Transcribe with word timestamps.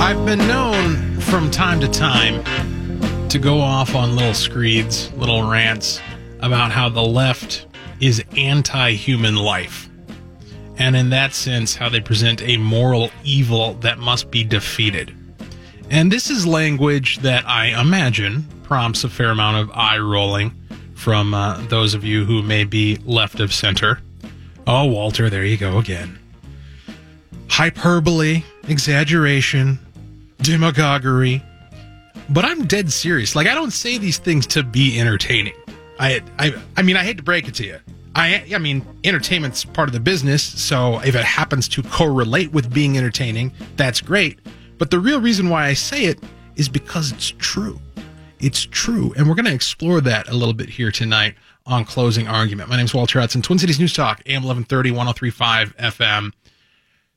I've 0.00 0.26
been 0.26 0.46
known 0.46 1.20
from 1.20 1.50
time 1.50 1.80
to 1.80 1.88
time 1.88 2.44
to 3.28 3.38
go 3.38 3.60
off 3.60 3.94
on 3.94 4.16
little 4.16 4.34
screeds, 4.34 5.12
little 5.14 5.48
rants 5.48 6.00
about 6.40 6.70
how 6.70 6.88
the 6.88 7.02
left 7.02 7.66
is 8.00 8.22
anti 8.36 8.92
human 8.92 9.36
life. 9.36 9.88
And 10.76 10.94
in 10.94 11.10
that 11.10 11.34
sense, 11.34 11.74
how 11.74 11.88
they 11.88 12.00
present 12.00 12.42
a 12.42 12.56
moral 12.58 13.10
evil 13.24 13.74
that 13.74 13.98
must 13.98 14.30
be 14.30 14.44
defeated. 14.44 15.14
And 15.90 16.12
this 16.12 16.30
is 16.30 16.46
language 16.46 17.18
that 17.18 17.48
I 17.48 17.80
imagine 17.80 18.46
prompts 18.62 19.04
a 19.04 19.08
fair 19.08 19.30
amount 19.30 19.56
of 19.56 19.70
eye 19.76 19.98
rolling 19.98 20.54
from 20.94 21.34
uh, 21.34 21.58
those 21.68 21.94
of 21.94 22.04
you 22.04 22.24
who 22.24 22.42
may 22.42 22.64
be 22.64 22.96
left 23.04 23.40
of 23.40 23.52
center. 23.52 24.00
Oh, 24.66 24.86
Walter, 24.86 25.28
there 25.28 25.44
you 25.44 25.56
go 25.56 25.78
again. 25.78 26.18
Hyperbole, 27.48 28.42
exaggeration, 28.68 29.78
demagoguery. 30.38 31.42
But 32.30 32.44
I'm 32.44 32.66
dead 32.66 32.90
serious. 32.92 33.36
Like, 33.36 33.46
I 33.46 33.54
don't 33.54 33.72
say 33.72 33.98
these 33.98 34.18
things 34.18 34.46
to 34.48 34.62
be 34.62 34.98
entertaining. 34.98 35.54
I, 35.98 36.22
I, 36.38 36.54
I 36.76 36.82
mean, 36.82 36.96
I 36.96 37.04
hate 37.04 37.18
to 37.18 37.22
break 37.22 37.48
it 37.48 37.54
to 37.56 37.66
you. 37.66 37.78
I, 38.14 38.44
I 38.54 38.58
mean, 38.58 38.86
entertainment's 39.02 39.64
part 39.64 39.88
of 39.88 39.92
the 39.92 40.00
business, 40.00 40.42
so 40.42 41.00
if 41.00 41.14
it 41.14 41.24
happens 41.24 41.68
to 41.68 41.82
correlate 41.82 42.52
with 42.52 42.72
being 42.72 42.96
entertaining, 42.96 43.52
that's 43.76 44.00
great. 44.00 44.38
But 44.78 44.90
the 44.90 45.00
real 45.00 45.20
reason 45.20 45.48
why 45.48 45.66
I 45.66 45.74
say 45.74 46.04
it 46.04 46.18
is 46.56 46.68
because 46.68 47.12
it's 47.12 47.32
true. 47.38 47.80
It's 48.44 48.68
true. 48.70 49.14
And 49.16 49.26
we're 49.26 49.36
going 49.36 49.46
to 49.46 49.54
explore 49.54 50.02
that 50.02 50.28
a 50.28 50.34
little 50.34 50.52
bit 50.52 50.68
here 50.68 50.90
tonight 50.90 51.34
on 51.64 51.86
Closing 51.86 52.28
Argument. 52.28 52.68
My 52.68 52.76
name 52.76 52.84
is 52.84 52.92
Walter 52.92 53.18
Hudson, 53.18 53.40
Twin 53.40 53.58
Cities 53.58 53.80
News 53.80 53.94
Talk, 53.94 54.20
AM 54.26 54.42
1130, 54.42 54.90
1035 54.90 55.74
FM. 55.78 56.30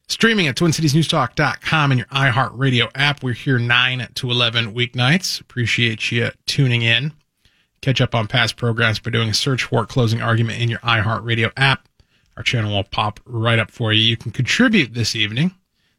Streaming 0.08 0.48
at 0.48 0.56
TwinCitiesNewsTalk.com 0.56 1.92
and 1.92 2.00
your 2.00 2.08
iHeartRadio 2.08 2.90
app. 2.96 3.24
We're 3.24 3.34
here 3.34 3.60
9 3.60 4.08
to 4.16 4.32
11 4.32 4.74
weeknights. 4.74 5.42
Appreciate 5.42 6.14
you 6.14 6.32
tuning 6.46 6.84
in. 6.84 7.12
Catch 7.82 8.00
up 8.00 8.16
on 8.16 8.28
past 8.28 8.56
programs 8.56 9.00
by 9.00 9.12
doing 9.12 9.28
a 9.28 9.34
search 9.34 9.66
for 9.66 9.86
Closing 9.86 10.22
Argument 10.22 10.62
in 10.62 10.70
your 10.70 10.80
iHeartRadio 10.80 11.52
app. 11.58 11.90
Our 12.38 12.44
channel 12.44 12.72
will 12.72 12.86
pop 12.86 13.20
right 13.26 13.60
up 13.60 13.70
for 13.70 13.92
you. 13.92 14.02
You 14.02 14.16
can 14.16 14.32
contribute 14.32 14.94
this 14.94 15.14
evening. 15.14 15.54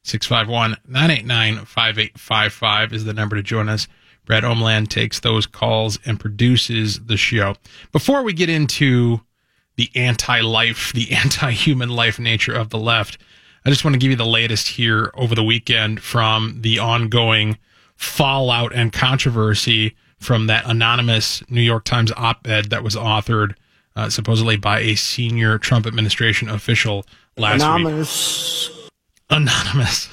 651-989-5855 0.04 2.94
is 2.94 3.04
the 3.04 3.12
number 3.12 3.36
to 3.36 3.42
join 3.42 3.68
us. 3.68 3.88
Brad 4.28 4.44
Omland 4.44 4.88
takes 4.88 5.20
those 5.20 5.46
calls 5.46 5.98
and 6.04 6.20
produces 6.20 7.00
the 7.06 7.16
show. 7.16 7.56
Before 7.92 8.22
we 8.22 8.34
get 8.34 8.50
into 8.50 9.22
the 9.76 9.90
anti-life, 9.94 10.92
the 10.92 11.10
anti-human 11.14 11.88
life 11.88 12.18
nature 12.18 12.54
of 12.54 12.68
the 12.68 12.78
left, 12.78 13.16
I 13.64 13.70
just 13.70 13.84
want 13.84 13.94
to 13.94 13.98
give 13.98 14.10
you 14.10 14.16
the 14.16 14.26
latest 14.26 14.68
here 14.68 15.10
over 15.14 15.34
the 15.34 15.42
weekend 15.42 16.02
from 16.02 16.60
the 16.60 16.78
ongoing 16.78 17.56
fallout 17.96 18.74
and 18.74 18.92
controversy 18.92 19.96
from 20.18 20.46
that 20.48 20.66
anonymous 20.66 21.42
New 21.48 21.62
York 21.62 21.84
Times 21.84 22.12
op-ed 22.14 22.66
that 22.66 22.84
was 22.84 22.96
authored 22.96 23.54
uh, 23.96 24.10
supposedly 24.10 24.58
by 24.58 24.80
a 24.80 24.94
senior 24.94 25.56
Trump 25.56 25.86
administration 25.86 26.50
official 26.50 27.06
last 27.38 27.62
Anonymous. 27.62 28.68
week. 28.68 28.90
Anonymous. 29.30 30.10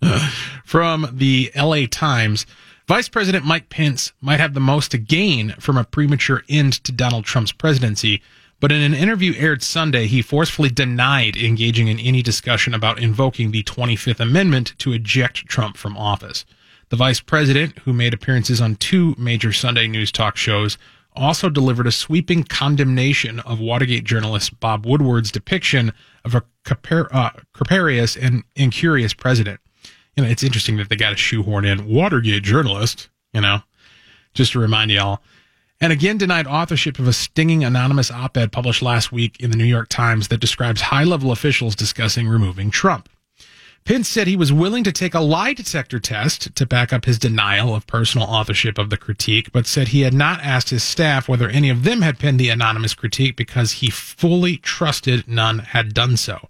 Anonymous. 0.00 0.32
from 0.64 1.08
the 1.12 1.50
LA 1.54 1.82
Times. 1.90 2.46
Vice 2.88 3.10
President 3.10 3.44
Mike 3.44 3.68
Pence 3.68 4.14
might 4.22 4.40
have 4.40 4.54
the 4.54 4.60
most 4.60 4.92
to 4.92 4.96
gain 4.96 5.50
from 5.60 5.76
a 5.76 5.84
premature 5.84 6.42
end 6.48 6.72
to 6.84 6.90
Donald 6.90 7.26
Trump's 7.26 7.52
presidency, 7.52 8.22
but 8.60 8.72
in 8.72 8.80
an 8.80 8.94
interview 8.94 9.34
aired 9.36 9.62
Sunday, 9.62 10.06
he 10.06 10.22
forcefully 10.22 10.70
denied 10.70 11.36
engaging 11.36 11.88
in 11.88 11.98
any 11.98 12.22
discussion 12.22 12.72
about 12.72 12.98
invoking 12.98 13.50
the 13.50 13.62
25th 13.64 14.20
Amendment 14.20 14.72
to 14.78 14.94
eject 14.94 15.44
Trump 15.44 15.76
from 15.76 15.98
office. 15.98 16.46
The 16.88 16.96
vice 16.96 17.20
president, 17.20 17.78
who 17.80 17.92
made 17.92 18.14
appearances 18.14 18.58
on 18.58 18.76
two 18.76 19.14
major 19.18 19.52
Sunday 19.52 19.86
news 19.86 20.10
talk 20.10 20.38
shows, 20.38 20.78
also 21.14 21.50
delivered 21.50 21.86
a 21.86 21.92
sweeping 21.92 22.42
condemnation 22.42 23.40
of 23.40 23.60
Watergate 23.60 24.04
journalist 24.04 24.60
Bob 24.60 24.86
Woodward's 24.86 25.30
depiction 25.30 25.92
of 26.24 26.34
a 26.34 26.42
caper- 26.64 27.14
uh, 27.14 27.32
and 28.16 28.44
incurious 28.56 29.12
president. 29.12 29.60
You 30.18 30.24
know, 30.24 30.30
it's 30.30 30.42
interesting 30.42 30.78
that 30.78 30.88
they 30.88 30.96
got 30.96 31.12
a 31.12 31.16
shoehorn 31.16 31.64
in 31.64 31.86
Watergate 31.86 32.42
journalist, 32.42 33.08
you 33.32 33.40
know, 33.40 33.62
just 34.34 34.50
to 34.50 34.58
remind 34.58 34.90
y'all. 34.90 35.20
And 35.80 35.92
again 35.92 36.18
denied 36.18 36.48
authorship 36.48 36.98
of 36.98 37.06
a 37.06 37.12
stinging 37.12 37.62
anonymous 37.62 38.10
op 38.10 38.36
ed 38.36 38.50
published 38.50 38.82
last 38.82 39.12
week 39.12 39.38
in 39.38 39.52
the 39.52 39.56
New 39.56 39.62
York 39.62 39.88
Times 39.88 40.26
that 40.26 40.40
describes 40.40 40.80
high 40.80 41.04
level 41.04 41.30
officials 41.30 41.76
discussing 41.76 42.26
removing 42.26 42.72
Trump. 42.72 43.08
Pence 43.84 44.08
said 44.08 44.26
he 44.26 44.34
was 44.34 44.52
willing 44.52 44.82
to 44.82 44.90
take 44.90 45.14
a 45.14 45.20
lie 45.20 45.52
detector 45.52 46.00
test 46.00 46.52
to 46.56 46.66
back 46.66 46.92
up 46.92 47.04
his 47.04 47.20
denial 47.20 47.72
of 47.72 47.86
personal 47.86 48.26
authorship 48.26 48.76
of 48.76 48.90
the 48.90 48.96
critique, 48.96 49.52
but 49.52 49.68
said 49.68 49.88
he 49.88 50.00
had 50.00 50.14
not 50.14 50.40
asked 50.40 50.70
his 50.70 50.82
staff 50.82 51.28
whether 51.28 51.48
any 51.48 51.70
of 51.70 51.84
them 51.84 52.02
had 52.02 52.18
penned 52.18 52.40
the 52.40 52.48
anonymous 52.48 52.92
critique 52.92 53.36
because 53.36 53.74
he 53.74 53.88
fully 53.88 54.56
trusted 54.56 55.28
none 55.28 55.60
had 55.60 55.94
done 55.94 56.16
so. 56.16 56.48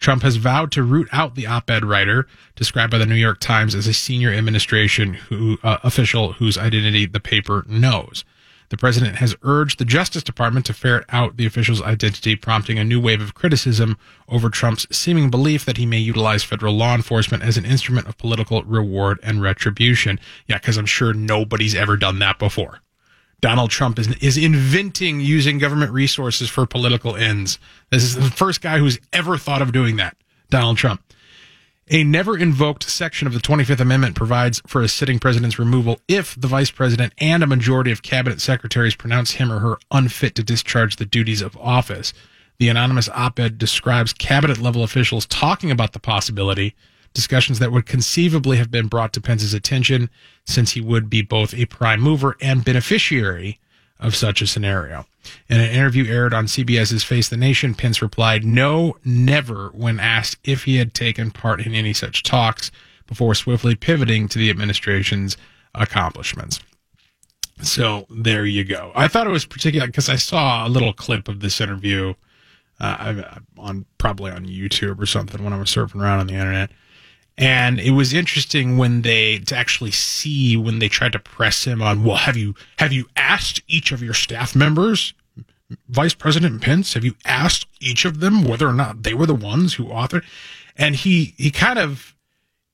Trump 0.00 0.22
has 0.22 0.36
vowed 0.36 0.70
to 0.72 0.82
root 0.82 1.08
out 1.12 1.34
the 1.34 1.46
op-ed 1.46 1.84
writer, 1.84 2.26
described 2.56 2.90
by 2.90 2.98
the 2.98 3.06
New 3.06 3.14
York 3.14 3.40
Times 3.40 3.74
as 3.74 3.86
a 3.86 3.94
senior 3.94 4.32
administration 4.32 5.14
who, 5.14 5.58
uh, 5.62 5.78
official 5.82 6.34
whose 6.34 6.58
identity 6.58 7.06
the 7.06 7.20
paper 7.20 7.64
knows. 7.68 8.24
The 8.70 8.76
president 8.76 9.16
has 9.16 9.36
urged 9.42 9.78
the 9.78 9.84
Justice 9.84 10.22
Department 10.22 10.66
to 10.66 10.74
ferret 10.74 11.04
out 11.10 11.36
the 11.36 11.46
official's 11.46 11.82
identity, 11.82 12.34
prompting 12.34 12.78
a 12.78 12.84
new 12.84 13.00
wave 13.00 13.20
of 13.20 13.34
criticism 13.34 13.96
over 14.28 14.50
Trump's 14.50 14.86
seeming 14.90 15.30
belief 15.30 15.64
that 15.64 15.76
he 15.76 15.86
may 15.86 15.98
utilize 15.98 16.42
federal 16.42 16.74
law 16.74 16.94
enforcement 16.94 17.42
as 17.42 17.56
an 17.56 17.64
instrument 17.64 18.08
of 18.08 18.18
political 18.18 18.62
reward 18.64 19.20
and 19.22 19.42
retribution. 19.42 20.18
Yeah, 20.46 20.58
because 20.58 20.76
I'm 20.76 20.86
sure 20.86 21.12
nobody's 21.12 21.74
ever 21.74 21.96
done 21.96 22.18
that 22.20 22.38
before. 22.38 22.80
Donald 23.44 23.68
Trump 23.68 23.98
is, 23.98 24.08
is 24.22 24.38
inventing 24.38 25.20
using 25.20 25.58
government 25.58 25.92
resources 25.92 26.48
for 26.48 26.64
political 26.64 27.14
ends. 27.14 27.58
This 27.90 28.02
is 28.02 28.14
the 28.14 28.30
first 28.30 28.62
guy 28.62 28.78
who's 28.78 28.98
ever 29.12 29.36
thought 29.36 29.60
of 29.60 29.70
doing 29.70 29.96
that. 29.96 30.16
Donald 30.48 30.78
Trump. 30.78 31.02
A 31.90 32.04
never 32.04 32.38
invoked 32.38 32.88
section 32.88 33.26
of 33.26 33.34
the 33.34 33.40
25th 33.40 33.80
Amendment 33.80 34.16
provides 34.16 34.62
for 34.66 34.80
a 34.80 34.88
sitting 34.88 35.18
president's 35.18 35.58
removal 35.58 36.00
if 36.08 36.34
the 36.40 36.48
vice 36.48 36.70
president 36.70 37.12
and 37.18 37.42
a 37.42 37.46
majority 37.46 37.92
of 37.92 38.02
cabinet 38.02 38.40
secretaries 38.40 38.94
pronounce 38.94 39.32
him 39.32 39.52
or 39.52 39.58
her 39.58 39.76
unfit 39.90 40.34
to 40.36 40.42
discharge 40.42 40.96
the 40.96 41.04
duties 41.04 41.42
of 41.42 41.54
office. 41.58 42.14
The 42.58 42.70
anonymous 42.70 43.10
op 43.10 43.38
ed 43.38 43.58
describes 43.58 44.14
cabinet 44.14 44.56
level 44.56 44.82
officials 44.82 45.26
talking 45.26 45.70
about 45.70 45.92
the 45.92 46.00
possibility, 46.00 46.74
discussions 47.14 47.60
that 47.60 47.72
would 47.72 47.86
conceivably 47.86 48.56
have 48.56 48.70
been 48.70 48.88
brought 48.88 49.12
to 49.14 49.20
Pence's 49.20 49.54
attention 49.54 50.10
since 50.44 50.72
he 50.72 50.80
would 50.80 51.08
be 51.08 51.22
both 51.22 51.54
a 51.54 51.66
prime 51.66 52.00
mover 52.00 52.36
and 52.40 52.64
beneficiary 52.64 53.58
of 54.00 54.14
such 54.14 54.42
a 54.42 54.46
scenario. 54.46 55.06
In 55.48 55.60
an 55.60 55.70
interview 55.70 56.06
aired 56.06 56.34
on 56.34 56.46
CBS's 56.46 57.04
Face 57.04 57.28
the 57.28 57.36
Nation, 57.36 57.74
Pence 57.74 58.02
replied, 58.02 58.44
No, 58.44 58.96
never, 59.04 59.68
when 59.68 59.98
asked 59.98 60.38
if 60.44 60.64
he 60.64 60.76
had 60.76 60.92
taken 60.92 61.30
part 61.30 61.64
in 61.64 61.74
any 61.74 61.94
such 61.94 62.22
talks, 62.22 62.70
before 63.06 63.34
swiftly 63.34 63.74
pivoting 63.74 64.28
to 64.28 64.38
the 64.38 64.50
administration's 64.50 65.36
accomplishments. 65.74 66.60
So 67.62 68.06
there 68.10 68.44
you 68.44 68.64
go. 68.64 68.92
I 68.94 69.08
thought 69.08 69.26
it 69.26 69.30
was 69.30 69.44
particular 69.44 69.86
because 69.86 70.08
I 70.08 70.16
saw 70.16 70.66
a 70.66 70.68
little 70.68 70.92
clip 70.92 71.28
of 71.28 71.40
this 71.40 71.60
interview 71.60 72.14
uh, 72.80 73.38
on 73.56 73.86
probably 73.98 74.32
on 74.32 74.46
YouTube 74.46 75.00
or 75.00 75.06
something 75.06 75.42
when 75.44 75.52
I 75.52 75.58
was 75.58 75.68
surfing 75.68 76.00
around 76.02 76.20
on 76.20 76.26
the 76.26 76.34
internet. 76.34 76.70
And 77.36 77.80
it 77.80 77.90
was 77.90 78.12
interesting 78.12 78.78
when 78.78 79.02
they 79.02 79.38
to 79.40 79.56
actually 79.56 79.90
see 79.90 80.56
when 80.56 80.78
they 80.78 80.88
tried 80.88 81.12
to 81.12 81.18
press 81.18 81.64
him 81.64 81.82
on, 81.82 82.04
well, 82.04 82.16
have 82.16 82.36
you 82.36 82.54
have 82.78 82.92
you 82.92 83.06
asked 83.16 83.60
each 83.66 83.90
of 83.90 84.02
your 84.02 84.14
staff 84.14 84.54
members, 84.54 85.14
Vice 85.88 86.14
President 86.14 86.62
Pence, 86.62 86.94
have 86.94 87.04
you 87.04 87.16
asked 87.24 87.66
each 87.80 88.04
of 88.04 88.20
them 88.20 88.44
whether 88.44 88.68
or 88.68 88.72
not 88.72 89.02
they 89.02 89.14
were 89.14 89.26
the 89.26 89.34
ones 89.34 89.74
who 89.74 89.86
authored? 89.86 90.24
And 90.76 90.94
he 90.94 91.34
he 91.36 91.50
kind 91.50 91.78
of 91.78 92.14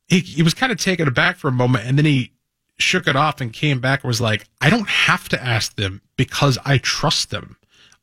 he, 0.09 0.21
he 0.21 0.43
was 0.43 0.55
kind 0.55 0.73
of 0.73 0.79
taken 0.79 1.09
aback 1.09 1.37
for 1.37 1.49
a 1.49 1.53
moment, 1.53 1.87
and 1.87 1.97
then 1.97 2.05
he 2.05 2.33
shook 2.79 3.06
it 3.06 3.17
off 3.17 3.41
and 3.41 3.53
came 3.53 3.81
back 3.81 4.03
and 4.03 4.09
was 4.09 4.21
like, 4.21 4.47
I 4.61 4.69
don't 4.71 4.89
have 4.89 5.29
to 5.31 5.43
ask 5.43 5.77
them 5.77 6.03
because 6.17 6.59
I 6.65 6.79
trust 6.79 7.31
them. 7.31 7.56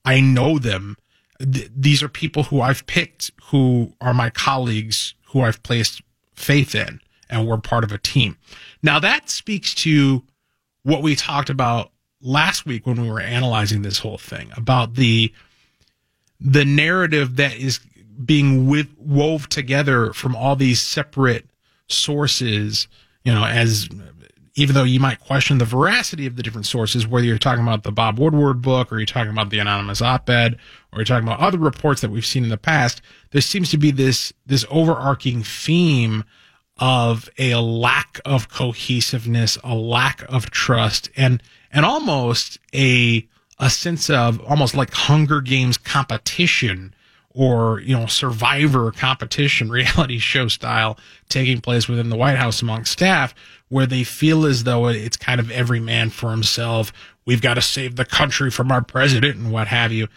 I 0.06 0.22
know 0.22 0.58
them. 0.58 0.98
Th- 1.40 1.70
these 1.76 2.02
are 2.02 2.10
people 2.10 2.44
who 2.44 2.62
I've 2.62 2.86
picked, 2.88 3.32
who 3.46 3.94
are 4.00 4.14
my 4.14 4.30
colleagues, 4.30 5.14
who 5.28 5.42
I've 5.42 5.62
placed 5.64 6.02
faith 6.38 6.74
in 6.74 7.02
and 7.30 7.46
we're 7.46 7.58
part 7.58 7.84
of 7.84 7.92
a 7.92 7.98
team. 7.98 8.38
Now 8.82 9.00
that 9.00 9.30
speaks 9.30 9.74
to 9.76 10.24
what 10.84 11.02
we 11.02 11.16
talked 11.16 11.50
about 11.50 11.92
last 12.22 12.66
week 12.66 12.86
when 12.88 13.02
we 13.02 13.10
were 13.10 13.20
analyzing 13.20 13.82
this 13.82 14.00
whole 14.00 14.18
thing 14.18 14.52
about 14.56 14.96
the 14.96 15.34
the 16.40 16.64
narrative 16.64 17.36
that 17.38 17.56
is 17.56 17.80
being 18.24 18.68
with, 18.68 18.88
wove 18.98 19.50
together 19.50 20.14
from 20.14 20.36
all 20.36 20.56
these 20.56 20.82
separate 20.82 21.46
sources, 21.88 22.88
you 23.24 23.34
know, 23.34 23.44
as 23.44 23.90
even 24.58 24.74
though 24.74 24.84
you 24.84 25.00
might 25.00 25.20
question 25.20 25.60
the 25.60 25.66
veracity 25.66 26.26
of 26.26 26.36
the 26.36 26.42
different 26.42 26.66
sources, 26.66 27.06
whether 27.06 27.28
you're 27.28 27.38
talking 27.38 27.62
about 27.62 27.84
the 27.84 27.92
Bob 27.92 28.18
Woodward 28.18 28.60
book 28.60 28.92
or 28.92 28.98
you're 28.98 29.06
talking 29.06 29.32
about 29.32 29.52
the 29.52 29.60
anonymous 29.60 30.02
op-ed 30.02 30.58
or 30.92 30.98
you're 30.98 31.06
talking 31.06 31.28
about 31.28 31.40
other 31.40 31.60
reports 31.60 32.02
that 32.02 32.10
we've 32.10 32.26
seen 32.26 32.44
in 32.44 32.50
the 32.50 32.58
past, 32.58 33.04
there 33.30 33.42
seems 33.42 33.70
to 33.70 33.78
be 33.78 33.92
this, 33.92 34.34
this 34.48 34.66
overarching 34.72 35.44
theme 35.44 36.24
of 36.78 37.30
a 37.38 37.54
lack 37.56 38.20
of 38.26 38.50
cohesiveness, 38.50 39.60
a 39.64 39.76
lack 39.76 40.24
of 40.28 40.50
trust, 40.50 41.12
and, 41.16 41.44
and 41.72 41.86
almost 41.86 42.58
a, 42.74 43.28
a 43.60 43.70
sense 43.70 44.10
of 44.10 44.42
almost 44.42 44.74
like 44.74 44.92
Hunger 44.92 45.40
Games 45.40 45.78
competition 45.78 46.96
or, 47.38 47.82
you 47.82 47.96
know, 47.96 48.08
survivor 48.08 48.92
competition, 48.92 49.70
reality 49.72 50.18
show 50.18 50.48
style 50.48 50.98
taking 51.30 51.62
place 51.62 51.88
within 51.88 52.10
the 52.10 52.18
White 52.18 52.38
House 52.38 52.62
among 52.64 52.86
staff 52.86 53.36
where 53.70 53.86
they 53.86 54.04
feel 54.04 54.46
as 54.46 54.64
though 54.64 54.88
it's 54.88 55.18
kind 55.18 55.40
of 55.40 55.52
every 55.52 55.80
man 55.80 56.10
for 56.10 56.32
himself. 56.32 56.92
We've 57.26 57.42
got 57.42 57.56
to 57.56 57.62
save 57.62 57.96
the 57.96 58.06
country 58.06 58.50
from 58.50 58.72
our 58.72 58.82
president 58.82 59.36
and 59.36 59.52
what 59.52 59.68
have 59.68 59.92
you. 59.92 60.08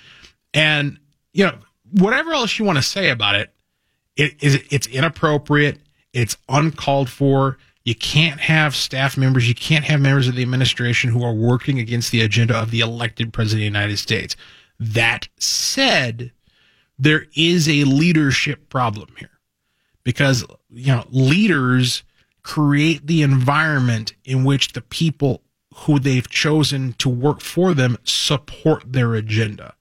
And, 0.54 0.98
you 1.32 1.44
know, 1.44 1.58
whatever 1.92 2.32
else 2.32 2.58
you 2.58 2.64
want 2.64 2.78
to 2.78 2.82
say 2.82 3.10
about 3.10 3.34
it, 3.34 3.52
it 4.16 4.42
is, 4.42 4.62
it's 4.70 4.86
inappropriate. 4.86 5.78
It's 6.12 6.36
uncalled 6.48 7.10
for. 7.10 7.58
You 7.84 7.94
can't 7.94 8.40
have 8.40 8.76
staff 8.76 9.16
members, 9.16 9.48
you 9.48 9.54
can't 9.54 9.84
have 9.84 10.00
members 10.00 10.28
of 10.28 10.36
the 10.36 10.42
administration 10.42 11.10
who 11.10 11.24
are 11.24 11.32
working 11.32 11.78
against 11.78 12.12
the 12.12 12.20
agenda 12.20 12.54
of 12.56 12.70
the 12.70 12.80
elected 12.80 13.32
president 13.32 13.60
of 13.60 13.72
the 13.72 13.78
United 13.78 13.98
States. 13.98 14.36
That 14.78 15.28
said, 15.38 16.30
there 17.00 17.26
is 17.34 17.66
a 17.66 17.84
leadership 17.84 18.68
problem 18.68 19.08
here 19.18 19.40
because, 20.04 20.44
you 20.68 20.88
know, 20.88 21.04
leaders 21.10 22.04
create 22.42 23.06
the 23.06 23.22
environment 23.22 24.12
in 24.24 24.44
which 24.44 24.72
the 24.72 24.82
people 24.82 25.42
who 25.74 25.98
they've 25.98 26.28
chosen 26.28 26.92
to 26.98 27.08
work 27.08 27.40
for 27.40 27.72
them 27.72 27.96
support 28.04 28.92
their 28.92 29.14
agenda. 29.14 29.74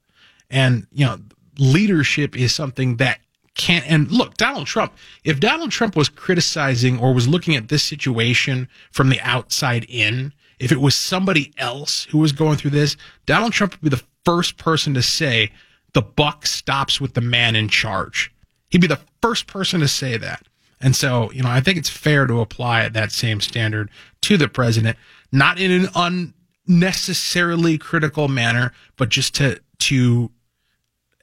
And, 0.48 0.86
you 0.92 1.04
know, 1.04 1.18
leadership 1.58 2.36
is 2.36 2.54
something 2.54 2.96
that 2.96 3.20
can't, 3.54 3.84
and 3.86 4.10
look, 4.10 4.38
Donald 4.38 4.66
Trump, 4.66 4.94
if 5.22 5.40
Donald 5.40 5.70
Trump 5.70 5.96
was 5.96 6.08
criticizing 6.08 6.98
or 6.98 7.12
was 7.12 7.28
looking 7.28 7.54
at 7.54 7.68
this 7.68 7.82
situation 7.82 8.66
from 8.92 9.10
the 9.10 9.20
outside 9.20 9.84
in, 9.88 10.32
if 10.58 10.72
it 10.72 10.80
was 10.80 10.94
somebody 10.94 11.52
else 11.58 12.04
who 12.04 12.18
was 12.18 12.32
going 12.32 12.56
through 12.56 12.70
this, 12.70 12.96
Donald 13.26 13.52
Trump 13.52 13.72
would 13.72 13.90
be 13.90 13.94
the 13.94 14.02
first 14.24 14.56
person 14.56 14.94
to 14.94 15.02
say, 15.02 15.50
the 15.92 16.02
buck 16.02 16.46
stops 16.46 17.00
with 17.00 17.14
the 17.14 17.20
man 17.20 17.56
in 17.56 17.68
charge. 17.68 18.32
He'd 18.70 18.80
be 18.80 18.86
the 18.86 19.00
first 19.20 19.46
person 19.46 19.80
to 19.80 19.88
say 19.88 20.16
that. 20.16 20.46
And 20.80 20.96
so, 20.96 21.30
you 21.32 21.42
know, 21.42 21.50
I 21.50 21.60
think 21.60 21.78
it's 21.78 21.90
fair 21.90 22.26
to 22.26 22.40
apply 22.40 22.88
that 22.88 23.12
same 23.12 23.40
standard 23.40 23.90
to 24.22 24.36
the 24.36 24.48
president, 24.48 24.96
not 25.30 25.58
in 25.58 25.70
an 25.70 26.32
unnecessarily 26.66 27.76
critical 27.76 28.28
manner, 28.28 28.72
but 28.96 29.10
just 29.10 29.34
to, 29.36 29.60
to 29.78 30.30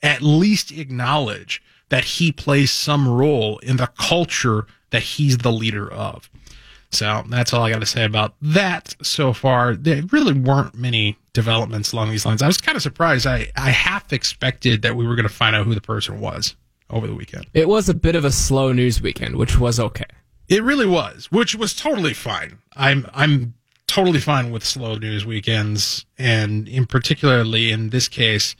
at 0.03 0.21
least 0.21 0.71
acknowledge 0.71 1.61
that 1.89 2.03
he 2.03 2.31
plays 2.31 2.69
some 2.69 3.07
role 3.07 3.57
in 3.59 3.77
the 3.77 3.87
culture 3.97 4.67
that 4.91 5.01
he's 5.01 5.39
the 5.39 5.51
leader 5.51 5.91
of. 5.91 6.29
So 6.91 7.23
that's 7.27 7.53
all 7.53 7.63
I 7.63 7.71
got 7.71 7.79
to 7.79 7.85
say 7.85 8.05
about 8.05 8.35
that 8.41 8.95
so 9.01 9.33
far. 9.33 9.75
There 9.75 10.01
really 10.11 10.33
weren't 10.33 10.75
many 10.75 11.17
developments 11.33 11.91
along 11.91 12.11
these 12.11 12.25
lines. 12.25 12.41
I 12.41 12.47
was 12.47 12.57
kind 12.57 12.75
of 12.75 12.81
surprised. 12.81 13.27
I, 13.27 13.51
I 13.55 13.71
half 13.71 14.13
expected 14.13 14.81
that 14.83 14.95
we 14.95 15.05
were 15.05 15.15
going 15.15 15.27
to 15.27 15.33
find 15.33 15.55
out 15.55 15.65
who 15.65 15.75
the 15.75 15.81
person 15.81 16.19
was 16.19 16.55
over 16.89 17.05
the 17.05 17.13
weekend. 17.15 17.47
It 17.53 17.67
was 17.67 17.89
a 17.89 17.93
bit 17.93 18.15
of 18.15 18.23
a 18.23 18.31
slow 18.31 18.71
news 18.71 19.01
weekend, 19.01 19.35
which 19.35 19.59
was 19.59 19.79
okay. 19.79 20.05
It 20.47 20.63
really 20.63 20.85
was, 20.87 21.29
which 21.29 21.55
was 21.55 21.75
totally 21.75 22.13
fine. 22.13 22.59
I'm 22.75 23.05
I'm 23.13 23.53
totally 23.87 24.19
fine 24.19 24.51
with 24.51 24.63
slow 24.63 24.95
news 24.95 25.25
weekends, 25.25 26.05
and 26.17 26.67
in 26.69 26.85
particularly 26.85 27.71
in 27.71 27.89
this 27.89 28.07
case, 28.07 28.55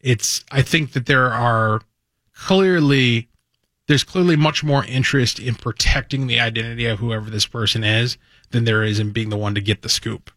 it's 0.00 0.44
I 0.50 0.60
think 0.60 0.92
that 0.92 1.06
there 1.06 1.32
are 1.32 1.80
clearly 2.34 3.29
there's 3.90 4.04
clearly 4.04 4.36
much 4.36 4.62
more 4.62 4.84
interest 4.84 5.40
in 5.40 5.56
protecting 5.56 6.28
the 6.28 6.38
identity 6.38 6.86
of 6.86 7.00
whoever 7.00 7.28
this 7.28 7.44
person 7.44 7.82
is 7.82 8.18
than 8.50 8.62
there 8.62 8.84
is 8.84 9.00
in 9.00 9.10
being 9.10 9.30
the 9.30 9.36
one 9.36 9.52
to 9.52 9.60
get 9.60 9.82
the 9.82 9.88
scoop. 9.88 10.30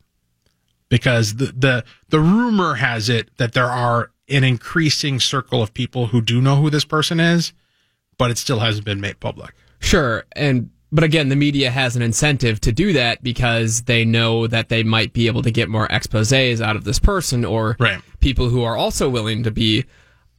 Because 0.90 1.36
the 1.36 1.54
the 1.56 1.84
the 2.10 2.20
rumor 2.20 2.74
has 2.74 3.10
it 3.10 3.30
that 3.38 3.54
there 3.54 3.70
are 3.70 4.10
an 4.28 4.44
increasing 4.44 5.20
circle 5.20 5.62
of 5.62 5.72
people 5.72 6.08
who 6.08 6.20
do 6.20 6.42
know 6.42 6.56
who 6.56 6.72
this 6.72 6.84
person 6.84 7.20
is, 7.20 7.54
but 8.18 8.32
it 8.32 8.40
still 8.40 8.58
hasn't 8.58 8.86
been 8.86 9.00
made 9.00 9.20
public. 9.20 9.54
Sure. 9.80 10.24
And, 10.36 10.72
but 10.92 11.04
again, 11.04 11.30
the 11.30 11.36
media 11.36 11.70
has 11.70 11.96
an 11.96 12.02
incentive 12.02 12.60
to 12.62 12.72
do 12.72 12.92
that 12.94 13.22
because 13.22 13.84
they 13.84 14.04
know 14.04 14.48
that 14.48 14.70
they 14.70 14.82
might 14.82 15.14
be 15.14 15.28
able 15.28 15.44
to 15.44 15.52
get 15.52 15.70
more 15.70 15.86
exposes 15.92 16.60
out 16.60 16.76
of 16.76 16.86
this 16.86 16.98
person 16.98 17.46
or 17.46 17.76
right. 17.80 18.02
people 18.20 18.50
who 18.50 18.64
are 18.64 18.76
also 18.76 19.10
willing 19.10 19.44
to 19.44 19.52
be 19.52 19.86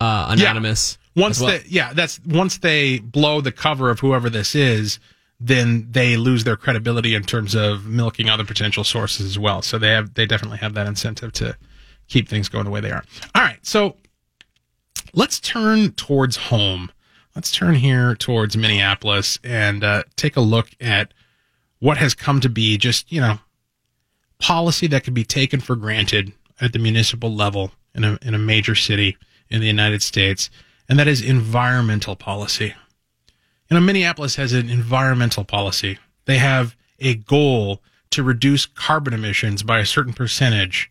uh, 0.00 0.28
anonymous. 0.30 0.98
Yeah. 1.14 1.22
Once 1.22 1.40
well. 1.40 1.50
they, 1.50 1.64
yeah, 1.68 1.92
that's 1.92 2.20
once 2.24 2.58
they 2.58 2.98
blow 2.98 3.40
the 3.40 3.52
cover 3.52 3.90
of 3.90 4.00
whoever 4.00 4.28
this 4.28 4.54
is, 4.54 4.98
then 5.38 5.86
they 5.90 6.16
lose 6.16 6.44
their 6.44 6.56
credibility 6.56 7.14
in 7.14 7.22
terms 7.22 7.54
of 7.54 7.86
milking 7.86 8.28
other 8.28 8.44
potential 8.44 8.82
sources 8.82 9.26
as 9.26 9.38
well. 9.38 9.62
So 9.62 9.78
they 9.78 9.90
have, 9.90 10.14
they 10.14 10.26
definitely 10.26 10.58
have 10.58 10.74
that 10.74 10.86
incentive 10.86 11.32
to, 11.34 11.56
keep 12.08 12.28
things 12.28 12.48
going 12.48 12.64
the 12.64 12.70
way 12.70 12.80
they 12.80 12.90
are. 12.90 13.04
All 13.34 13.42
right, 13.42 13.58
so 13.62 13.96
let's 15.12 15.40
turn 15.40 15.92
towards 15.92 16.36
home. 16.36 16.90
Let's 17.34 17.50
turn 17.50 17.74
here 17.74 18.14
towards 18.14 18.56
Minneapolis 18.56 19.38
and 19.42 19.82
uh, 19.82 20.04
take 20.16 20.36
a 20.36 20.40
look 20.40 20.70
at 20.80 21.12
what 21.80 21.98
has 21.98 22.14
come 22.14 22.40
to 22.40 22.48
be 22.48 22.78
just, 22.78 23.10
you 23.10 23.20
know, 23.20 23.38
policy 24.38 24.86
that 24.88 25.04
can 25.04 25.14
be 25.14 25.24
taken 25.24 25.60
for 25.60 25.74
granted 25.76 26.32
at 26.60 26.72
the 26.72 26.78
municipal 26.78 27.34
level 27.34 27.72
in 27.94 28.04
a, 28.04 28.18
in 28.22 28.34
a 28.34 28.38
major 28.38 28.74
city 28.74 29.16
in 29.50 29.60
the 29.60 29.66
United 29.66 30.02
States, 30.02 30.50
and 30.88 30.98
that 30.98 31.08
is 31.08 31.22
environmental 31.22 32.16
policy. 32.16 32.74
You 33.70 33.74
know, 33.74 33.80
Minneapolis 33.80 34.36
has 34.36 34.52
an 34.52 34.68
environmental 34.68 35.44
policy. 35.44 35.98
They 36.26 36.38
have 36.38 36.76
a 36.98 37.14
goal 37.14 37.82
to 38.10 38.22
reduce 38.22 38.66
carbon 38.66 39.12
emissions 39.12 39.62
by 39.62 39.80
a 39.80 39.86
certain 39.86 40.12
percentage 40.12 40.90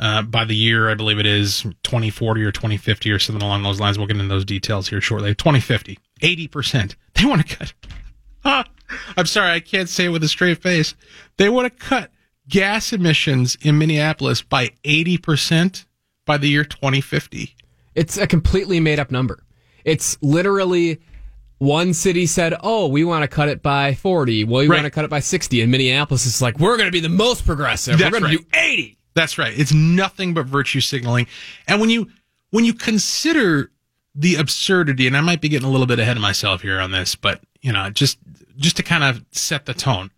uh, 0.00 0.22
by 0.22 0.44
the 0.44 0.54
year, 0.54 0.88
I 0.88 0.94
believe 0.94 1.18
it 1.18 1.26
is 1.26 1.62
2040 1.82 2.44
or 2.44 2.52
2050 2.52 3.10
or 3.10 3.18
something 3.18 3.42
along 3.42 3.62
those 3.62 3.80
lines. 3.80 3.98
We'll 3.98 4.06
get 4.06 4.16
into 4.16 4.28
those 4.28 4.44
details 4.44 4.88
here 4.88 5.00
shortly. 5.00 5.34
2050, 5.34 5.98
80%. 6.20 6.94
They 7.14 7.24
want 7.24 7.46
to 7.46 7.56
cut. 7.56 7.72
Ah, 8.44 8.64
I'm 9.16 9.26
sorry, 9.26 9.50
I 9.50 9.58
can't 9.58 9.88
say 9.88 10.04
it 10.04 10.08
with 10.10 10.22
a 10.22 10.28
straight 10.28 10.62
face. 10.62 10.94
They 11.38 11.48
want 11.48 11.66
to 11.66 11.84
cut 11.84 12.12
gas 12.48 12.92
emissions 12.92 13.58
in 13.60 13.76
Minneapolis 13.76 14.42
by 14.42 14.68
80% 14.84 15.84
by 16.24 16.38
the 16.38 16.48
year 16.48 16.62
2050. 16.62 17.56
It's 17.98 18.16
a 18.16 18.26
completely 18.26 18.78
made 18.80 18.98
up 18.98 19.10
number. 19.10 19.42
It's 19.84 20.16
literally 20.22 21.00
one 21.58 21.92
city 21.92 22.26
said, 22.26 22.54
"Oh, 22.62 22.86
we 22.86 23.04
want 23.04 23.22
to 23.22 23.28
cut 23.28 23.48
it 23.48 23.62
by 23.62 23.94
40. 23.94 24.44
Well, 24.44 24.60
we 24.60 24.68
right. 24.68 24.76
want 24.76 24.84
to 24.86 24.90
cut 24.90 25.04
it 25.04 25.10
by 25.10 25.20
60." 25.20 25.60
And 25.60 25.72
Minneapolis 25.72 26.24
is 26.24 26.40
like, 26.40 26.58
"We're 26.58 26.76
going 26.76 26.86
to 26.86 26.92
be 26.92 27.00
the 27.00 27.08
most 27.08 27.44
progressive. 27.44 27.98
That's 27.98 28.12
We're 28.12 28.20
going 28.20 28.32
right. 28.32 28.38
to 28.38 28.44
do 28.44 28.58
80." 28.58 28.98
That's 29.14 29.36
right. 29.36 29.52
It's 29.58 29.72
nothing 29.72 30.32
but 30.32 30.46
virtue 30.46 30.80
signaling. 30.80 31.26
And 31.66 31.80
when 31.80 31.90
you 31.90 32.08
when 32.50 32.64
you 32.64 32.72
consider 32.72 33.72
the 34.14 34.36
absurdity, 34.36 35.06
and 35.06 35.16
I 35.16 35.20
might 35.20 35.40
be 35.40 35.48
getting 35.48 35.66
a 35.66 35.70
little 35.70 35.86
bit 35.86 35.98
ahead 35.98 36.16
of 36.16 36.22
myself 36.22 36.62
here 36.62 36.80
on 36.80 36.92
this, 36.92 37.16
but 37.16 37.40
you 37.60 37.72
know, 37.72 37.90
just 37.90 38.18
just 38.56 38.76
to 38.76 38.82
kind 38.82 39.02
of 39.02 39.24
set 39.32 39.66
the 39.66 39.74
tone. 39.74 40.10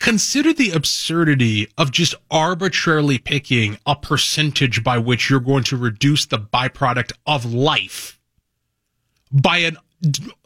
Consider 0.00 0.52
the 0.52 0.70
absurdity 0.70 1.68
of 1.76 1.90
just 1.90 2.14
arbitrarily 2.30 3.18
picking 3.18 3.78
a 3.84 3.96
percentage 3.96 4.84
by 4.84 4.96
which 4.98 5.28
you're 5.28 5.40
going 5.40 5.64
to 5.64 5.76
reduce 5.76 6.26
the 6.26 6.38
byproduct 6.38 7.12
of 7.26 7.44
life 7.52 8.20
by 9.32 9.58
an, 9.58 9.76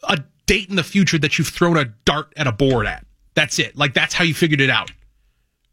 a 0.04 0.18
date 0.46 0.70
in 0.70 0.76
the 0.76 0.82
future 0.82 1.18
that 1.18 1.38
you've 1.38 1.48
thrown 1.48 1.76
a 1.76 1.84
dart 2.04 2.32
at 2.36 2.46
a 2.46 2.52
board 2.52 2.86
at. 2.86 3.04
That's 3.34 3.58
it. 3.58 3.76
Like 3.76 3.94
that's 3.94 4.14
how 4.14 4.24
you 4.24 4.34
figured 4.34 4.60
it 4.60 4.70
out. 4.70 4.90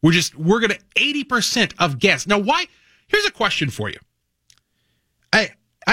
We're 0.02 0.12
just, 0.12 0.36
we're 0.36 0.60
going 0.60 0.72
to 0.72 0.80
80% 0.96 1.74
of 1.80 2.00
gas. 2.00 2.28
Now, 2.28 2.40
why? 2.40 2.68
Here's 3.08 3.26
a 3.26 3.32
question 3.32 3.70
for 3.70 3.90
you. 3.90 3.98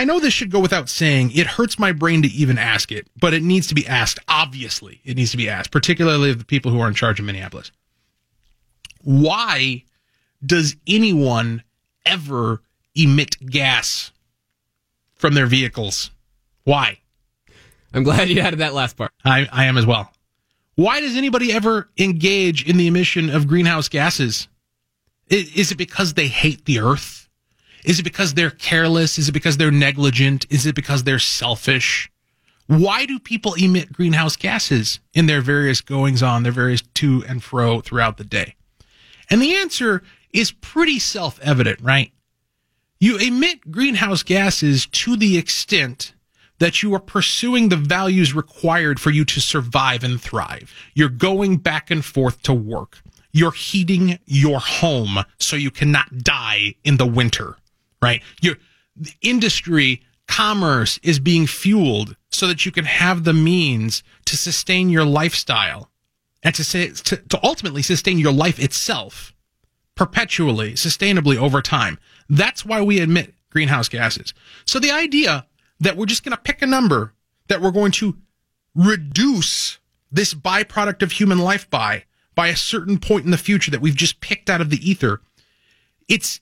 I, 0.00 0.04
know 0.04 0.20
this 0.20 0.32
should 0.32 0.50
go 0.50 0.60
without 0.60 0.88
saying. 0.88 1.32
It 1.32 1.46
hurts 1.46 1.78
my 1.78 1.92
brain 1.92 2.22
to 2.22 2.28
even 2.28 2.58
ask 2.58 2.92
it, 2.92 3.08
but 3.18 3.34
it 3.34 3.42
needs 3.42 3.66
to 3.68 3.74
be 3.74 3.86
asked. 3.86 4.18
Obviously, 4.28 5.00
it 5.04 5.16
needs 5.16 5.30
to 5.32 5.36
be 5.36 5.48
asked, 5.48 5.70
particularly 5.70 6.30
of 6.30 6.38
the 6.38 6.44
people 6.44 6.70
who 6.70 6.80
are 6.80 6.88
in 6.88 6.94
charge 6.94 7.18
of 7.18 7.26
Minneapolis. 7.26 7.72
Why 9.02 9.84
does 10.44 10.76
anyone 10.86 11.62
ever 12.04 12.62
emit 12.94 13.36
gas 13.46 14.12
from 15.14 15.34
their 15.34 15.46
vehicles? 15.46 16.10
Why? 16.64 16.98
I'm 17.94 18.02
glad 18.02 18.28
you 18.28 18.40
added 18.40 18.60
that 18.60 18.74
last 18.74 18.96
part. 18.96 19.12
I, 19.24 19.48
I 19.50 19.64
am 19.66 19.76
as 19.78 19.86
well. 19.86 20.12
Why 20.74 21.00
does 21.00 21.16
anybody 21.16 21.52
ever 21.52 21.88
engage 21.96 22.68
in 22.68 22.76
the 22.76 22.86
emission 22.86 23.30
of 23.30 23.48
greenhouse 23.48 23.88
gases? 23.88 24.48
Is 25.28 25.72
it 25.72 25.78
because 25.78 26.14
they 26.14 26.28
hate 26.28 26.66
the 26.66 26.80
earth? 26.80 27.25
Is 27.86 28.00
it 28.00 28.02
because 28.02 28.34
they're 28.34 28.50
careless? 28.50 29.16
Is 29.16 29.28
it 29.28 29.32
because 29.32 29.56
they're 29.56 29.70
negligent? 29.70 30.44
Is 30.50 30.66
it 30.66 30.74
because 30.74 31.04
they're 31.04 31.20
selfish? 31.20 32.10
Why 32.66 33.06
do 33.06 33.20
people 33.20 33.54
emit 33.54 33.92
greenhouse 33.92 34.34
gases 34.34 34.98
in 35.14 35.26
their 35.26 35.40
various 35.40 35.80
goings 35.80 36.20
on, 36.20 36.42
their 36.42 36.50
various 36.50 36.82
to 36.94 37.24
and 37.28 37.42
fro 37.42 37.80
throughout 37.80 38.16
the 38.16 38.24
day? 38.24 38.56
And 39.30 39.40
the 39.40 39.54
answer 39.54 40.02
is 40.32 40.50
pretty 40.50 40.98
self 40.98 41.38
evident, 41.40 41.80
right? 41.80 42.12
You 42.98 43.18
emit 43.18 43.70
greenhouse 43.70 44.24
gases 44.24 44.86
to 44.86 45.16
the 45.16 45.38
extent 45.38 46.12
that 46.58 46.82
you 46.82 46.92
are 46.94 47.00
pursuing 47.00 47.68
the 47.68 47.76
values 47.76 48.34
required 48.34 48.98
for 48.98 49.10
you 49.10 49.24
to 49.26 49.40
survive 49.40 50.02
and 50.02 50.20
thrive. 50.20 50.72
You're 50.94 51.08
going 51.08 51.58
back 51.58 51.90
and 51.90 52.04
forth 52.04 52.42
to 52.42 52.54
work. 52.54 53.00
You're 53.32 53.52
heating 53.52 54.18
your 54.24 54.58
home 54.58 55.18
so 55.38 55.56
you 55.56 55.70
cannot 55.70 56.18
die 56.18 56.74
in 56.84 56.96
the 56.96 57.06
winter, 57.06 57.58
right? 58.02 58.22
Your 58.40 58.56
industry, 59.20 60.02
commerce 60.26 60.98
is 61.02 61.18
being 61.18 61.46
fueled 61.46 62.16
so 62.30 62.46
that 62.46 62.66
you 62.66 62.72
can 62.72 62.84
have 62.84 63.24
the 63.24 63.32
means 63.32 64.02
to 64.26 64.36
sustain 64.36 64.90
your 64.90 65.04
lifestyle 65.04 65.90
and 66.42 66.54
to, 66.54 66.64
say, 66.64 66.90
to, 66.90 67.16
to 67.16 67.40
ultimately 67.42 67.82
sustain 67.82 68.18
your 68.18 68.32
life 68.32 68.58
itself 68.58 69.34
perpetually, 69.94 70.72
sustainably 70.72 71.36
over 71.36 71.62
time. 71.62 71.98
That's 72.28 72.64
why 72.64 72.82
we 72.82 73.00
emit 73.00 73.34
greenhouse 73.50 73.88
gases. 73.88 74.34
So 74.66 74.78
the 74.78 74.90
idea 74.90 75.46
that 75.80 75.96
we're 75.96 76.06
just 76.06 76.24
going 76.24 76.36
to 76.36 76.42
pick 76.42 76.62
a 76.62 76.66
number 76.66 77.14
that 77.48 77.60
we're 77.60 77.70
going 77.70 77.92
to 77.92 78.16
reduce 78.74 79.78
this 80.10 80.34
byproduct 80.34 81.02
of 81.02 81.12
human 81.12 81.38
life 81.38 81.68
by 81.70 82.04
by 82.34 82.48
a 82.48 82.56
certain 82.56 82.98
point 82.98 83.24
in 83.24 83.30
the 83.30 83.38
future 83.38 83.70
that 83.70 83.80
we've 83.80 83.96
just 83.96 84.20
picked 84.20 84.50
out 84.50 84.60
of 84.60 84.70
the 84.70 84.88
ether 84.88 85.20
it's 86.08 86.40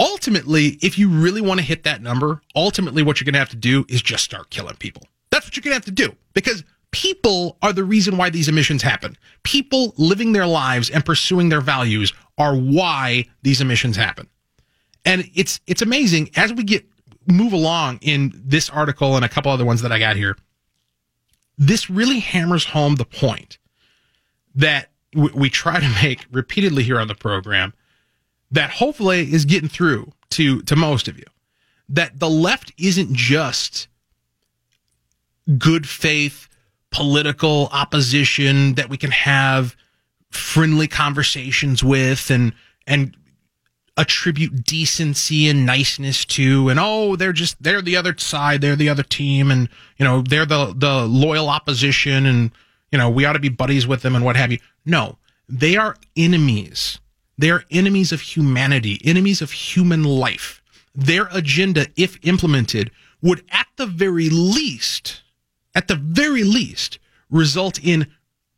ultimately 0.00 0.78
if 0.82 0.98
you 0.98 1.08
really 1.08 1.40
want 1.40 1.60
to 1.60 1.64
hit 1.64 1.84
that 1.84 2.02
number 2.02 2.42
ultimately 2.56 3.02
what 3.02 3.20
you're 3.20 3.26
going 3.26 3.34
to 3.34 3.38
have 3.38 3.50
to 3.50 3.56
do 3.56 3.84
is 3.88 4.02
just 4.02 4.24
start 4.24 4.50
killing 4.50 4.76
people. 4.76 5.06
That's 5.30 5.46
what 5.46 5.56
you're 5.56 5.62
going 5.62 5.72
to 5.72 5.76
have 5.76 5.84
to 5.84 5.90
do 5.90 6.16
because 6.34 6.64
people 6.90 7.56
are 7.62 7.72
the 7.72 7.84
reason 7.84 8.16
why 8.16 8.30
these 8.30 8.48
emissions 8.48 8.82
happen. 8.82 9.16
People 9.44 9.94
living 9.96 10.32
their 10.32 10.46
lives 10.46 10.90
and 10.90 11.04
pursuing 11.04 11.48
their 11.48 11.60
values 11.60 12.12
are 12.38 12.56
why 12.56 13.26
these 13.42 13.60
emissions 13.60 13.96
happen. 13.96 14.28
And 15.04 15.30
it's 15.34 15.60
it's 15.66 15.82
amazing 15.82 16.30
as 16.36 16.52
we 16.52 16.64
get 16.64 16.84
move 17.26 17.52
along 17.52 17.98
in 18.02 18.32
this 18.34 18.68
article 18.70 19.16
and 19.16 19.24
a 19.24 19.28
couple 19.28 19.52
other 19.52 19.64
ones 19.64 19.82
that 19.82 19.92
I 19.92 19.98
got 19.98 20.16
here, 20.16 20.36
this 21.56 21.90
really 21.90 22.18
hammers 22.18 22.64
home 22.64 22.96
the 22.96 23.04
point 23.04 23.58
that 24.54 24.90
w- 25.14 25.34
we 25.34 25.50
try 25.50 25.78
to 25.78 25.88
make 26.02 26.26
repeatedly 26.32 26.82
here 26.82 26.98
on 26.98 27.08
the 27.08 27.14
program 27.14 27.72
that 28.50 28.70
hopefully 28.70 29.32
is 29.32 29.44
getting 29.44 29.68
through 29.68 30.12
to, 30.30 30.62
to 30.62 30.76
most 30.76 31.08
of 31.08 31.18
you. 31.18 31.24
That 31.88 32.18
the 32.18 32.30
left 32.30 32.72
isn't 32.78 33.14
just 33.14 33.88
good 35.58 35.88
faith 35.88 36.48
political 36.90 37.68
opposition 37.72 38.74
that 38.74 38.88
we 38.88 38.96
can 38.96 39.10
have 39.10 39.76
friendly 40.30 40.88
conversations 40.88 41.82
with 41.82 42.30
and 42.30 42.52
and 42.86 43.16
attribute 43.96 44.64
decency 44.64 45.48
and 45.48 45.66
niceness 45.66 46.24
to. 46.24 46.68
And 46.68 46.78
oh 46.80 47.16
they're 47.16 47.32
just 47.32 47.62
they're 47.62 47.82
the 47.82 47.96
other 47.96 48.16
side 48.18 48.60
they're 48.60 48.76
the 48.76 48.88
other 48.88 49.02
team. 49.02 49.50
And 49.50 49.68
you 49.98 50.04
know 50.04 50.22
they're 50.22 50.46
the 50.46 50.74
the 50.76 51.06
loyal 51.06 51.48
opposition 51.48 52.26
and 52.26 52.50
you 52.90 52.98
know 52.98 53.10
we 53.10 53.24
ought 53.24 53.34
to 53.34 53.38
be 53.38 53.48
buddies 53.48 53.86
with 53.86 54.02
them 54.02 54.14
and 54.14 54.24
what 54.24 54.36
have 54.36 54.52
you. 54.52 54.58
No 54.84 55.18
they 55.48 55.76
are 55.76 55.96
enemies 56.16 57.00
they 57.40 57.50
are 57.50 57.64
enemies 57.70 58.12
of 58.12 58.20
humanity 58.20 59.00
enemies 59.04 59.40
of 59.42 59.50
human 59.50 60.04
life 60.04 60.62
their 60.94 61.28
agenda 61.32 61.86
if 61.96 62.18
implemented 62.22 62.90
would 63.22 63.42
at 63.50 63.66
the 63.76 63.86
very 63.86 64.28
least 64.28 65.22
at 65.74 65.88
the 65.88 65.94
very 65.94 66.42
least 66.44 66.98
result 67.30 67.78
in 67.82 68.06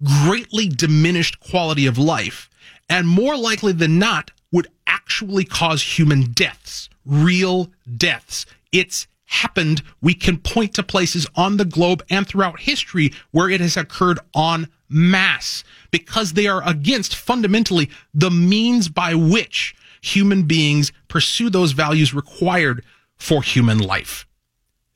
greatly 0.02 0.66
diminished 0.68 1.38
quality 1.40 1.86
of 1.86 1.98
life 1.98 2.50
and 2.88 3.08
more 3.08 3.36
likely 3.36 3.72
than 3.72 3.98
not 3.98 4.30
would 4.50 4.68
actually 4.86 5.44
cause 5.44 5.98
human 5.98 6.32
deaths, 6.32 6.90
real 7.06 7.70
deaths. 7.96 8.44
It's 8.70 9.06
happened. 9.24 9.82
We 10.00 10.14
can 10.14 10.38
point 10.38 10.74
to 10.74 10.82
places 10.82 11.26
on 11.34 11.56
the 11.56 11.64
globe 11.64 12.02
and 12.10 12.26
throughout 12.26 12.60
history 12.60 13.12
where 13.30 13.48
it 13.48 13.60
has 13.60 13.76
occurred 13.76 14.18
en 14.36 14.68
masse 14.88 15.64
because 15.92 16.32
they 16.32 16.48
are 16.48 16.66
against 16.68 17.14
fundamentally 17.14 17.88
the 18.12 18.30
means 18.30 18.88
by 18.88 19.14
which 19.14 19.76
human 20.00 20.42
beings 20.42 20.90
pursue 21.06 21.48
those 21.48 21.70
values 21.72 22.12
required 22.12 22.84
for 23.16 23.42
human 23.42 23.78
life. 23.78 24.26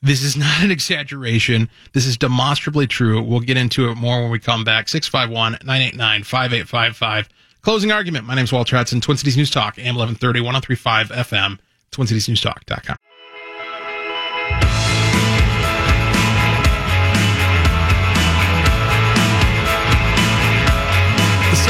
This 0.03 0.23
is 0.23 0.37
not 0.37 0.63
an 0.63 0.73
exaggeration. 0.73 1.71
This 1.93 2.07
is 2.07 2.17
demonstrably 2.17 2.89
true. 2.89 3.23
We'll 3.23 3.41
get 3.41 3.57
into 3.57 3.89
it 3.91 3.95
more 3.95 4.23
when 4.23 4.31
we 4.31 4.41
come 4.41 4.65
back. 4.65 4.89
651 4.89 5.53
989 5.65 6.25
5855. 6.25 7.29
Closing 7.63 7.93
argument. 7.93 8.27
My 8.27 8.35
name 8.35 8.45
is 8.45 8.53
Walter 8.53 8.77
Hudson, 8.77 9.01
Twin 9.01 9.17
Cities 9.17 9.37
News 9.37 9.51
Talk, 9.51 9.79
AM 9.79 9.97
1130, 9.97 10.41
1035 10.41 11.09
FM, 11.09 11.59
TwinCitiesNewsTalk.com. 11.91 12.97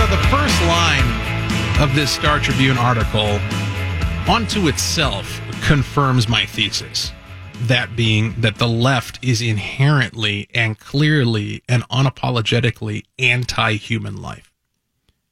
So 0.07 0.13
the 0.13 0.23
first 0.29 0.63
line 0.63 1.81
of 1.81 1.93
this 1.97 2.13
Star 2.13 2.39
Tribune 2.39 2.79
article, 2.79 3.41
onto 4.33 4.69
itself, 4.69 5.41
confirms 5.67 6.29
my 6.29 6.47
thesis. 6.47 7.11
That 7.63 7.97
being 7.97 8.41
that 8.41 8.59
the 8.59 8.69
left 8.69 9.19
is 9.21 9.43
inherently 9.43 10.49
and 10.55 10.79
clearly 10.79 11.65
and 11.69 11.83
unapologetically 11.89 13.03
anti 13.19 13.73
human 13.73 14.23
life. 14.23 14.53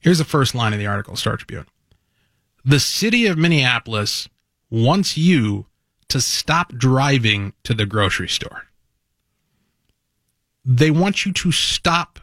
Here's 0.00 0.19
the 0.19 0.25
first 0.25 0.57
line 0.57 0.73
of 0.73 0.81
the 0.81 0.88
article, 0.88 1.14
Star 1.14 1.37
Tribune. 1.37 1.66
The 2.64 2.81
city 2.81 3.26
of 3.26 3.38
Minneapolis 3.38 4.28
wants 4.71 5.16
you 5.16 5.66
to 6.09 6.21
stop 6.21 6.73
driving 6.73 7.52
to 7.62 7.75
the 7.75 7.87
grocery 7.87 8.28
store. 8.28 8.64
They 10.64 10.90
want 10.90 11.25
you 11.25 11.33
to 11.33 11.52
stop 11.52 12.19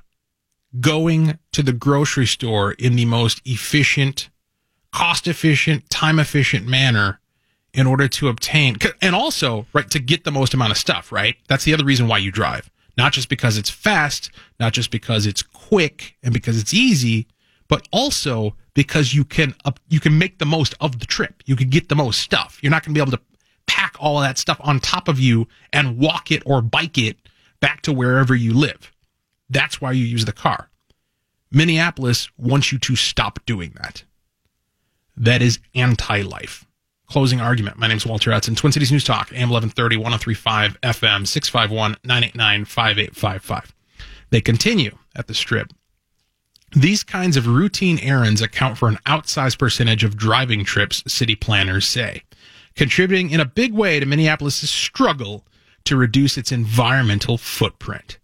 going 0.80 1.38
to 1.52 1.64
the 1.64 1.74
grocery 1.74 2.26
store 2.26 2.72
in 2.74 2.96
the 2.96 3.06
most 3.06 3.42
efficient, 3.46 4.30
cost 4.92 5.28
efficient, 5.28 5.90
time 5.90 6.20
efficient 6.20 6.68
manner 6.68 7.20
in 7.74 7.88
order 7.88 8.08
to 8.08 8.28
obtain, 8.28 8.78
and 9.02 9.16
also, 9.16 9.66
right, 9.74 9.90
to 9.90 10.00
get 10.00 10.24
the 10.24 10.32
most 10.32 10.54
amount 10.54 10.72
of 10.72 10.78
stuff, 10.78 11.12
right? 11.12 11.36
That's 11.48 11.64
the 11.64 11.74
other 11.74 11.86
reason 11.86 12.08
why 12.08 12.18
you 12.18 12.32
drive. 12.32 12.70
Not 12.98 13.14
just 13.14 13.30
because 13.30 13.58
it's 13.58 13.70
fast, 13.70 14.30
not 14.60 14.74
just 14.74 14.92
because 14.92 15.26
it's 15.26 15.42
quick 15.42 16.18
and 16.22 16.34
because 16.34 16.60
it's 16.60 16.74
easy, 16.74 17.28
but 17.70 17.88
also 17.92 18.56
because 18.74 19.14
you 19.14 19.24
can 19.24 19.56
uh, 19.64 19.72
you 19.88 20.00
can 20.02 20.18
make 20.18 20.40
the 20.40 20.46
most 20.46 20.76
of 20.82 21.00
the 21.00 21.06
trip. 21.06 21.42
You 21.46 21.56
can 21.56 21.70
get 21.70 21.88
the 21.88 21.96
most 21.96 22.20
stuff. 22.20 22.60
You're 22.62 22.72
not 22.72 22.84
going 22.84 22.94
to 22.94 22.98
be 22.98 23.02
able 23.02 23.18
to 23.18 23.24
pack 23.68 23.96
all 24.00 24.18
of 24.18 24.24
that 24.24 24.38
stuff 24.38 24.60
on 24.62 24.80
top 24.80 25.08
of 25.08 25.20
you 25.20 25.48
and 25.72 25.98
walk 25.98 26.32
it 26.32 26.44
or 26.46 26.62
bike 26.62 26.98
it 26.98 27.18
back 27.62 27.82
to 27.84 27.94
wherever 27.94 28.36
you 28.36 28.54
live. 28.54 28.91
That's 29.52 29.82
why 29.82 29.92
you 29.92 30.06
use 30.06 30.24
the 30.26 30.32
car. 30.32 30.70
Minneapolis 31.52 32.30
wants 32.38 32.72
you 32.72 32.80
to 32.80 32.96
stop 32.96 33.46
doing 33.46 33.74
that. 33.82 34.06
That 35.18 35.42
is 35.42 35.60
anti-life. 35.76 36.66
Closing 37.08 37.42
argument. 37.42 37.78
My 37.78 37.88
name 37.88 37.98
is 37.98 38.06
Walter 38.06 38.32
Hudson, 38.32 38.56
Twin 38.56 38.72
Cities 38.72 38.94
News 38.94 39.04
Talk, 39.04 39.34
AM 39.34 39.50
1130, 39.50 39.98
1035 39.98 40.80
FM, 40.82 41.28
651 41.28 41.98
989 42.06 42.66
5855. 42.66 43.76
They 44.30 44.40
continue 44.40 44.98
at 45.18 45.28
the 45.28 45.34
strip. 45.34 45.74
These 46.74 47.04
kinds 47.04 47.36
of 47.36 47.48
routine 47.48 48.00
errands 48.00 48.42
account 48.42 48.78
for 48.78 48.88
an 48.88 49.00
outsized 49.06 49.60
percentage 49.60 50.06
of 50.06 50.16
driving 50.16 50.64
trips, 50.64 51.04
city 51.06 51.36
planners 51.36 51.86
say, 51.86 52.24
contributing 52.78 53.32
in 53.32 53.42
a 53.42 53.46
big 53.46 53.74
way 53.74 54.00
to 54.00 54.06
Minneapolis' 54.06 54.70
struggle 54.70 55.46
to 55.84 55.98
reduce 55.98 56.38
its 56.38 56.54
environmental 56.54 57.38
footprint. 57.38 58.18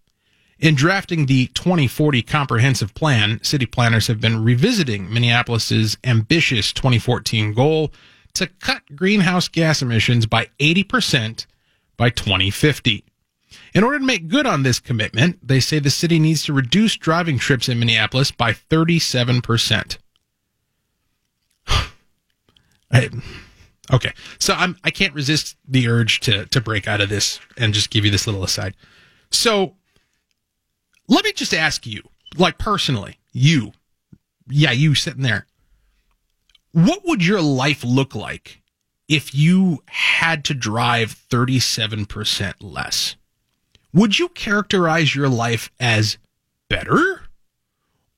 In 0.59 0.73
drafting 0.73 1.27
the 1.27 1.47
2040 1.47 2.23
comprehensive 2.23 2.95
plan, 2.95 3.39
city 3.43 3.67
planners 3.67 4.07
have 4.07 4.19
been 4.19 4.43
revisiting 4.43 5.11
Minneapolis' 5.11 5.97
ambitious 6.03 6.73
2014 6.73 7.53
goal 7.53 7.91
to 8.33 8.47
cut 8.47 8.95
greenhouse 8.95 9.47
gas 9.47 9.81
emissions 9.81 10.25
by 10.25 10.47
80% 10.59 11.45
by 11.95 12.09
2050. 12.09 13.03
In 13.73 13.83
order 13.83 13.99
to 13.99 14.05
make 14.05 14.27
good 14.27 14.47
on 14.47 14.63
this 14.63 14.79
commitment, 14.79 15.47
they 15.47 15.59
say 15.59 15.77
the 15.79 15.89
city 15.89 16.17
needs 16.17 16.43
to 16.45 16.53
reduce 16.53 16.95
driving 16.95 17.37
trips 17.37 17.69
in 17.69 17.79
Minneapolis 17.79 18.31
by 18.31 18.53
37%. 18.53 19.97
I, 22.91 23.09
okay, 23.93 24.13
so 24.39 24.53
I'm 24.53 24.77
I 24.83 24.89
can't 24.89 25.13
resist 25.13 25.55
the 25.67 25.87
urge 25.87 26.19
to 26.21 26.45
to 26.47 26.61
break 26.61 26.87
out 26.87 27.01
of 27.01 27.09
this 27.09 27.39
and 27.57 27.73
just 27.73 27.89
give 27.91 28.05
you 28.05 28.11
this 28.11 28.25
little 28.25 28.43
aside. 28.43 28.75
So 29.29 29.76
let 31.07 31.23
me 31.23 31.33
just 31.33 31.53
ask 31.53 31.85
you, 31.85 32.03
like 32.37 32.57
personally, 32.57 33.19
you, 33.31 33.73
yeah, 34.49 34.71
you 34.71 34.95
sitting 34.95 35.23
there, 35.23 35.45
what 36.71 37.05
would 37.05 37.25
your 37.25 37.41
life 37.41 37.83
look 37.83 38.13
like 38.15 38.61
if 39.07 39.33
you 39.33 39.83
had 39.87 40.43
to 40.45 40.53
drive 40.53 41.15
37% 41.29 42.55
less? 42.61 43.15
Would 43.93 44.19
you 44.19 44.29
characterize 44.29 45.15
your 45.15 45.29
life 45.29 45.71
as 45.79 46.17
better 46.69 47.21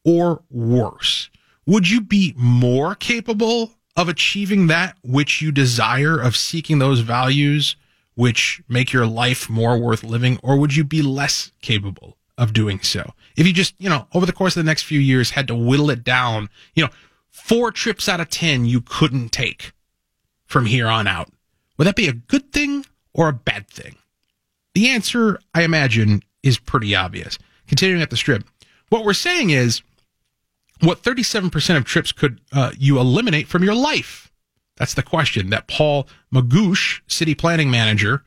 or 0.04 0.44
worse? 0.50 1.30
would 1.70 1.88
you 1.88 2.02
be 2.02 2.34
more 2.36 2.96
capable 2.96 3.74
of 3.96 4.10
achieving 4.10 4.66
that 4.66 4.98
which 5.04 5.40
you 5.40 5.52
desire, 5.52 6.20
of 6.20 6.36
seeking 6.36 6.80
those 6.80 7.02
values 7.02 7.76
which 8.16 8.60
make 8.68 8.92
your 8.92 9.06
life 9.06 9.48
more 9.52 9.78
worth 9.78 10.04
living, 10.04 10.40
or 10.42 10.58
would 10.58 10.76
you 10.76 10.84
be 10.84 11.04
less 11.04 11.52
capable 11.62 12.18
of 12.40 12.54
doing 12.54 12.80
so? 12.80 13.14
If 13.36 13.46
you 13.46 13.54
just, 13.54 13.76
you 13.78 13.90
know, 13.90 14.08
over 14.14 14.26
the 14.26 14.34
course 14.34 14.56
of 14.56 14.64
the 14.64 14.70
next 14.70 14.84
few 14.84 15.00
years 15.00 15.32
had 15.32 15.48
to 15.50 15.56
whittle 15.56 15.90
it 15.90 16.04
down, 16.04 16.50
you 16.74 16.84
know, 16.84 16.90
four 17.30 17.72
trips 17.72 18.10
out 18.10 18.20
of 18.20 18.30
10 18.30 18.66
you 18.66 18.82
couldn't 18.82 19.30
take 19.30 19.74
from 20.46 20.66
here 20.66 20.88
on 20.88 21.06
out. 21.08 21.30
Would 21.78 21.86
that 21.88 21.96
be 21.96 22.08
a 22.08 22.14
good 22.14 22.52
thing 22.52 22.86
or 23.14 23.30
a 23.30 23.34
bad 23.34 23.68
thing? 23.68 23.96
The 24.74 24.90
answer, 24.90 25.40
I 25.54 25.64
imagine, 25.64 26.24
is 26.44 26.58
pretty 26.58 26.96
obvious. 26.96 27.38
Continuing 27.68 28.02
at 28.02 28.10
the 28.10 28.18
strip, 28.18 28.44
what 28.90 29.06
we're 29.06 29.14
saying 29.14 29.52
is 29.52 29.82
what 30.82 31.04
37% 31.04 31.78
of 31.78 31.86
trips 31.86 32.12
could 32.12 32.42
uh, 32.52 32.72
you 32.78 33.00
eliminate 33.00 33.48
from 33.48 33.64
your 33.64 33.76
life? 33.76 34.32
That's 34.78 34.94
the 34.94 35.04
question 35.04 35.50
that 35.50 35.68
Paul 35.68 36.08
Mogush, 36.34 37.02
city 37.08 37.36
planning 37.36 37.70
manager, 37.70 38.24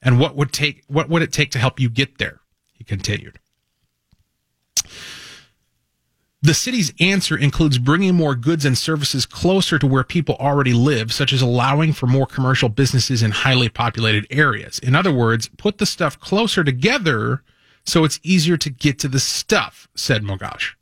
and 0.00 0.20
what 0.20 0.36
would 0.36 0.52
take 0.52 0.84
what 0.86 1.08
would 1.08 1.22
it 1.22 1.32
take 1.32 1.50
to 1.52 1.58
help 1.58 1.80
you 1.80 1.88
get 1.90 2.18
there? 2.18 2.40
Continued. 2.86 3.38
The 6.42 6.52
city's 6.52 6.92
answer 7.00 7.38
includes 7.38 7.78
bringing 7.78 8.14
more 8.14 8.34
goods 8.34 8.66
and 8.66 8.76
services 8.76 9.24
closer 9.24 9.78
to 9.78 9.86
where 9.86 10.04
people 10.04 10.36
already 10.38 10.74
live, 10.74 11.10
such 11.10 11.32
as 11.32 11.40
allowing 11.40 11.94
for 11.94 12.06
more 12.06 12.26
commercial 12.26 12.68
businesses 12.68 13.22
in 13.22 13.30
highly 13.30 13.70
populated 13.70 14.26
areas. 14.30 14.78
In 14.78 14.94
other 14.94 15.10
words, 15.12 15.48
put 15.56 15.78
the 15.78 15.86
stuff 15.86 16.20
closer 16.20 16.62
together 16.62 17.42
so 17.86 18.04
it's 18.04 18.20
easier 18.22 18.58
to 18.58 18.70
get 18.70 18.98
to 18.98 19.08
the 19.08 19.20
stuff, 19.20 19.88
said 19.94 20.22
Mogush. 20.22 20.74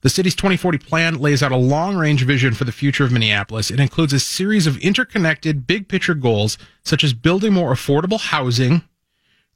The 0.00 0.10
city's 0.10 0.34
2040 0.34 0.78
plan 0.78 1.14
lays 1.14 1.42
out 1.42 1.52
a 1.52 1.56
long 1.56 1.96
range 1.96 2.24
vision 2.24 2.54
for 2.54 2.64
the 2.64 2.72
future 2.72 3.04
of 3.04 3.10
Minneapolis. 3.10 3.70
It 3.70 3.80
includes 3.80 4.12
a 4.12 4.20
series 4.20 4.66
of 4.66 4.76
interconnected 4.78 5.66
big 5.66 5.88
picture 5.88 6.14
goals, 6.14 6.56
such 6.84 7.02
as 7.02 7.12
building 7.14 7.52
more 7.52 7.72
affordable 7.72 8.20
housing, 8.20 8.82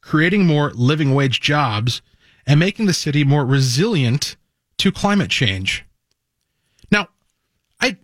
creating 0.02 0.46
more 0.46 0.70
living 0.74 1.14
wage 1.14 1.40
jobs, 1.40 2.02
and 2.46 2.60
making 2.60 2.86
the 2.86 2.92
city 2.92 3.24
more 3.24 3.46
resilient 3.46 4.36
to 4.78 4.92
climate 4.92 5.30
change. 5.30 5.84
Now, 6.90 7.08
I, 7.80 7.96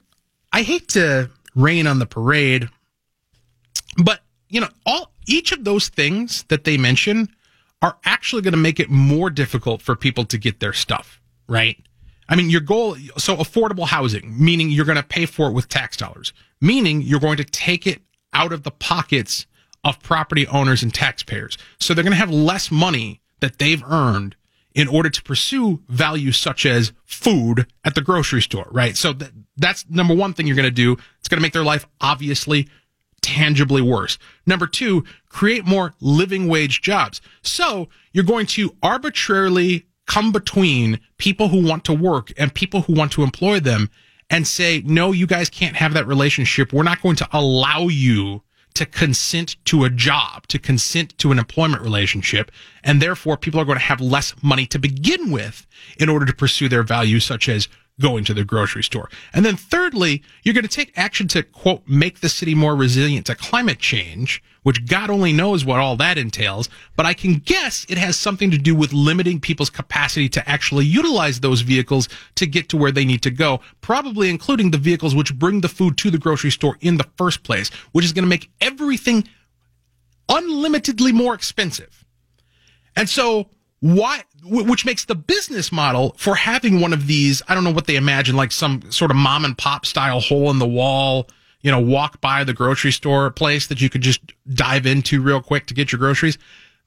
I 0.53 0.63
hate 0.63 0.89
to 0.91 1.31
rain 1.55 1.87
on 1.87 1.99
the 1.99 2.07
parade, 2.07 2.69
but 4.03 4.21
you 4.49 4.61
know, 4.61 4.69
all, 4.87 5.13
each 5.27 5.53
of 5.53 5.65
those 5.65 5.89
things 5.89 6.45
that 6.45 6.65
they 6.65 6.77
mention 6.77 7.29
are 7.83 7.99
actually 8.05 8.43
going 8.43 8.53
to 8.53 8.59
make 8.59 8.81
it 8.81 8.91
more 8.91 9.31
difficult 9.31 9.83
for 9.83 9.95
people 9.95 10.25
to 10.25 10.39
get 10.39 10.61
their 10.61 10.73
stuff, 10.73 11.21
right? 11.49 11.77
I 12.29 12.37
mean, 12.37 12.51
your 12.51 12.61
goal, 12.61 12.97
so 13.17 13.37
affordable 13.37 13.87
housing, 13.87 14.35
meaning 14.43 14.71
you're 14.71 14.85
going 14.85 14.97
to 14.97 15.03
pay 15.03 15.27
for 15.27 15.49
it 15.49 15.53
with 15.53 15.69
tax 15.69 15.97
dollars, 15.97 16.33
meaning 16.61 17.03
you're 17.03 17.21
going 17.21 17.39
to 17.39 17.45
take 17.45 17.87
it 17.87 18.03
out 18.33 18.53
of 18.53 18.63
the 18.63 18.71
pockets 18.71 19.47
of 19.85 20.01
property 20.03 20.47
owners 20.47 20.83
and 20.83 20.93
taxpayers. 20.93 21.57
So 21.79 21.95
they're 21.95 22.05
going 22.05 22.13
to 22.13 22.19
have 22.19 22.31
less 22.31 22.71
money 22.71 23.21
that 23.41 23.59
they've 23.59 23.83
earned 23.85 24.37
in 24.75 24.89
order 24.89 25.11
to 25.11 25.23
pursue 25.23 25.83
values 25.89 26.37
such 26.37 26.67
as 26.67 26.93
food 27.05 27.67
at 27.85 27.95
the 27.95 28.01
grocery 28.01 28.43
store, 28.43 28.69
right? 28.71 28.97
So 28.97 29.13
th- 29.13 29.33
that's 29.57 29.89
number 29.89 30.15
one 30.15 30.35
thing 30.35 30.47
you're 30.47 30.57
going 30.57 30.65
to 30.65 30.71
do. 30.71 30.93
It's 31.19 31.29
going 31.29 31.39
to 31.39 31.43
make 31.43 31.53
their 31.53 31.65
life 31.65 31.87
obviously 32.01 32.69
tangibly 33.21 33.83
worse. 33.83 34.19
Number 34.47 34.67
two, 34.67 35.05
create 35.29 35.65
more 35.65 35.95
living 36.01 36.49
wage 36.49 36.81
jobs. 36.81 37.21
So 37.43 37.89
you're 38.13 38.25
going 38.25 38.47
to 38.47 38.77
arbitrarily 38.83 39.87
come 40.07 40.33
between 40.33 41.01
people 41.19 41.49
who 41.49 41.67
want 41.67 41.85
to 41.85 41.93
work 41.93 42.33
and 42.37 42.55
people 42.55 42.83
who 42.83 42.95
want 42.95 43.13
to 43.13 43.23
employ 43.23 43.61
them 43.61 43.91
and 44.31 44.47
say, 44.47 44.83
no, 44.85 45.13
you 45.13 45.27
guys 45.27 45.49
can't 45.51 45.77
have 45.77 45.95
that 45.95 46.07
relationship. 46.07 46.73
We're 46.73 46.83
not 46.83 47.03
going 47.03 47.17
to 47.17 47.29
allow 47.33 47.89
you 47.89 48.43
to 48.79 48.87
consent 48.87 49.57
to 49.65 49.85
a 49.85 49.91
job, 49.91 50.47
to 50.47 50.59
consent 50.59 51.19
to 51.19 51.33
an 51.33 51.39
employment 51.39 51.83
relationship. 51.83 52.53
And 52.85 53.03
therefore, 53.03 53.37
people 53.37 53.61
are 53.61 53.65
going 53.65 53.79
to 53.79 53.85
have 53.85 54.01
less 54.01 54.41
money 54.41 54.67
to 54.67 54.79
begin 54.79 55.33
with 55.33 55.67
in 55.99 56.09
order 56.09 56.25
to 56.25 56.33
pursue 56.33 56.69
their 56.69 56.85
values, 56.85 57.25
such 57.25 57.49
as 57.49 57.69
going 58.01 58.25
to 58.25 58.35
the 58.35 58.45
grocery 58.45 58.83
store. 58.83 59.11
And 59.33 59.45
then 59.45 59.57
thirdly, 59.57 60.23
you're 60.43 60.55
going 60.55 60.67
to 60.67 60.69
take 60.69 60.93
action 60.97 61.29
to 61.29 61.43
quote, 61.43 61.83
make 61.87 62.21
the 62.21 62.29
city 62.29 62.55
more 62.55 62.77
resilient 62.77 63.27
to 63.27 63.35
climate 63.35 63.79
change, 63.79 64.43
which 64.63 64.87
God 64.87 65.11
only 65.11 65.33
knows 65.33 65.65
what 65.65 65.81
all 65.81 65.97
that 65.97 66.19
entails. 66.19 66.69
But 66.97 67.07
I 67.07 67.15
can 67.15 67.35
guess 67.35 67.87
it 67.89 67.99
has 67.99 68.17
something 68.17 68.51
to 68.51 68.59
do 68.59 68.75
with 68.75 68.93
limiting 68.93 69.41
people's 69.41 69.71
capacity 69.71 70.29
to 70.31 70.49
actually 70.49 70.85
utilize 70.85 71.41
those 71.41 71.63
vehicles 71.63 72.09
to 72.37 72.47
get 72.47 72.69
to 72.71 72.77
where 72.77 72.93
they 72.93 73.05
need 73.05 73.23
to 73.23 73.31
go, 73.31 73.61
probably 73.81 74.31
including 74.31 74.71
the 74.71 74.79
vehicles 74.79 75.15
which 75.15 75.39
bring 75.39 75.61
the 75.61 75.69
food 75.69 75.97
to 75.99 76.11
the 76.11 76.19
grocery 76.19 76.51
store 76.51 76.77
in 76.81 76.99
the 76.99 77.07
first 77.17 77.43
place, 77.43 77.71
which 77.93 78.05
is 78.05 78.13
going 78.13 78.25
to 78.25 78.29
make 78.29 78.51
everything 78.61 79.29
unlimitedly 80.29 81.13
more 81.13 81.35
expensive. 81.35 82.05
And 82.95 83.09
so 83.09 83.49
why 83.81 84.23
which 84.45 84.85
makes 84.85 85.05
the 85.05 85.15
business 85.15 85.71
model 85.71 86.15
for 86.17 86.35
having 86.35 86.81
one 86.81 86.93
of 86.93 87.07
these 87.07 87.43
i 87.49 87.55
don't 87.55 87.65
know 87.65 87.71
what 87.71 87.87
they 87.87 87.97
imagine 87.97 88.35
like 88.35 88.51
some 88.51 88.83
sort 88.91 89.11
of 89.11 89.17
mom 89.17 89.45
and 89.45 89.57
pop 89.57 89.87
style 89.87 90.21
hole 90.21 90.51
in 90.51 90.59
the 90.59 90.67
wall 90.67 91.29
you 91.61 91.71
know 91.71 91.81
walk 91.81 92.21
by 92.21 92.45
the 92.45 92.53
grocery 92.53 92.93
store 92.93 93.31
place 93.31 93.67
that 93.67 93.81
you 93.81 93.91
could 93.91 94.01
just 94.01 94.21
dive 94.53 94.87
into 94.87 95.23
real 95.23 95.43
quick 95.43 95.67
to 95.67 95.75
get 95.75 95.93
your 95.93 95.99
groceries. 95.99 96.39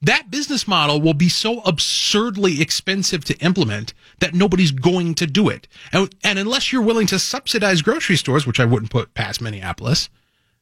That 0.04 0.32
business 0.32 0.66
model 0.66 1.00
will 1.00 1.14
be 1.14 1.28
so 1.28 1.60
absurdly 1.60 2.60
expensive 2.60 3.24
to 3.26 3.38
implement 3.38 3.94
that 4.18 4.34
nobody's 4.34 4.72
going 4.72 5.14
to 5.14 5.28
do 5.28 5.48
it. 5.48 5.68
And, 5.92 6.12
and 6.24 6.40
unless 6.40 6.72
you're 6.72 6.82
willing 6.82 7.06
to 7.08 7.20
subsidize 7.20 7.82
grocery 7.82 8.16
stores 8.16 8.46
which 8.46 8.60
i 8.60 8.64
wouldn't 8.64 8.90
put 8.90 9.14
past 9.14 9.40
minneapolis 9.40 10.08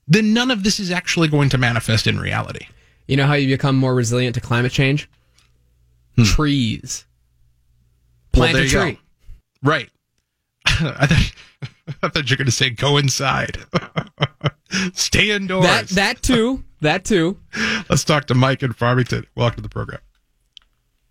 then 0.07 0.35
none 0.35 0.51
of 0.51 0.65
this 0.65 0.81
is 0.81 0.91
actually 0.91 1.29
going 1.29 1.49
to 1.51 1.59
manifest 1.59 2.07
in 2.09 2.19
reality. 2.19 2.67
You 3.07 3.17
know 3.17 3.27
how 3.27 3.35
you 3.35 3.49
become 3.49 3.77
more 3.77 3.95
resilient 3.95 4.35
to 4.35 4.41
climate 4.41 4.73
change 4.73 5.09
Hmm. 6.21 6.35
trees. 6.35 7.05
Plant 8.33 8.55
well, 8.55 8.63
a 8.63 8.69
tree. 8.69 8.93
Go. 8.93 8.99
Right. 9.63 9.91
I 10.67 11.07
thought, 11.07 11.33
I 12.03 12.09
thought 12.09 12.31
you 12.31 12.35
were 12.35 12.39
going 12.39 12.47
to 12.47 12.53
say 12.53 12.71
go 12.71 12.97
inside. 12.97 13.59
Stay 14.93 15.31
indoors. 15.31 15.65
That, 15.65 15.89
that 15.89 16.23
too. 16.23 16.65
That 16.81 17.05
too. 17.05 17.39
Let's 17.89 18.05
talk 18.05 18.27
to 18.27 18.35
Mike 18.35 18.63
in 18.63 18.73
Farmington. 18.73 19.27
Welcome 19.35 19.57
to 19.57 19.63
the 19.63 19.69
program. 19.69 20.01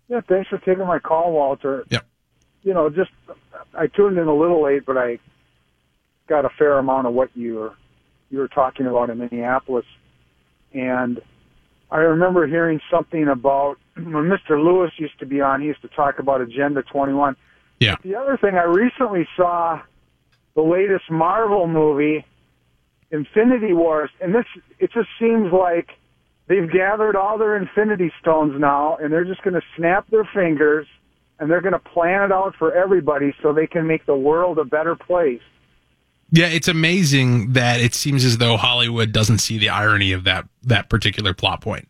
Yeah, 0.08 0.20
thanks 0.28 0.48
for 0.48 0.58
taking 0.58 0.86
my 0.86 0.98
call, 0.98 1.32
Walter. 1.32 1.84
Yeah. 1.88 2.00
You 2.62 2.74
know, 2.74 2.90
just 2.90 3.10
I 3.74 3.86
tuned 3.86 4.18
in 4.18 4.26
a 4.26 4.34
little 4.34 4.62
late, 4.62 4.84
but 4.84 4.98
I 4.98 5.18
got 6.28 6.44
a 6.44 6.50
fair 6.58 6.78
amount 6.78 7.06
of 7.06 7.14
what 7.14 7.30
you 7.34 7.54
were 7.56 7.74
you 8.30 8.38
were 8.38 8.48
talking 8.48 8.86
about 8.86 9.10
in 9.10 9.18
Minneapolis, 9.18 9.86
and 10.72 11.20
I 11.90 11.98
remember 11.98 12.46
hearing 12.46 12.80
something 12.90 13.28
about 13.28 13.78
when 14.04 14.24
Mr. 14.24 14.62
Lewis 14.62 14.92
used 14.96 15.18
to 15.20 15.26
be 15.26 15.40
on, 15.40 15.60
he 15.60 15.68
used 15.68 15.82
to 15.82 15.88
talk 15.88 16.18
about 16.18 16.40
Agenda 16.40 16.82
21. 16.82 17.36
Yeah. 17.78 17.96
The 18.02 18.14
other 18.14 18.36
thing, 18.36 18.56
I 18.56 18.64
recently 18.64 19.26
saw 19.36 19.80
the 20.54 20.62
latest 20.62 21.10
Marvel 21.10 21.66
movie, 21.66 22.24
Infinity 23.10 23.72
Wars, 23.72 24.10
and 24.20 24.34
this 24.34 24.44
it 24.78 24.92
just 24.92 25.08
seems 25.18 25.52
like 25.52 25.90
they've 26.46 26.70
gathered 26.70 27.16
all 27.16 27.38
their 27.38 27.56
Infinity 27.56 28.12
Stones 28.20 28.58
now, 28.60 28.96
and 28.96 29.12
they're 29.12 29.24
just 29.24 29.42
going 29.42 29.54
to 29.54 29.62
snap 29.76 30.08
their 30.10 30.28
fingers 30.34 30.86
and 31.40 31.50
they're 31.50 31.62
going 31.62 31.72
to 31.72 31.78
plan 31.78 32.22
it 32.22 32.32
out 32.32 32.54
for 32.58 32.72
everybody 32.72 33.34
so 33.42 33.52
they 33.52 33.66
can 33.66 33.86
make 33.86 34.04
the 34.04 34.14
world 34.14 34.58
a 34.58 34.64
better 34.64 34.94
place. 34.94 35.40
Yeah, 36.30 36.46
it's 36.46 36.68
amazing 36.68 37.54
that 37.54 37.80
it 37.80 37.94
seems 37.94 38.24
as 38.24 38.38
though 38.38 38.56
Hollywood 38.56 39.10
doesn't 39.10 39.38
see 39.38 39.58
the 39.58 39.70
irony 39.70 40.12
of 40.12 40.24
that 40.24 40.46
that 40.62 40.88
particular 40.88 41.34
plot 41.34 41.60
point. 41.60 41.88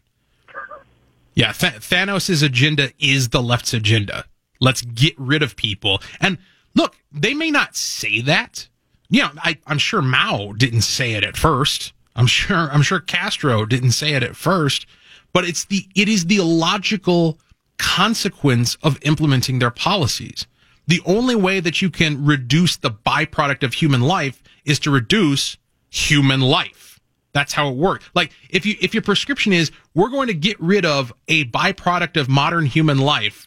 Yeah, 1.34 1.52
Th- 1.52 1.74
Thanos' 1.74 2.42
agenda 2.42 2.90
is 2.98 3.28
the 3.28 3.42
left's 3.42 3.74
agenda. 3.74 4.24
Let's 4.60 4.82
get 4.82 5.14
rid 5.18 5.42
of 5.42 5.56
people. 5.56 6.02
And 6.20 6.38
look, 6.74 6.96
they 7.12 7.34
may 7.34 7.50
not 7.50 7.76
say 7.76 8.20
that. 8.22 8.68
You 9.08 9.22
know, 9.22 9.30
I, 9.38 9.58
I'm 9.66 9.78
sure 9.78 10.02
Mao 10.02 10.52
didn't 10.52 10.82
say 10.82 11.12
it 11.12 11.24
at 11.24 11.36
first. 11.36 11.92
I'm 12.16 12.26
sure 12.26 12.70
I'm 12.70 12.82
sure 12.82 13.00
Castro 13.00 13.64
didn't 13.64 13.92
say 13.92 14.12
it 14.12 14.22
at 14.22 14.36
first, 14.36 14.86
but 15.32 15.44
it's 15.44 15.64
the 15.64 15.86
it 15.94 16.08
is 16.08 16.26
the 16.26 16.40
logical 16.40 17.38
consequence 17.78 18.76
of 18.82 18.98
implementing 19.02 19.58
their 19.58 19.70
policies. 19.70 20.46
The 20.86 21.00
only 21.06 21.36
way 21.36 21.60
that 21.60 21.80
you 21.80 21.88
can 21.88 22.24
reduce 22.24 22.76
the 22.76 22.90
byproduct 22.90 23.62
of 23.62 23.74
human 23.74 24.00
life 24.00 24.42
is 24.64 24.78
to 24.80 24.90
reduce 24.90 25.56
human 25.88 26.40
life. 26.40 26.89
That's 27.32 27.52
how 27.52 27.68
it 27.68 27.76
works. 27.76 28.08
Like 28.14 28.32
if 28.48 28.66
you 28.66 28.76
if 28.80 28.94
your 28.94 29.02
prescription 29.02 29.52
is 29.52 29.70
we're 29.94 30.08
going 30.08 30.28
to 30.28 30.34
get 30.34 30.60
rid 30.60 30.84
of 30.84 31.12
a 31.28 31.44
byproduct 31.46 32.20
of 32.20 32.28
modern 32.28 32.66
human 32.66 32.98
life, 32.98 33.46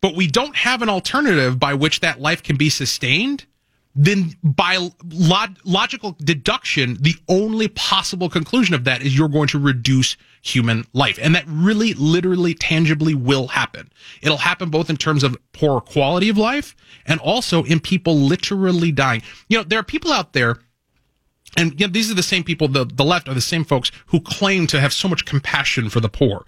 but 0.00 0.14
we 0.14 0.26
don't 0.26 0.56
have 0.56 0.82
an 0.82 0.88
alternative 0.88 1.58
by 1.58 1.74
which 1.74 2.00
that 2.00 2.20
life 2.20 2.42
can 2.42 2.56
be 2.56 2.68
sustained, 2.68 3.46
then 3.94 4.34
by 4.42 4.90
log- 5.12 5.58
logical 5.64 6.16
deduction, 6.20 6.98
the 7.00 7.16
only 7.28 7.66
possible 7.68 8.28
conclusion 8.28 8.74
of 8.74 8.84
that 8.84 9.02
is 9.02 9.16
you're 9.16 9.28
going 9.28 9.48
to 9.48 9.58
reduce 9.58 10.16
human 10.40 10.84
life. 10.92 11.18
And 11.20 11.34
that 11.34 11.44
really, 11.48 11.94
literally, 11.94 12.54
tangibly 12.54 13.14
will 13.14 13.48
happen. 13.48 13.90
It'll 14.22 14.36
happen 14.36 14.70
both 14.70 14.88
in 14.88 14.96
terms 14.96 15.24
of 15.24 15.36
poor 15.52 15.80
quality 15.80 16.28
of 16.28 16.38
life 16.38 16.76
and 17.06 17.18
also 17.18 17.64
in 17.64 17.80
people 17.80 18.16
literally 18.16 18.92
dying. 18.92 19.22
You 19.48 19.58
know, 19.58 19.64
there 19.64 19.80
are 19.80 19.84
people 19.84 20.12
out 20.12 20.32
there 20.32 20.58
and 21.56 21.78
know, 21.78 21.86
these 21.86 22.10
are 22.10 22.14
the 22.14 22.22
same 22.22 22.44
people, 22.44 22.68
the, 22.68 22.84
the 22.84 23.04
left 23.04 23.28
are 23.28 23.34
the 23.34 23.40
same 23.40 23.64
folks 23.64 23.90
who 24.06 24.20
claim 24.20 24.66
to 24.68 24.80
have 24.80 24.92
so 24.92 25.08
much 25.08 25.24
compassion 25.24 25.88
for 25.88 26.00
the 26.00 26.08
poor. 26.08 26.44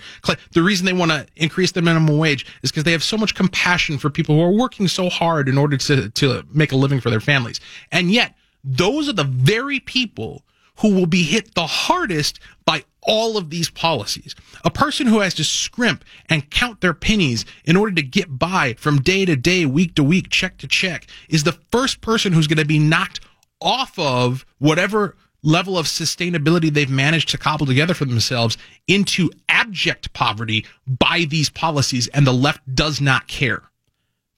The 0.52 0.62
reason 0.62 0.86
they 0.86 0.92
want 0.92 1.10
to 1.10 1.26
increase 1.36 1.72
the 1.72 1.82
minimum 1.82 2.18
wage 2.18 2.46
is 2.62 2.70
because 2.70 2.84
they 2.84 2.92
have 2.92 3.02
so 3.02 3.16
much 3.16 3.34
compassion 3.34 3.98
for 3.98 4.10
people 4.10 4.34
who 4.34 4.42
are 4.42 4.52
working 4.52 4.88
so 4.88 5.08
hard 5.08 5.48
in 5.48 5.58
order 5.58 5.76
to, 5.76 6.10
to 6.10 6.42
make 6.52 6.72
a 6.72 6.76
living 6.76 7.00
for 7.00 7.10
their 7.10 7.20
families. 7.20 7.60
And 7.90 8.10
yet, 8.10 8.34
those 8.62 9.08
are 9.08 9.14
the 9.14 9.24
very 9.24 9.80
people 9.80 10.44
who 10.80 10.94
will 10.94 11.06
be 11.06 11.22
hit 11.22 11.54
the 11.54 11.66
hardest 11.66 12.40
by 12.64 12.84
all 13.02 13.36
of 13.36 13.50
these 13.50 13.70
policies. 13.70 14.34
A 14.64 14.70
person 14.70 15.06
who 15.06 15.20
has 15.20 15.34
to 15.34 15.44
scrimp 15.44 16.04
and 16.28 16.50
count 16.50 16.80
their 16.80 16.94
pennies 16.94 17.44
in 17.64 17.76
order 17.76 17.94
to 17.94 18.02
get 18.02 18.38
by 18.38 18.74
from 18.74 19.00
day 19.00 19.24
to 19.24 19.36
day, 19.36 19.66
week 19.66 19.94
to 19.94 20.02
week, 20.02 20.30
check 20.30 20.58
to 20.58 20.68
check 20.68 21.06
is 21.28 21.44
the 21.44 21.58
first 21.70 22.00
person 22.00 22.32
who's 22.32 22.46
going 22.46 22.58
to 22.58 22.64
be 22.64 22.78
knocked 22.78 23.20
off 23.60 23.98
of 23.98 24.44
whatever 24.58 25.16
level 25.42 25.78
of 25.78 25.86
sustainability 25.86 26.72
they've 26.72 26.90
managed 26.90 27.28
to 27.30 27.38
cobble 27.38 27.66
together 27.66 27.94
for 27.94 28.04
themselves 28.04 28.58
into 28.86 29.30
abject 29.48 30.12
poverty 30.12 30.66
by 30.86 31.24
these 31.28 31.48
policies 31.48 32.08
and 32.08 32.26
the 32.26 32.32
left 32.32 32.60
does 32.74 33.00
not 33.00 33.26
care. 33.26 33.62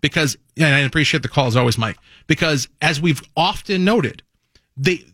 Because 0.00 0.36
and 0.56 0.74
i 0.74 0.80
appreciate 0.80 1.22
the 1.22 1.28
call 1.28 1.46
as 1.46 1.56
always 1.56 1.78
mike 1.78 1.96
because 2.26 2.68
as 2.82 3.00
we've 3.00 3.22
often 3.36 3.84
noted 3.84 4.22
they 4.76 5.04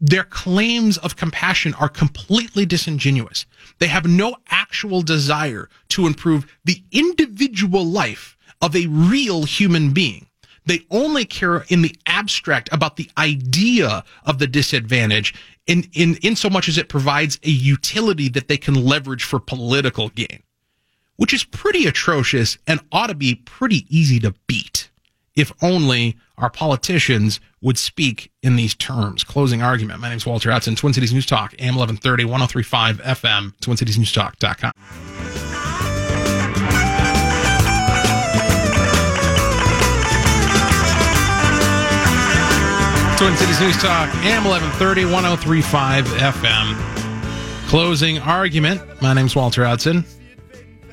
their 0.00 0.24
claims 0.24 0.96
of 0.98 1.16
compassion 1.16 1.74
are 1.74 1.88
completely 1.88 2.64
disingenuous. 2.64 3.44
They 3.78 3.88
have 3.88 4.06
no 4.06 4.36
actual 4.48 5.02
desire 5.02 5.68
to 5.90 6.06
improve 6.06 6.50
the 6.64 6.82
individual 6.90 7.84
life 7.84 8.36
of 8.62 8.74
a 8.74 8.86
real 8.86 9.44
human 9.44 9.92
being 9.92 10.27
they 10.68 10.86
only 10.90 11.24
care 11.24 11.64
in 11.68 11.82
the 11.82 11.96
abstract 12.06 12.68
about 12.72 12.96
the 12.96 13.10
idea 13.16 14.04
of 14.24 14.38
the 14.38 14.46
disadvantage 14.46 15.34
in, 15.66 15.88
in, 15.92 16.16
in 16.22 16.36
so 16.36 16.48
much 16.50 16.68
as 16.68 16.78
it 16.78 16.88
provides 16.88 17.38
a 17.42 17.50
utility 17.50 18.28
that 18.28 18.48
they 18.48 18.56
can 18.56 18.74
leverage 18.74 19.24
for 19.24 19.40
political 19.40 20.10
gain, 20.10 20.42
which 21.16 21.32
is 21.32 21.42
pretty 21.42 21.86
atrocious 21.86 22.58
and 22.66 22.80
ought 22.92 23.08
to 23.08 23.14
be 23.14 23.34
pretty 23.34 23.86
easy 23.88 24.20
to 24.20 24.34
beat 24.46 24.90
if 25.34 25.52
only 25.62 26.16
our 26.36 26.50
politicians 26.50 27.40
would 27.62 27.78
speak 27.78 28.30
in 28.42 28.56
these 28.56 28.74
terms. 28.74 29.24
Closing 29.24 29.62
argument. 29.62 30.00
My 30.00 30.08
name 30.08 30.16
is 30.18 30.26
Walter 30.26 30.50
Hudson, 30.50 30.74
Twin 30.74 30.92
Cities 30.92 31.14
News 31.14 31.26
Talk, 31.26 31.54
AM 31.60 31.76
1130, 31.76 32.24
1035 32.24 32.98
FM, 32.98 33.54
TwinCitiesNewsTalk.com. 33.60 35.47
Twin 43.18 43.36
Cities 43.36 43.60
News 43.60 43.76
Talk, 43.78 44.14
AM 44.24 44.44
1130, 44.44 45.06
1035 45.06 46.04
FM. 46.04 47.66
Closing 47.68 48.20
argument. 48.20 49.02
My 49.02 49.12
name's 49.12 49.34
Walter 49.34 49.64
Hudson. 49.64 50.04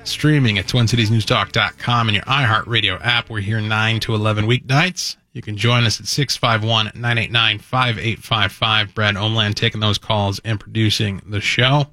Streaming 0.06 0.58
at 0.58 0.66
TwinCitiesNewsTalk.com 0.66 2.08
and 2.08 2.16
your 2.16 2.26
iHeartRadio 2.26 3.00
app. 3.06 3.30
We're 3.30 3.42
here 3.42 3.62
9 3.62 4.00
to 4.00 4.16
11 4.16 4.46
weeknights. 4.46 5.18
You 5.34 5.44
can 5.44 5.56
join 5.56 5.84
us 5.84 6.00
at 6.00 6.08
651 6.08 7.00
989 7.00 7.60
5855. 7.60 8.96
Brad 8.96 9.14
Omland 9.14 9.54
taking 9.54 9.80
those 9.80 10.00
calls 10.00 10.40
and 10.40 10.60
producing 10.60 11.22
the 11.28 11.42
show. 11.42 11.92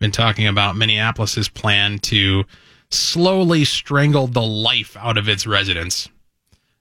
Been 0.00 0.10
talking 0.10 0.48
about 0.48 0.74
Minneapolis's 0.74 1.48
plan 1.48 2.00
to 2.00 2.42
slowly 2.90 3.64
strangle 3.64 4.26
the 4.26 4.42
life 4.42 4.96
out 4.96 5.16
of 5.16 5.28
its 5.28 5.46
residents. 5.46 6.08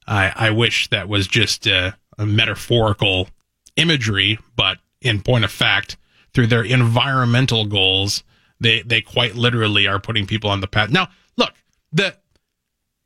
I, 0.07 0.33
I 0.35 0.49
wish 0.49 0.87
that 0.87 1.07
was 1.07 1.27
just. 1.27 1.67
Uh, 1.67 1.91
metaphorical 2.25 3.29
imagery, 3.75 4.39
but 4.55 4.77
in 5.01 5.21
point 5.21 5.45
of 5.45 5.51
fact, 5.51 5.97
through 6.33 6.47
their 6.47 6.63
environmental 6.63 7.65
goals, 7.65 8.23
they 8.59 8.81
they 8.81 9.01
quite 9.01 9.35
literally 9.35 9.87
are 9.87 9.99
putting 9.99 10.25
people 10.25 10.49
on 10.49 10.61
the 10.61 10.67
path. 10.67 10.89
Now, 10.89 11.09
look, 11.35 11.53
the 11.91 12.15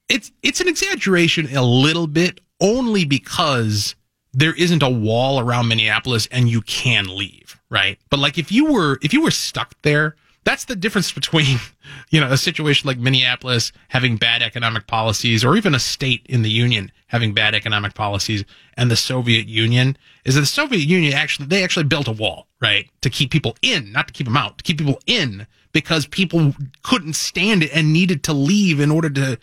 it's 0.09 0.31
it's 0.41 0.61
an 0.61 0.67
exaggeration 0.67 1.55
a 1.55 1.63
little 1.63 2.07
bit 2.07 2.41
only 2.59 3.05
because 3.05 3.95
there 4.33 4.53
isn't 4.53 4.83
a 4.83 4.89
wall 4.89 5.39
around 5.39 5.67
Minneapolis 5.67 6.27
and 6.31 6.49
you 6.49 6.61
can 6.61 7.05
leave, 7.15 7.59
right? 7.69 7.97
But 8.09 8.19
like 8.19 8.37
if 8.37 8.51
you 8.51 8.71
were 8.71 8.99
if 9.01 9.13
you 9.13 9.21
were 9.21 9.31
stuck 9.31 9.75
there 9.81 10.15
that's 10.43 10.65
the 10.65 10.75
difference 10.75 11.11
between, 11.11 11.59
you 12.09 12.19
know, 12.19 12.31
a 12.31 12.37
situation 12.37 12.87
like 12.87 12.97
Minneapolis 12.97 13.71
having 13.89 14.17
bad 14.17 14.41
economic 14.41 14.87
policies 14.87 15.43
or 15.45 15.55
even 15.55 15.75
a 15.75 15.79
state 15.79 16.25
in 16.27 16.41
the 16.41 16.49
Union 16.49 16.91
having 17.07 17.33
bad 17.33 17.53
economic 17.53 17.93
policies 17.93 18.43
and 18.75 18.89
the 18.89 18.95
Soviet 18.95 19.47
Union 19.47 19.97
is 20.25 20.35
that 20.35 20.41
the 20.41 20.47
Soviet 20.47 20.87
Union 20.87 21.13
actually, 21.13 21.47
they 21.47 21.63
actually 21.63 21.83
built 21.83 22.07
a 22.07 22.11
wall, 22.11 22.47
right? 22.61 22.89
To 23.01 23.09
keep 23.09 23.31
people 23.31 23.55
in, 23.61 23.91
not 23.91 24.07
to 24.07 24.13
keep 24.13 24.27
them 24.27 24.37
out, 24.37 24.57
to 24.57 24.63
keep 24.63 24.77
people 24.77 24.99
in 25.05 25.45
because 25.73 26.05
people 26.05 26.53
couldn't 26.83 27.13
stand 27.13 27.63
it 27.63 27.71
and 27.73 27.93
needed 27.93 28.23
to 28.23 28.33
leave 28.33 28.79
in 28.79 28.91
order 28.91 29.09
to 29.09 29.37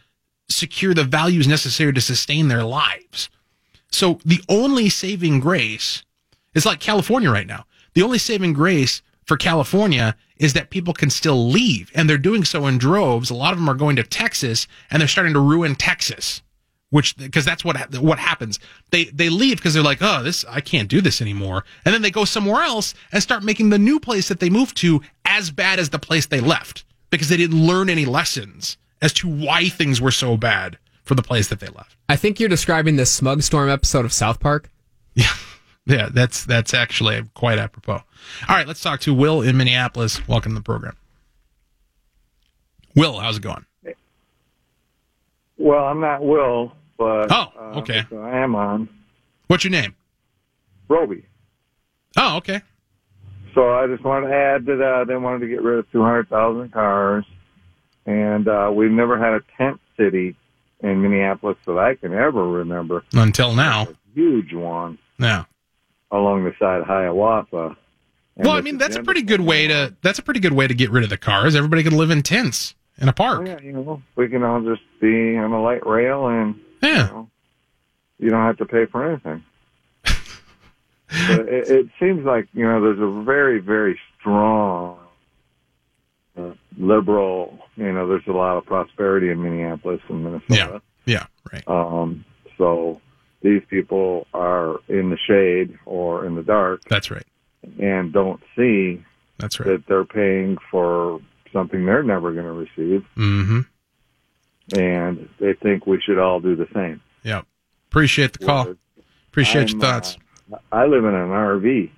secure 0.50 0.94
the 0.94 1.04
values 1.04 1.46
necessary 1.46 1.92
to 1.92 2.00
sustain 2.00 2.48
their 2.48 2.64
lives. 2.64 3.28
So 3.90 4.18
the 4.24 4.40
only 4.48 4.88
saving 4.88 5.40
grace 5.40 6.02
is 6.54 6.66
like 6.66 6.80
California 6.80 7.30
right 7.30 7.46
now. 7.46 7.64
The 7.94 8.02
only 8.02 8.18
saving 8.18 8.52
grace 8.52 9.02
for 9.24 9.36
California 9.36 10.16
is 10.38 10.52
that 10.52 10.70
people 10.70 10.94
can 10.94 11.10
still 11.10 11.48
leave 11.48 11.90
and 11.94 12.08
they're 12.08 12.18
doing 12.18 12.44
so 12.44 12.66
in 12.66 12.78
droves. 12.78 13.30
A 13.30 13.34
lot 13.34 13.52
of 13.52 13.58
them 13.58 13.68
are 13.68 13.74
going 13.74 13.96
to 13.96 14.02
Texas 14.02 14.66
and 14.90 15.00
they're 15.00 15.08
starting 15.08 15.34
to 15.34 15.40
ruin 15.40 15.74
Texas, 15.74 16.42
which, 16.90 17.16
because 17.16 17.44
that's 17.44 17.64
what, 17.64 17.76
what 17.96 18.18
happens. 18.18 18.58
They, 18.90 19.04
they 19.06 19.28
leave 19.28 19.56
because 19.56 19.74
they're 19.74 19.82
like, 19.82 19.98
oh, 20.00 20.22
this, 20.22 20.44
I 20.48 20.60
can't 20.60 20.88
do 20.88 21.00
this 21.00 21.20
anymore. 21.20 21.64
And 21.84 21.94
then 21.94 22.02
they 22.02 22.10
go 22.10 22.24
somewhere 22.24 22.62
else 22.62 22.94
and 23.12 23.22
start 23.22 23.42
making 23.42 23.70
the 23.70 23.78
new 23.78 23.98
place 24.00 24.28
that 24.28 24.40
they 24.40 24.50
moved 24.50 24.76
to 24.78 25.02
as 25.24 25.50
bad 25.50 25.78
as 25.78 25.90
the 25.90 25.98
place 25.98 26.26
they 26.26 26.40
left 26.40 26.84
because 27.10 27.28
they 27.28 27.36
didn't 27.36 27.66
learn 27.66 27.90
any 27.90 28.04
lessons 28.04 28.76
as 29.00 29.12
to 29.14 29.28
why 29.28 29.68
things 29.68 30.00
were 30.00 30.10
so 30.10 30.36
bad 30.36 30.78
for 31.02 31.14
the 31.14 31.22
place 31.22 31.48
that 31.48 31.60
they 31.60 31.68
left. 31.68 31.96
I 32.08 32.16
think 32.16 32.38
you're 32.38 32.48
describing 32.48 32.96
the 32.96 33.06
Smug 33.06 33.42
Storm 33.42 33.70
episode 33.70 34.04
of 34.04 34.12
South 34.12 34.40
Park. 34.40 34.70
Yeah. 35.14 35.32
Yeah, 35.88 36.10
that's 36.12 36.44
that's 36.44 36.74
actually 36.74 37.22
quite 37.32 37.58
apropos. 37.58 37.94
All 37.94 38.02
right, 38.56 38.66
let's 38.66 38.82
talk 38.82 39.00
to 39.00 39.14
Will 39.14 39.40
in 39.40 39.56
Minneapolis. 39.56 40.26
Welcome 40.28 40.52
to 40.52 40.58
the 40.58 40.62
program. 40.62 40.96
Will, 42.94 43.18
how's 43.18 43.38
it 43.38 43.42
going? 43.42 43.64
Well, 45.56 45.84
I'm 45.84 46.00
not 46.00 46.22
Will, 46.22 46.72
but 46.98 47.32
oh, 47.32 47.52
uh, 47.58 47.78
okay, 47.78 48.04
uh, 48.12 48.16
I 48.18 48.38
am 48.38 48.54
on. 48.54 48.90
What's 49.46 49.64
your 49.64 49.70
name? 49.70 49.96
Roby. 50.88 51.24
Oh, 52.18 52.36
okay. 52.36 52.60
So 53.54 53.70
I 53.70 53.86
just 53.86 54.04
wanted 54.04 54.28
to 54.28 54.34
add 54.34 54.66
that 54.66 54.82
uh, 54.82 55.04
they 55.04 55.16
wanted 55.16 55.40
to 55.40 55.48
get 55.48 55.62
rid 55.62 55.78
of 55.78 55.90
200,000 55.90 56.70
cars, 56.70 57.24
and 58.04 58.46
uh, 58.46 58.70
we've 58.72 58.90
never 58.90 59.18
had 59.18 59.32
a 59.32 59.40
tent 59.56 59.80
city 59.96 60.36
in 60.80 61.00
Minneapolis 61.02 61.56
that 61.66 61.78
I 61.78 61.94
can 61.94 62.12
ever 62.12 62.46
remember. 62.46 63.04
Until 63.14 63.54
now. 63.54 63.88
huge 64.14 64.52
one. 64.52 64.98
Yeah 65.18 65.44
along 66.10 66.44
the 66.44 66.52
side 66.58 66.80
of 66.80 66.86
Hiawatha. 66.86 67.76
well, 68.36 68.52
I 68.52 68.60
mean, 68.60 68.78
that's 68.78 68.96
a 68.96 69.02
pretty 69.02 69.22
good 69.22 69.40
way 69.40 69.66
to 69.66 69.94
that's 70.02 70.18
a 70.18 70.22
pretty 70.22 70.40
good 70.40 70.52
way 70.52 70.66
to 70.66 70.74
get 70.74 70.90
rid 70.90 71.04
of 71.04 71.10
the 71.10 71.18
cars. 71.18 71.54
Everybody 71.54 71.82
can 71.82 71.96
live 71.96 72.10
in 72.10 72.22
tents 72.22 72.74
in 72.98 73.08
a 73.08 73.12
park. 73.12 73.40
Oh, 73.42 73.44
yeah, 73.44 73.60
you 73.60 73.72
know, 73.72 74.02
we 74.16 74.28
can 74.28 74.42
all 74.42 74.60
just 74.60 74.82
be 75.00 75.36
on 75.36 75.52
a 75.52 75.62
light 75.62 75.86
rail 75.86 76.28
and 76.28 76.60
yeah, 76.82 77.08
you, 77.08 77.12
know, 77.12 77.30
you 78.18 78.30
don't 78.30 78.46
have 78.46 78.58
to 78.58 78.66
pay 78.66 78.86
for 78.86 79.10
anything. 79.10 79.44
but 80.04 81.48
it, 81.48 81.70
it 81.70 81.86
seems 81.98 82.24
like 82.24 82.48
you 82.52 82.64
know 82.64 82.80
there's 82.80 83.00
a 83.00 83.24
very 83.24 83.58
very 83.60 83.98
strong 84.18 84.98
uh, 86.36 86.52
liberal. 86.76 87.58
You 87.76 87.92
know, 87.92 88.08
there's 88.08 88.26
a 88.26 88.32
lot 88.32 88.56
of 88.56 88.64
prosperity 88.66 89.30
in 89.30 89.42
Minneapolis 89.42 90.00
and 90.08 90.24
Minnesota. 90.24 90.82
Yeah, 91.06 91.24
yeah, 91.44 91.52
right. 91.52 91.66
Um, 91.66 92.24
so 92.56 93.00
these 93.42 93.62
people 93.68 94.26
are 94.34 94.78
in 94.88 95.10
the 95.10 95.18
shade 95.26 95.78
or 95.86 96.24
in 96.26 96.34
the 96.34 96.42
dark. 96.42 96.82
That's 96.84 97.10
right. 97.10 97.26
And 97.80 98.12
don't 98.12 98.40
see 98.56 99.04
that's 99.38 99.60
right. 99.60 99.66
that 99.68 99.86
they're 99.86 100.04
paying 100.04 100.58
for 100.70 101.20
something 101.52 101.84
they're 101.84 102.02
never 102.02 102.32
going 102.32 102.44
to 102.44 102.52
receive. 102.52 103.04
Mm-hmm. 103.16 103.60
And 104.78 105.28
they 105.40 105.54
think 105.54 105.86
we 105.86 106.00
should 106.00 106.18
all 106.18 106.40
do 106.40 106.56
the 106.56 106.68
same. 106.74 107.00
Yeah. 107.22 107.42
Appreciate 107.88 108.32
the 108.34 108.44
call. 108.44 108.74
Appreciate 109.28 109.62
I'm, 109.62 109.68
your 109.68 109.80
thoughts. 109.80 110.18
Uh, 110.52 110.56
I 110.72 110.86
live 110.86 111.04
in 111.04 111.14
an 111.14 111.28
RV. 111.28 111.90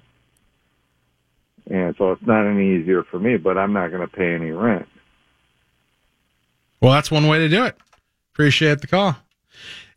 And 1.70 1.94
so 1.98 2.12
it's 2.12 2.22
not 2.26 2.46
any 2.46 2.76
easier 2.76 3.04
for 3.04 3.18
me, 3.18 3.36
but 3.36 3.56
I'm 3.56 3.72
not 3.72 3.88
going 3.88 4.06
to 4.06 4.08
pay 4.08 4.34
any 4.34 4.50
rent. 4.50 4.86
Well, 6.80 6.92
that's 6.92 7.10
one 7.10 7.26
way 7.28 7.38
to 7.38 7.48
do 7.48 7.64
it. 7.64 7.76
Appreciate 8.32 8.80
the 8.80 8.86
call. 8.86 9.16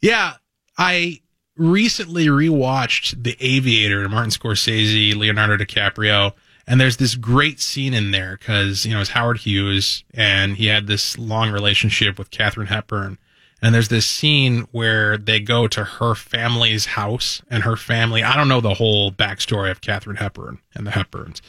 Yeah, 0.02 0.34
I 0.78 1.22
recently 1.56 2.28
rewatched 2.28 3.24
The 3.24 3.38
Aviator, 3.40 4.08
Martin 4.10 4.32
Scorsese, 4.32 5.16
Leonardo 5.16 5.58
DiCaprio, 5.58 6.34
and 6.66 6.80
there's 6.80 6.98
this 6.98 7.16
great 7.16 7.60
scene 7.60 7.94
in 7.94 8.12
there 8.12 8.38
because, 8.38 8.86
you 8.86 8.94
know, 8.94 9.02
it's 9.02 9.12
Howard 9.12 9.40
Hughes 9.40 10.04
and 10.14 10.56
he 10.58 10.68
had 10.68 10.88
this 10.88 11.18
long 11.18 11.52
relationship 11.52 12.18
with 12.18 12.32
Katharine 12.32 12.68
Hepburn. 12.68 13.18
And 13.62 13.74
there's 13.74 13.90
this 13.90 14.06
scene 14.06 14.68
where 14.72 15.18
they 15.18 15.40
go 15.40 15.68
to 15.68 15.84
her 15.84 16.16
family's 16.16 16.86
house 16.86 17.42
and 17.50 17.64
her 17.64 17.76
family, 17.76 18.24
I 18.24 18.36
don't 18.36 18.48
know 18.48 18.62
the 18.62 18.74
whole 18.76 19.12
backstory 19.12 19.72
of 19.72 19.82
Katharine 19.82 20.18
Hepburn 20.18 20.60
and 20.74 20.88
the 20.88 20.92
Hepburns, 20.92 21.42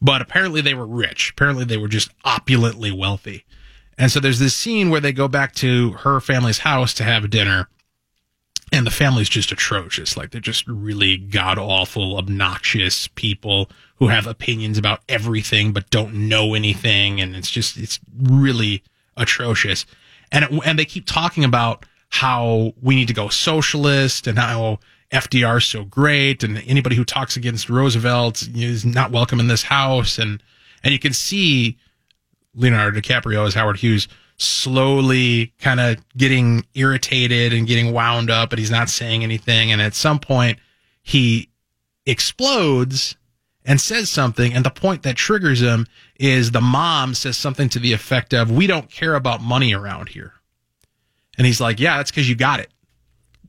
but 0.00 0.22
apparently 0.22 0.60
they 0.60 0.74
were 0.74 0.86
rich. 0.86 1.30
Apparently 1.30 1.64
they 1.64 1.76
were 1.76 1.88
just 1.88 2.10
opulently 2.24 2.90
wealthy. 2.90 3.44
And 3.98 4.10
so 4.10 4.20
there's 4.20 4.38
this 4.38 4.56
scene 4.56 4.88
where 4.88 5.00
they 5.00 5.12
go 5.12 5.28
back 5.28 5.54
to 5.56 5.92
her 5.92 6.20
family's 6.20 6.58
house 6.58 6.94
to 6.94 7.04
have 7.04 7.28
dinner 7.28 7.68
and 8.72 8.86
the 8.86 8.90
family's 8.90 9.28
just 9.28 9.52
atrocious. 9.52 10.16
Like 10.16 10.30
they're 10.30 10.40
just 10.40 10.66
really 10.66 11.16
god 11.16 11.58
awful, 11.58 12.16
obnoxious 12.16 13.08
people 13.08 13.70
who 13.96 14.08
have 14.08 14.26
opinions 14.26 14.78
about 14.78 15.00
everything 15.08 15.72
but 15.72 15.90
don't 15.90 16.14
know 16.14 16.54
anything, 16.54 17.20
and 17.20 17.34
it's 17.34 17.50
just 17.50 17.76
it's 17.76 17.98
really 18.18 18.82
atrocious. 19.16 19.86
And 20.32 20.44
it, 20.44 20.52
and 20.64 20.78
they 20.78 20.84
keep 20.84 21.06
talking 21.06 21.44
about 21.44 21.84
how 22.10 22.72
we 22.80 22.94
need 22.94 23.08
to 23.08 23.14
go 23.14 23.28
socialist 23.28 24.26
and 24.26 24.38
how 24.38 24.78
FDR 25.12 25.58
is 25.58 25.66
so 25.66 25.84
great, 25.84 26.44
and 26.44 26.58
anybody 26.66 26.96
who 26.96 27.04
talks 27.04 27.36
against 27.36 27.68
Roosevelt 27.68 28.48
is 28.54 28.84
not 28.84 29.10
welcome 29.10 29.40
in 29.40 29.48
this 29.48 29.64
house, 29.64 30.18
and 30.18 30.42
and 30.84 30.92
you 30.92 30.98
can 30.98 31.12
see 31.12 31.76
Leonardo 32.54 33.00
DiCaprio 33.00 33.46
as 33.46 33.54
Howard 33.54 33.78
Hughes 33.78 34.08
slowly 34.40 35.52
kind 35.58 35.80
of 35.80 35.98
getting 36.16 36.64
irritated 36.74 37.52
and 37.52 37.66
getting 37.66 37.92
wound 37.92 38.30
up, 38.30 38.50
but 38.50 38.58
he's 38.58 38.70
not 38.70 38.88
saying 38.88 39.22
anything. 39.22 39.70
And 39.70 39.82
at 39.82 39.94
some 39.94 40.18
point, 40.18 40.58
he 41.02 41.50
explodes 42.06 43.16
and 43.64 43.80
says 43.80 44.08
something. 44.08 44.54
And 44.54 44.64
the 44.64 44.70
point 44.70 45.02
that 45.02 45.16
triggers 45.16 45.60
him 45.60 45.86
is 46.18 46.52
the 46.52 46.60
mom 46.60 47.14
says 47.14 47.36
something 47.36 47.68
to 47.70 47.78
the 47.78 47.92
effect 47.92 48.32
of, 48.32 48.50
We 48.50 48.66
don't 48.66 48.90
care 48.90 49.14
about 49.14 49.42
money 49.42 49.74
around 49.74 50.08
here. 50.08 50.32
And 51.36 51.46
he's 51.46 51.60
like, 51.60 51.78
Yeah, 51.78 51.98
that's 51.98 52.10
because 52.10 52.28
you 52.28 52.34
got 52.34 52.60
it. 52.60 52.70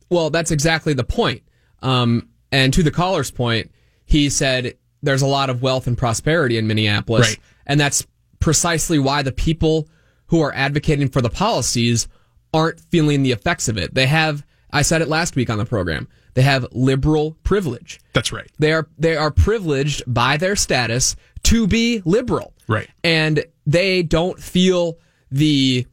Well, 0.09 0.29
that's 0.29 0.51
exactly 0.51 0.93
the 0.93 1.05
point. 1.05 1.41
Um, 1.81 2.27
and 2.51 2.73
to 2.73 2.83
the 2.83 2.91
caller's 2.91 3.31
point, 3.31 3.71
he 4.03 4.29
said 4.29 4.77
there's 5.01 5.21
a 5.21 5.27
lot 5.27 5.49
of 5.49 5.61
wealth 5.61 5.87
and 5.87 5.97
prosperity 5.97 6.57
in 6.57 6.67
Minneapolis. 6.67 7.29
Right. 7.29 7.39
And 7.65 7.79
that's 7.79 8.05
precisely 8.41 8.99
why 8.99 9.21
the 9.21 9.31
people 9.31 9.87
who 10.31 10.41
are 10.41 10.53
advocating 10.55 11.07
for 11.09 11.21
the 11.21 11.29
policies 11.29 12.07
aren't 12.53 12.79
feeling 12.79 13.21
the 13.21 13.31
effects 13.31 13.67
of 13.67 13.77
it. 13.77 13.93
They 13.93 14.07
have, 14.07 14.45
I 14.71 14.81
said 14.81 15.01
it 15.01 15.07
last 15.07 15.35
week 15.35 15.49
on 15.49 15.57
the 15.57 15.65
program, 15.65 16.07
they 16.33 16.41
have 16.41 16.65
liberal 16.71 17.37
privilege. 17.43 17.99
That's 18.13 18.31
right. 18.31 18.49
They 18.57 18.71
are, 18.73 18.87
they 18.97 19.15
are 19.17 19.29
privileged 19.31 20.01
by 20.07 20.37
their 20.37 20.55
status 20.55 21.15
to 21.43 21.67
be 21.67 22.01
liberal. 22.05 22.53
Right. 22.67 22.89
And 23.03 23.43
they 23.67 24.03
don't 24.03 24.39
feel 24.41 24.97
the, 25.29 25.85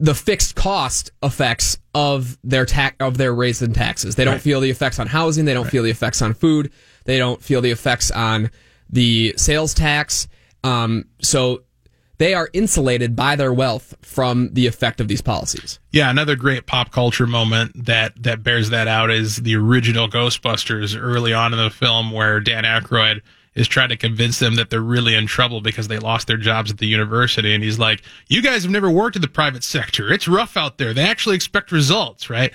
the 0.00 0.14
fixed 0.14 0.56
cost 0.56 1.12
effects 1.22 1.78
of 1.94 2.36
their 2.42 2.64
tax 2.66 2.96
of 3.00 3.16
their 3.18 3.34
raise 3.34 3.62
in 3.62 3.72
taxes. 3.72 4.16
They 4.16 4.24
don't 4.24 4.34
Right. 4.34 4.42
feel 4.42 4.60
the 4.60 4.70
effects 4.70 4.98
on 4.98 5.06
housing. 5.06 5.44
They 5.44 5.54
don't 5.54 5.68
feel 5.70 5.82
the 5.82 5.90
effects 5.90 6.20
on 6.22 6.34
food. 6.34 6.72
They 7.04 7.18
don't 7.18 7.42
feel 7.42 7.60
the 7.60 7.70
effects 7.70 8.10
on 8.10 8.50
the 8.88 9.34
sales 9.36 9.74
tax. 9.74 10.26
Um, 10.64 11.04
so 11.22 11.62
they 12.20 12.34
are 12.34 12.50
insulated 12.52 13.16
by 13.16 13.34
their 13.34 13.50
wealth 13.52 13.94
from 14.02 14.50
the 14.52 14.66
effect 14.66 15.00
of 15.00 15.08
these 15.08 15.22
policies. 15.22 15.80
Yeah, 15.90 16.10
another 16.10 16.36
great 16.36 16.66
pop 16.66 16.92
culture 16.92 17.26
moment 17.26 17.86
that 17.86 18.12
that 18.22 18.42
bears 18.42 18.68
that 18.68 18.86
out 18.86 19.10
is 19.10 19.36
the 19.36 19.56
original 19.56 20.06
Ghostbusters 20.06 20.94
early 21.00 21.32
on 21.32 21.54
in 21.54 21.58
the 21.58 21.70
film, 21.70 22.12
where 22.12 22.38
Dan 22.38 22.64
Aykroyd 22.64 23.22
is 23.54 23.66
trying 23.66 23.88
to 23.88 23.96
convince 23.96 24.38
them 24.38 24.56
that 24.56 24.68
they're 24.68 24.82
really 24.82 25.14
in 25.14 25.26
trouble 25.26 25.62
because 25.62 25.88
they 25.88 25.98
lost 25.98 26.26
their 26.26 26.36
jobs 26.36 26.70
at 26.70 26.76
the 26.76 26.86
university, 26.86 27.54
and 27.54 27.64
he's 27.64 27.78
like, 27.78 28.02
"You 28.28 28.42
guys 28.42 28.64
have 28.64 28.70
never 28.70 28.90
worked 28.90 29.16
in 29.16 29.22
the 29.22 29.28
private 29.28 29.64
sector. 29.64 30.12
It's 30.12 30.28
rough 30.28 30.58
out 30.58 30.76
there. 30.76 30.92
They 30.92 31.08
actually 31.08 31.36
expect 31.36 31.72
results, 31.72 32.28
right?" 32.28 32.52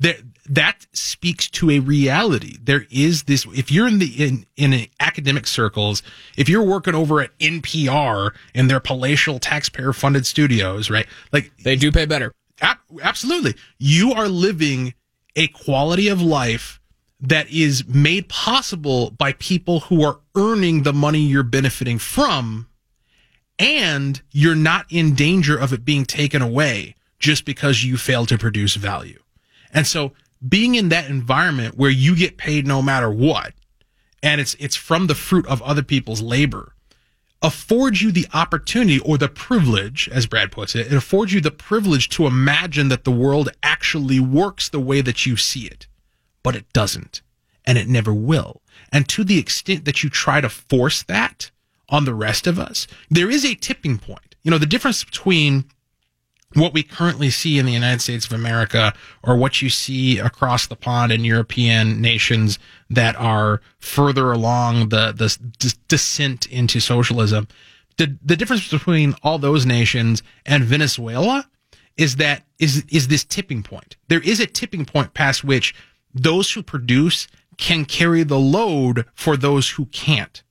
That 0.00 0.20
that 0.52 0.86
speaks 0.92 1.48
to 1.48 1.70
a 1.70 1.78
reality. 1.78 2.58
There 2.62 2.84
is 2.90 3.22
this. 3.22 3.46
If 3.54 3.72
you're 3.72 3.88
in 3.88 3.98
the 4.00 4.22
in 4.22 4.44
in 4.54 4.86
academic 5.00 5.46
circles, 5.46 6.02
if 6.36 6.46
you're 6.46 6.62
working 6.62 6.94
over 6.94 7.22
at 7.22 7.36
NPR 7.38 8.34
in 8.54 8.68
their 8.68 8.78
palatial 8.78 9.38
taxpayer 9.38 9.94
funded 9.94 10.26
studios, 10.26 10.90
right? 10.90 11.06
Like 11.32 11.52
They 11.64 11.74
do 11.76 11.90
pay 11.90 12.04
better. 12.04 12.32
Ab- 12.60 12.76
absolutely. 13.02 13.54
You 13.78 14.12
are 14.12 14.28
living 14.28 14.92
a 15.36 15.48
quality 15.48 16.08
of 16.08 16.20
life 16.20 16.80
that 17.18 17.48
is 17.50 17.86
made 17.86 18.28
possible 18.28 19.10
by 19.12 19.32
people 19.32 19.80
who 19.80 20.04
are 20.04 20.20
earning 20.36 20.82
the 20.82 20.92
money 20.92 21.20
you're 21.20 21.44
benefiting 21.44 21.98
from, 21.98 22.68
and 23.58 24.20
you're 24.32 24.54
not 24.54 24.84
in 24.90 25.14
danger 25.14 25.56
of 25.56 25.72
it 25.72 25.86
being 25.86 26.04
taken 26.04 26.42
away 26.42 26.94
just 27.18 27.46
because 27.46 27.84
you 27.84 27.96
fail 27.96 28.26
to 28.26 28.36
produce 28.36 28.74
value. 28.74 29.18
And 29.72 29.86
so 29.86 30.12
being 30.46 30.74
in 30.74 30.88
that 30.88 31.08
environment 31.08 31.76
where 31.76 31.90
you 31.90 32.16
get 32.16 32.36
paid 32.36 32.66
no 32.66 32.82
matter 32.82 33.10
what, 33.10 33.52
and 34.22 34.40
it's 34.40 34.54
it's 34.58 34.76
from 34.76 35.06
the 35.06 35.14
fruit 35.14 35.46
of 35.46 35.62
other 35.62 35.82
people's 35.82 36.22
labor, 36.22 36.74
affords 37.42 38.00
you 38.00 38.12
the 38.12 38.26
opportunity 38.32 39.00
or 39.00 39.18
the 39.18 39.28
privilege, 39.28 40.08
as 40.10 40.26
Brad 40.26 40.52
puts 40.52 40.74
it, 40.74 40.86
it 40.86 40.92
affords 40.92 41.32
you 41.32 41.40
the 41.40 41.50
privilege 41.50 42.08
to 42.10 42.26
imagine 42.26 42.88
that 42.88 43.04
the 43.04 43.10
world 43.10 43.50
actually 43.62 44.20
works 44.20 44.68
the 44.68 44.80
way 44.80 45.00
that 45.00 45.26
you 45.26 45.36
see 45.36 45.66
it. 45.66 45.86
But 46.42 46.56
it 46.56 46.72
doesn't. 46.72 47.22
And 47.64 47.78
it 47.78 47.88
never 47.88 48.12
will. 48.12 48.62
And 48.92 49.08
to 49.10 49.22
the 49.22 49.38
extent 49.38 49.84
that 49.84 50.02
you 50.02 50.10
try 50.10 50.40
to 50.40 50.48
force 50.48 51.02
that 51.04 51.50
on 51.88 52.04
the 52.04 52.14
rest 52.14 52.46
of 52.46 52.58
us, 52.58 52.86
there 53.10 53.30
is 53.30 53.44
a 53.44 53.54
tipping 53.54 53.98
point. 53.98 54.34
You 54.42 54.50
know, 54.50 54.58
the 54.58 54.66
difference 54.66 55.04
between 55.04 55.66
what 56.54 56.72
we 56.72 56.82
currently 56.82 57.30
see 57.30 57.58
in 57.58 57.66
the 57.66 57.72
United 57.72 58.00
States 58.00 58.26
of 58.26 58.32
America 58.32 58.92
or 59.22 59.36
what 59.36 59.62
you 59.62 59.70
see 59.70 60.18
across 60.18 60.66
the 60.66 60.76
pond 60.76 61.12
in 61.12 61.24
European 61.24 62.00
nations 62.00 62.58
that 62.90 63.16
are 63.16 63.60
further 63.78 64.32
along 64.32 64.90
the, 64.90 65.12
the 65.12 65.36
d- 65.58 65.76
descent 65.88 66.46
into 66.46 66.80
socialism. 66.80 67.48
The, 67.98 68.16
the 68.24 68.36
difference 68.36 68.68
between 68.68 69.14
all 69.22 69.38
those 69.38 69.66
nations 69.66 70.22
and 70.46 70.64
Venezuela 70.64 71.48
is 71.96 72.16
that 72.16 72.44
is 72.58 72.84
is 72.88 73.08
this 73.08 73.24
tipping 73.24 73.62
point. 73.62 73.96
There 74.08 74.20
is 74.20 74.40
a 74.40 74.46
tipping 74.46 74.86
point 74.86 75.12
past 75.12 75.44
which 75.44 75.74
those 76.14 76.50
who 76.52 76.62
produce 76.62 77.28
can 77.58 77.84
carry 77.84 78.22
the 78.22 78.38
load 78.38 79.04
for 79.14 79.36
those 79.36 79.70
who 79.70 79.86
can't. 79.86 80.42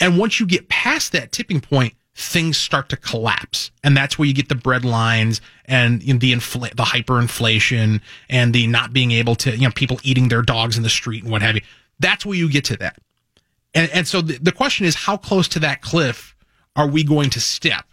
And 0.00 0.18
once 0.18 0.40
you 0.40 0.46
get 0.46 0.68
past 0.68 1.12
that 1.12 1.32
tipping 1.32 1.60
point, 1.60 1.94
things 2.14 2.56
start 2.56 2.88
to 2.90 2.96
collapse. 2.96 3.70
And 3.82 3.96
that's 3.96 4.18
where 4.18 4.26
you 4.28 4.34
get 4.34 4.48
the 4.48 4.54
bread 4.54 4.84
lines 4.84 5.40
and 5.64 6.02
you 6.02 6.12
know, 6.12 6.18
the 6.18 6.32
infl- 6.32 6.74
the 6.76 6.82
hyperinflation 6.82 8.00
and 8.28 8.54
the 8.54 8.66
not 8.66 8.92
being 8.92 9.12
able 9.12 9.34
to, 9.36 9.52
you 9.52 9.62
know, 9.62 9.70
people 9.70 9.98
eating 10.02 10.28
their 10.28 10.42
dogs 10.42 10.76
in 10.76 10.82
the 10.82 10.90
street 10.90 11.22
and 11.22 11.32
what 11.32 11.42
have 11.42 11.54
you. 11.54 11.62
That's 11.98 12.26
where 12.26 12.36
you 12.36 12.50
get 12.50 12.64
to 12.66 12.76
that. 12.78 12.98
And, 13.74 13.90
and 13.92 14.06
so 14.06 14.20
the, 14.20 14.38
the 14.38 14.52
question 14.52 14.84
is, 14.84 14.94
how 14.94 15.16
close 15.16 15.48
to 15.48 15.58
that 15.60 15.80
cliff 15.80 16.36
are 16.76 16.86
we 16.86 17.04
going 17.04 17.30
to 17.30 17.40
step 17.40 17.86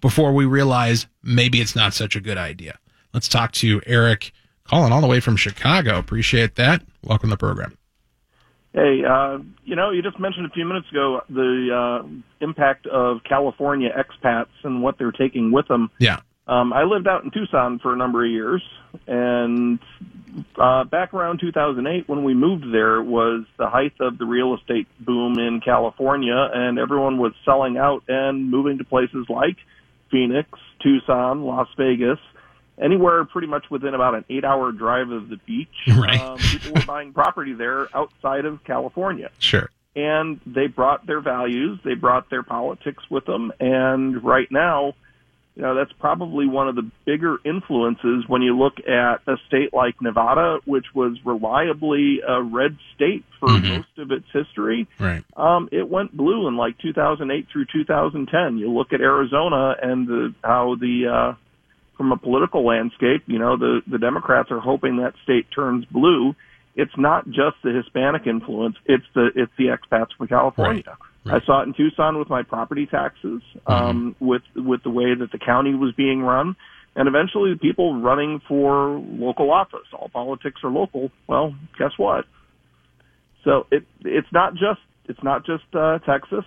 before 0.00 0.32
we 0.32 0.44
realize 0.46 1.06
maybe 1.22 1.60
it's 1.60 1.76
not 1.76 1.92
such 1.92 2.16
a 2.16 2.20
good 2.20 2.38
idea? 2.38 2.78
Let's 3.12 3.28
talk 3.28 3.52
to 3.52 3.82
Eric 3.86 4.32
calling 4.64 4.92
all 4.92 5.00
the 5.00 5.06
way 5.06 5.20
from 5.20 5.36
Chicago. 5.36 5.98
Appreciate 5.98 6.56
that. 6.56 6.82
Welcome 7.02 7.28
to 7.28 7.34
the 7.34 7.38
program. 7.38 7.76
Hey, 8.76 9.02
uh, 9.08 9.38
you 9.64 9.74
know, 9.74 9.90
you 9.90 10.02
just 10.02 10.20
mentioned 10.20 10.44
a 10.44 10.50
few 10.50 10.66
minutes 10.66 10.90
ago 10.90 11.22
the 11.30 12.02
uh, 12.04 12.06
impact 12.44 12.86
of 12.86 13.24
California 13.24 13.88
expats 13.88 14.52
and 14.64 14.82
what 14.82 14.98
they're 14.98 15.12
taking 15.12 15.50
with 15.50 15.66
them. 15.66 15.90
Yeah. 15.98 16.20
Um, 16.46 16.74
I 16.74 16.82
lived 16.84 17.08
out 17.08 17.24
in 17.24 17.30
Tucson 17.30 17.78
for 17.78 17.94
a 17.94 17.96
number 17.96 18.22
of 18.22 18.30
years, 18.30 18.62
and 19.06 19.78
uh, 20.58 20.84
back 20.84 21.14
around 21.14 21.40
2008, 21.40 22.06
when 22.06 22.22
we 22.22 22.34
moved 22.34 22.64
there, 22.70 23.02
was 23.02 23.46
the 23.58 23.66
height 23.66 23.94
of 23.98 24.18
the 24.18 24.26
real 24.26 24.54
estate 24.54 24.86
boom 25.00 25.38
in 25.38 25.62
California, 25.64 26.36
and 26.52 26.78
everyone 26.78 27.16
was 27.16 27.32
selling 27.46 27.78
out 27.78 28.04
and 28.08 28.50
moving 28.50 28.76
to 28.76 28.84
places 28.84 29.24
like 29.30 29.56
Phoenix, 30.10 30.50
Tucson, 30.82 31.44
Las 31.44 31.68
Vegas, 31.78 32.18
anywhere 32.80 33.24
pretty 33.24 33.46
much 33.48 33.64
within 33.70 33.94
about 33.94 34.14
an 34.14 34.24
eight-hour 34.28 34.72
drive 34.72 35.10
of 35.10 35.28
the 35.28 35.36
beach. 35.46 35.68
Right. 35.96 36.20
Um, 36.20 36.38
people 36.38 36.72
were 36.74 36.86
buying 36.86 37.12
property 37.12 37.52
there 37.54 37.88
outside 37.96 38.44
of 38.44 38.62
California 38.64 39.30
Sure. 39.38 39.70
and 39.94 40.40
they 40.46 40.66
brought 40.66 41.06
their 41.06 41.20
values, 41.20 41.78
they 41.84 41.94
brought 41.94 42.28
their 42.30 42.42
politics 42.42 43.02
with 43.10 43.24
them, 43.24 43.52
and 43.60 44.22
right 44.22 44.50
now, 44.50 44.92
you 45.54 45.62
know, 45.62 45.74
that's 45.74 45.92
probably 45.92 46.46
one 46.46 46.68
of 46.68 46.74
the 46.76 46.90
bigger 47.06 47.38
influences 47.42 48.24
when 48.28 48.42
you 48.42 48.54
look 48.58 48.74
at 48.86 49.22
a 49.26 49.38
state 49.48 49.72
like 49.72 49.94
Nevada, 50.02 50.58
which 50.66 50.84
was 50.94 51.16
reliably 51.24 52.20
a 52.28 52.42
red 52.42 52.76
state 52.94 53.24
for 53.40 53.48
Mhm. 53.48 53.76
most 53.78 53.98
of 53.98 54.10
its 54.10 54.26
history. 54.34 54.86
Right. 55.00 55.24
Um, 55.34 55.70
it 55.72 55.88
went 55.88 56.14
blue 56.14 56.46
in 56.46 56.58
like 56.58 56.76
2008 56.76 57.46
through 57.50 57.64
2010. 57.72 58.58
You 58.58 58.70
look 58.70 58.92
at 58.92 59.00
Arizona 59.00 59.74
and 59.82 60.06
the, 60.06 60.34
how 60.44 60.74
the 60.78 61.06
uh, 61.08 61.34
from 61.96 62.12
a 62.12 62.16
political 62.16 62.64
landscape, 62.64 63.24
you 63.26 63.38
know, 63.38 63.56
the, 63.56 63.80
the 63.86 63.98
Democrats 63.98 64.50
are 64.50 64.60
hoping 64.60 64.98
that 64.98 65.14
state 65.22 65.46
turns 65.54 65.84
blue. 65.86 66.34
It's 66.74 66.92
not 66.96 67.26
just 67.26 67.56
the 67.64 67.72
Hispanic 67.72 68.26
influence; 68.26 68.76
it's 68.84 69.06
the 69.14 69.30
it's 69.34 69.52
the 69.56 69.68
expats 69.68 70.08
from 70.16 70.28
California. 70.28 70.82
Right. 70.86 71.32
Right. 71.32 71.42
I 71.42 71.46
saw 71.46 71.62
it 71.62 71.64
in 71.64 71.74
Tucson 71.74 72.18
with 72.18 72.28
my 72.28 72.42
property 72.42 72.86
taxes, 72.86 73.40
um, 73.66 74.14
mm-hmm. 74.14 74.24
with 74.24 74.42
with 74.54 74.82
the 74.82 74.90
way 74.90 75.14
that 75.14 75.32
the 75.32 75.38
county 75.38 75.74
was 75.74 75.94
being 75.94 76.20
run, 76.20 76.54
and 76.94 77.08
eventually 77.08 77.54
the 77.54 77.58
people 77.58 78.00
running 78.00 78.42
for 78.46 78.98
local 78.98 79.50
office. 79.50 79.86
All 79.92 80.10
politics 80.10 80.60
are 80.62 80.70
local. 80.70 81.10
Well, 81.26 81.54
guess 81.78 81.92
what? 81.96 82.26
So 83.44 83.66
it 83.70 83.84
it's 84.04 84.30
not 84.30 84.52
just 84.52 84.80
it's 85.06 85.22
not 85.22 85.46
just 85.46 85.64
uh, 85.74 85.98
Texas. 86.00 86.44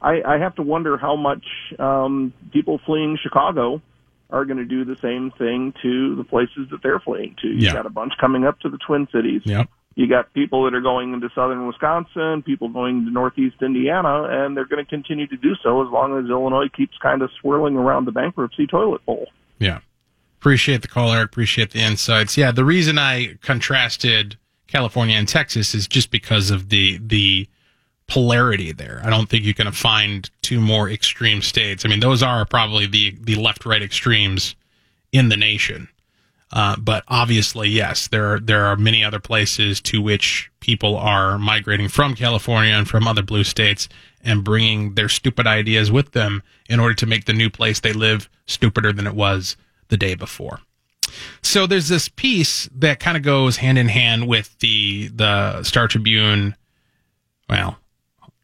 I, 0.00 0.22
I 0.24 0.38
have 0.38 0.54
to 0.56 0.62
wonder 0.62 0.96
how 0.96 1.16
much 1.16 1.44
um, 1.78 2.32
people 2.52 2.80
fleeing 2.86 3.18
Chicago 3.20 3.82
are 4.30 4.44
going 4.44 4.58
to 4.58 4.64
do 4.64 4.84
the 4.84 4.96
same 5.00 5.30
thing 5.32 5.72
to 5.82 6.16
the 6.16 6.24
places 6.24 6.68
that 6.70 6.82
they're 6.82 7.00
fleeing 7.00 7.34
to. 7.40 7.48
You 7.48 7.66
yeah. 7.66 7.72
got 7.72 7.86
a 7.86 7.90
bunch 7.90 8.12
coming 8.20 8.44
up 8.44 8.60
to 8.60 8.68
the 8.68 8.78
Twin 8.78 9.08
Cities. 9.12 9.42
Yep. 9.44 9.68
You 9.94 10.06
got 10.06 10.32
people 10.32 10.64
that 10.64 10.74
are 10.74 10.80
going 10.80 11.12
into 11.12 11.28
southern 11.34 11.66
Wisconsin, 11.66 12.42
people 12.42 12.68
going 12.68 13.04
to 13.06 13.10
northeast 13.10 13.56
Indiana, 13.60 14.28
and 14.30 14.56
they're 14.56 14.66
going 14.66 14.84
to 14.84 14.88
continue 14.88 15.26
to 15.26 15.36
do 15.36 15.56
so 15.62 15.84
as 15.84 15.90
long 15.90 16.16
as 16.18 16.30
Illinois 16.30 16.68
keeps 16.68 16.96
kind 17.02 17.20
of 17.20 17.30
swirling 17.40 17.76
around 17.76 18.04
the 18.04 18.12
bankruptcy 18.12 18.66
toilet 18.66 19.04
bowl. 19.04 19.26
Yeah. 19.58 19.80
Appreciate 20.38 20.82
the 20.82 20.88
call, 20.88 21.12
Eric. 21.12 21.30
Appreciate 21.30 21.72
the 21.72 21.80
insights. 21.80 22.36
Yeah, 22.36 22.52
the 22.52 22.64
reason 22.64 22.96
I 22.96 23.38
contrasted 23.42 24.36
California 24.68 25.16
and 25.16 25.26
Texas 25.26 25.74
is 25.74 25.88
just 25.88 26.12
because 26.12 26.52
of 26.52 26.68
the 26.68 27.00
the 27.04 27.48
polarity 28.08 28.72
there. 28.72 29.00
I 29.04 29.10
don't 29.10 29.28
think 29.28 29.44
you 29.44 29.54
can 29.54 29.70
find 29.72 30.28
two 30.42 30.60
more 30.60 30.90
extreme 30.90 31.42
states. 31.42 31.84
I 31.84 31.88
mean, 31.88 32.00
those 32.00 32.22
are 32.22 32.44
probably 32.44 32.86
the 32.86 33.16
the 33.20 33.36
left 33.36 33.64
right 33.64 33.82
extremes 33.82 34.56
in 35.12 35.28
the 35.28 35.36
nation. 35.36 35.88
Uh, 36.50 36.76
but 36.76 37.04
obviously, 37.08 37.68
yes, 37.68 38.08
there 38.08 38.34
are, 38.34 38.40
there 38.40 38.64
are 38.64 38.76
many 38.76 39.04
other 39.04 39.20
places 39.20 39.82
to 39.82 40.00
which 40.00 40.50
people 40.60 40.96
are 40.96 41.38
migrating 41.38 41.88
from 41.88 42.14
California 42.14 42.72
and 42.72 42.88
from 42.88 43.06
other 43.06 43.22
blue 43.22 43.44
states 43.44 43.86
and 44.24 44.44
bringing 44.44 44.94
their 44.94 45.10
stupid 45.10 45.46
ideas 45.46 45.92
with 45.92 46.12
them 46.12 46.42
in 46.68 46.80
order 46.80 46.94
to 46.94 47.06
make 47.06 47.26
the 47.26 47.34
new 47.34 47.50
place 47.50 47.80
they 47.80 47.92
live 47.92 48.30
stupider 48.46 48.94
than 48.94 49.06
it 49.06 49.14
was 49.14 49.56
the 49.88 49.96
day 49.98 50.14
before. 50.14 50.60
So 51.42 51.66
there's 51.66 51.88
this 51.88 52.08
piece 52.08 52.68
that 52.74 52.98
kind 52.98 53.16
of 53.16 53.22
goes 53.22 53.58
hand 53.58 53.78
in 53.78 53.88
hand 53.88 54.26
with 54.26 54.58
the 54.60 55.08
the 55.08 55.62
Star 55.62 55.88
Tribune, 55.88 56.56
well, 57.48 57.78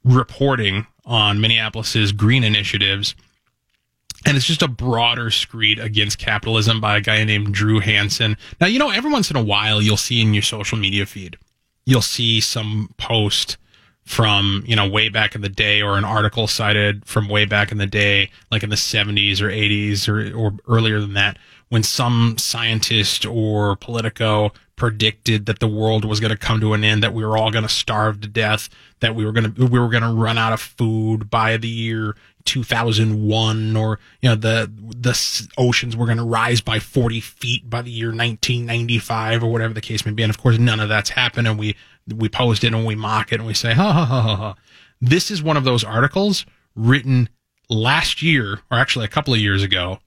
reporting 0.04 0.86
on 1.04 1.40
Minneapolis's 1.40 2.12
green 2.12 2.44
initiatives. 2.44 3.14
And 4.26 4.36
it's 4.36 4.46
just 4.46 4.62
a 4.62 4.68
broader 4.68 5.30
screed 5.30 5.78
against 5.78 6.18
capitalism 6.18 6.80
by 6.80 6.96
a 6.96 7.00
guy 7.00 7.24
named 7.24 7.52
Drew 7.52 7.80
Hansen. 7.80 8.38
Now, 8.60 8.66
you 8.66 8.78
know, 8.78 8.90
every 8.90 9.10
once 9.10 9.30
in 9.30 9.36
a 9.36 9.42
while, 9.42 9.82
you'll 9.82 9.98
see 9.98 10.22
in 10.22 10.32
your 10.32 10.42
social 10.42 10.78
media 10.78 11.04
feed, 11.04 11.36
you'll 11.84 12.00
see 12.00 12.40
some 12.40 12.90
post 12.96 13.58
from, 14.04 14.62
you 14.66 14.76
know, 14.76 14.88
way 14.88 15.08
back 15.08 15.34
in 15.34 15.40
the 15.40 15.48
day 15.48 15.82
or 15.82 15.96
an 15.96 16.04
article 16.04 16.46
cited 16.46 17.04
from 17.06 17.28
way 17.28 17.44
back 17.44 17.72
in 17.72 17.78
the 17.78 17.86
day, 17.86 18.30
like 18.50 18.62
in 18.62 18.70
the 18.70 18.76
70s 18.76 19.40
or 19.40 19.48
80s 19.48 20.08
or, 20.08 20.36
or 20.36 20.52
earlier 20.68 21.00
than 21.00 21.14
that, 21.14 21.38
when 21.68 21.82
some 21.82 22.36
scientist 22.38 23.26
or 23.26 23.76
Politico 23.76 24.52
predicted 24.76 25.46
that 25.46 25.60
the 25.60 25.68
world 25.68 26.04
was 26.04 26.20
going 26.20 26.30
to 26.30 26.36
come 26.36 26.60
to 26.60 26.72
an 26.72 26.84
end, 26.84 27.02
that 27.02 27.14
we 27.14 27.24
were 27.24 27.36
all 27.36 27.50
going 27.50 27.62
to 27.62 27.68
starve 27.68 28.20
to 28.20 28.28
death, 28.28 28.68
that 29.00 29.14
we 29.14 29.24
were 29.24 29.32
going 29.32 29.52
to 29.52 29.66
we 29.66 29.78
were 29.78 29.88
going 29.88 30.02
to 30.02 30.12
run 30.12 30.38
out 30.38 30.52
of 30.52 30.60
food 30.60 31.30
by 31.30 31.56
the 31.56 31.68
year 31.68 32.16
2001, 32.44 33.76
or 33.76 33.98
you 34.20 34.28
know 34.28 34.34
the 34.34 34.70
the 34.96 35.48
oceans 35.56 35.96
were 35.96 36.06
going 36.06 36.18
to 36.18 36.24
rise 36.24 36.60
by 36.60 36.78
40 36.78 37.20
feet 37.20 37.68
by 37.70 37.82
the 37.82 37.90
year 37.90 38.08
1995, 38.08 39.42
or 39.42 39.50
whatever 39.50 39.74
the 39.74 39.80
case 39.80 40.04
may 40.04 40.12
be. 40.12 40.22
And 40.22 40.30
of 40.30 40.38
course, 40.38 40.58
none 40.58 40.80
of 40.80 40.88
that's 40.88 41.10
happened, 41.10 41.48
and 41.48 41.58
we 41.58 41.76
we 42.12 42.28
post 42.28 42.64
it 42.64 42.74
and 42.74 42.84
we 42.84 42.94
mock 42.94 43.32
it 43.32 43.36
and 43.36 43.46
we 43.46 43.54
say 43.54 43.72
ha 43.72 43.92
ha 43.92 44.04
ha 44.04 44.22
ha. 44.22 44.36
ha. 44.36 44.54
This 45.00 45.30
is 45.30 45.42
one 45.42 45.56
of 45.56 45.64
those 45.64 45.84
articles 45.84 46.46
written 46.74 47.28
last 47.68 48.22
year, 48.22 48.60
or 48.70 48.78
actually 48.78 49.04
a 49.04 49.08
couple 49.08 49.34
of 49.34 49.40
years 49.40 49.62
ago, 49.62 49.98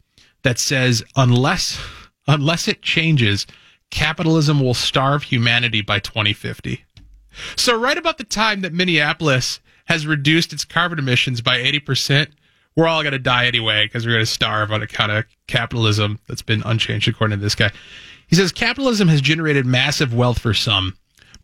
that 0.43 0.59
says 0.59 1.03
unless 1.15 1.79
unless 2.27 2.67
it 2.67 2.81
changes 2.81 3.47
capitalism 3.89 4.59
will 4.59 4.73
starve 4.73 5.23
humanity 5.23 5.81
by 5.81 5.99
2050. 5.99 6.83
So, 7.55 7.79
right 7.79 7.97
about 7.97 8.17
the 8.17 8.23
time 8.23 8.61
that 8.61 8.73
Minneapolis 8.73 9.59
has 9.85 10.07
reduced 10.07 10.51
its 10.53 10.65
carbon 10.65 10.99
emissions 10.99 11.41
by 11.41 11.59
80%, 11.59 12.27
we're 12.75 12.87
all 12.87 13.03
going 13.03 13.13
to 13.13 13.19
die 13.19 13.45
anyway 13.45 13.85
because 13.85 14.05
we're 14.05 14.13
going 14.13 14.25
to 14.25 14.31
starve 14.31 14.71
on 14.71 14.81
account 14.81 15.11
of 15.11 15.25
capitalism 15.47 16.19
that's 16.27 16.41
been 16.41 16.61
unchanged, 16.65 17.07
according 17.07 17.37
to 17.37 17.43
this 17.43 17.55
guy. 17.55 17.71
He 18.27 18.35
says 18.35 18.51
capitalism 18.51 19.07
has 19.07 19.21
generated 19.21 19.65
massive 19.65 20.13
wealth 20.13 20.39
for 20.39 20.53
some, 20.53 20.97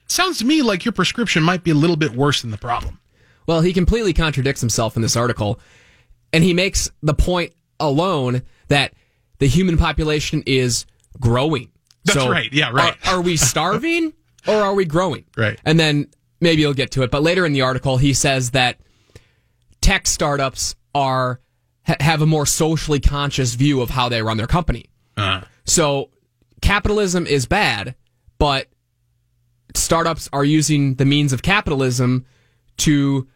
Sounds 0.06 0.38
to 0.38 0.44
me 0.44 0.62
like 0.62 0.84
your 0.84 0.92
prescription 0.92 1.42
might 1.42 1.64
be 1.64 1.70
a 1.70 1.74
little 1.74 1.96
bit 1.96 2.12
worse 2.12 2.42
than 2.42 2.50
the 2.50 2.58
problem. 2.58 3.00
Well, 3.46 3.60
he 3.60 3.72
completely 3.72 4.12
contradicts 4.12 4.60
himself 4.60 4.94
in 4.96 5.02
this 5.02 5.16
article, 5.16 5.58
and 6.32 6.44
he 6.44 6.54
makes 6.54 6.90
the 7.02 7.14
point 7.14 7.52
alone 7.80 8.42
that 8.68 8.94
the 9.38 9.48
human 9.48 9.76
population 9.76 10.42
is 10.46 10.86
growing. 11.18 11.70
That's 12.04 12.18
so 12.18 12.30
right. 12.30 12.52
Yeah, 12.52 12.70
right. 12.72 12.96
Are, 13.06 13.16
are 13.16 13.20
we 13.20 13.36
starving 13.38 14.12
or 14.46 14.54
are 14.54 14.74
we 14.74 14.84
growing? 14.84 15.24
Right. 15.36 15.58
And 15.64 15.80
then 15.80 16.08
maybe 16.40 16.62
you'll 16.62 16.74
get 16.74 16.92
to 16.92 17.02
it, 17.02 17.10
but 17.10 17.22
later 17.22 17.44
in 17.44 17.52
the 17.52 17.62
article, 17.62 17.96
he 17.96 18.12
says 18.12 18.52
that 18.52 18.78
tech 19.82 20.06
startups 20.06 20.74
are 20.94 21.40
ha- 21.86 21.96
have 22.00 22.22
a 22.22 22.26
more 22.26 22.46
socially 22.46 23.00
conscious 23.00 23.54
view 23.54 23.82
of 23.82 23.90
how 23.90 24.08
they 24.08 24.22
run 24.22 24.38
their 24.38 24.46
company. 24.46 24.86
Uh-huh. 25.18 25.44
So 25.64 26.10
capitalism 26.62 27.26
is 27.26 27.44
bad, 27.44 27.94
but 28.38 28.68
startups 29.74 30.30
are 30.32 30.44
using 30.44 30.94
the 30.94 31.04
means 31.04 31.32
of 31.32 31.42
capitalism 31.42 32.24
to 32.78 33.28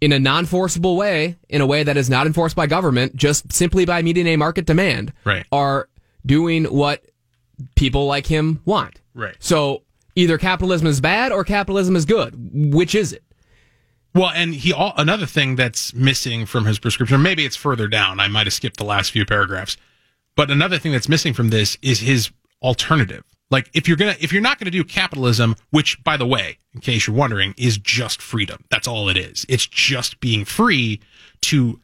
in 0.00 0.12
a 0.12 0.18
non-forcible 0.18 0.96
way, 0.96 1.36
in 1.48 1.62
a 1.62 1.66
way 1.66 1.82
that 1.82 1.96
is 1.96 2.10
not 2.10 2.26
enforced 2.26 2.54
by 2.54 2.66
government, 2.66 3.16
just 3.16 3.50
simply 3.52 3.86
by 3.86 4.02
meeting 4.02 4.26
a 4.26 4.36
market 4.36 4.66
demand, 4.66 5.14
right. 5.24 5.46
are 5.50 5.88
doing 6.26 6.64
what 6.64 7.02
people 7.74 8.04
like 8.04 8.26
him 8.26 8.60
want. 8.66 9.00
Right. 9.14 9.34
So 9.38 9.82
either 10.14 10.36
capitalism 10.36 10.86
is 10.88 11.00
bad 11.00 11.32
or 11.32 11.42
capitalism 11.42 11.96
is 11.96 12.04
good. 12.04 12.34
Which 12.74 12.94
is 12.94 13.14
it? 13.14 13.24
Well, 14.14 14.30
and 14.30 14.54
he 14.54 14.72
another 14.76 15.26
thing 15.26 15.56
that's 15.56 15.92
missing 15.92 16.46
from 16.46 16.66
his 16.66 16.78
prescription, 16.78 17.20
maybe 17.22 17.44
it's 17.44 17.56
further 17.56 17.88
down. 17.88 18.20
I 18.20 18.28
might 18.28 18.46
have 18.46 18.54
skipped 18.54 18.76
the 18.76 18.84
last 18.84 19.10
few 19.10 19.26
paragraphs, 19.26 19.76
but 20.36 20.50
another 20.50 20.78
thing 20.78 20.92
that's 20.92 21.08
missing 21.08 21.34
from 21.34 21.50
this 21.50 21.76
is 21.82 22.00
his 22.00 22.30
alternative. 22.62 23.24
Like 23.50 23.70
if 23.74 23.88
you're 23.88 23.96
gonna 23.96 24.16
if 24.20 24.32
you're 24.32 24.42
not 24.42 24.58
gonna 24.58 24.70
do 24.70 24.84
capitalism, 24.84 25.56
which 25.70 26.02
by 26.04 26.16
the 26.16 26.26
way, 26.26 26.58
in 26.74 26.80
case 26.80 27.06
you're 27.06 27.16
wondering, 27.16 27.54
is 27.56 27.76
just 27.76 28.22
freedom. 28.22 28.64
That's 28.70 28.88
all 28.88 29.08
it 29.08 29.16
is. 29.16 29.44
It's 29.48 29.66
just 29.66 30.20
being 30.20 30.44
free 30.44 31.00
to 31.42 31.80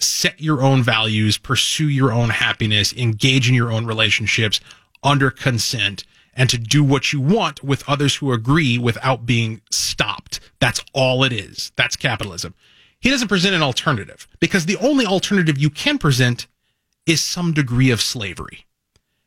set 0.00 0.40
your 0.40 0.62
own 0.62 0.82
values, 0.82 1.38
pursue 1.38 1.88
your 1.88 2.12
own 2.12 2.30
happiness, 2.30 2.92
engage 2.92 3.48
in 3.48 3.54
your 3.54 3.72
own 3.72 3.86
relationships 3.86 4.60
under 5.02 5.30
consent, 5.30 6.04
and 6.38 6.48
to 6.48 6.56
do 6.56 6.84
what 6.84 7.12
you 7.12 7.20
want 7.20 7.62
with 7.64 7.86
others 7.88 8.16
who 8.16 8.32
agree 8.32 8.78
without 8.78 9.26
being 9.26 9.60
stopped. 9.70 10.38
That's 10.60 10.82
all 10.94 11.24
it 11.24 11.32
is. 11.32 11.72
That's 11.76 11.96
capitalism. 11.96 12.54
He 13.00 13.10
doesn't 13.10 13.28
present 13.28 13.54
an 13.54 13.62
alternative 13.62 14.26
because 14.40 14.64
the 14.64 14.76
only 14.76 15.04
alternative 15.04 15.58
you 15.58 15.68
can 15.68 15.98
present 15.98 16.46
is 17.06 17.22
some 17.22 17.52
degree 17.52 17.90
of 17.90 18.00
slavery. 18.00 18.66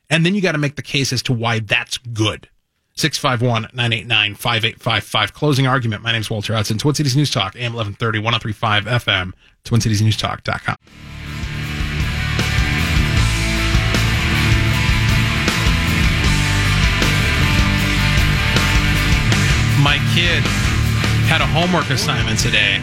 And 0.09 0.25
then 0.25 0.35
you 0.35 0.41
got 0.41 0.53
to 0.53 0.57
make 0.57 0.77
the 0.77 0.81
case 0.81 1.11
as 1.13 1.21
to 1.23 1.33
why 1.33 1.59
that's 1.59 1.97
good. 1.97 2.49
651 2.95 3.69
989 3.73 4.35
5855. 4.35 5.33
Closing 5.33 5.67
argument. 5.67 6.03
My 6.03 6.11
name 6.11 6.21
is 6.21 6.29
Walter 6.29 6.53
Hudson. 6.53 6.77
Twin 6.77 6.95
Cities 6.95 7.15
News 7.15 7.31
Talk, 7.31 7.55
AM 7.55 7.73
1130, 7.73 8.19
1035 8.19 8.85
FM, 8.85 9.33
TwinCitiesNewsTalk.com. 9.65 10.75
My 19.81 19.97
kid 20.13 20.43
had 21.27 21.41
a 21.41 21.45
homework 21.47 21.89
assignment 21.89 22.39
today. 22.39 22.79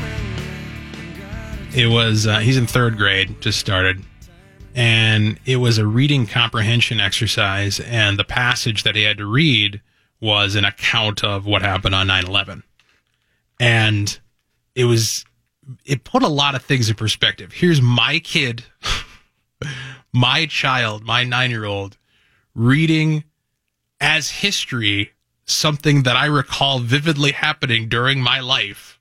It 1.73 1.87
was, 1.87 2.27
uh, 2.27 2.39
he's 2.39 2.57
in 2.57 2.67
third 2.67 2.97
grade, 2.97 3.41
just 3.41 3.61
started. 3.61 4.03
And 4.75 5.39
it 5.47 5.57
was 5.57 5.79
a 5.79 5.87
reading 5.87 6.27
comprehension 6.27 6.99
exercise 6.99 7.79
and 7.79 8.19
the 8.19 8.25
passage 8.25 8.83
that 8.83 8.97
he 8.97 9.05
had 9.05 9.19
to 9.19 9.27
read 9.27 9.81
was 10.21 10.57
an 10.57 10.65
account 10.65 11.23
of 11.23 11.47
what 11.47 11.63
happened 11.63 11.95
on 11.95 12.09
9-11 12.09 12.63
and 13.61 14.19
it 14.75 14.85
was 14.85 15.25
it 15.85 16.05
put 16.05 16.23
a 16.23 16.29
lot 16.29 16.55
of 16.55 16.63
things 16.63 16.89
in 16.89 16.97
perspective. 16.97 17.53
Here's 17.53 17.83
my 17.83 18.19
kid 18.19 18.65
my 20.13 20.47
child 20.47 21.05
my 21.05 21.25
nine-year-old 21.25 21.97
reading 22.55 23.25
as 24.01 24.31
history 24.31 25.13
something 25.51 26.03
that 26.05 26.17
i 26.17 26.27
recall 26.27 26.79
vividly 26.79 27.33
happening 27.33 27.89
during 27.89 28.21
my 28.21 28.41
life 28.41 28.99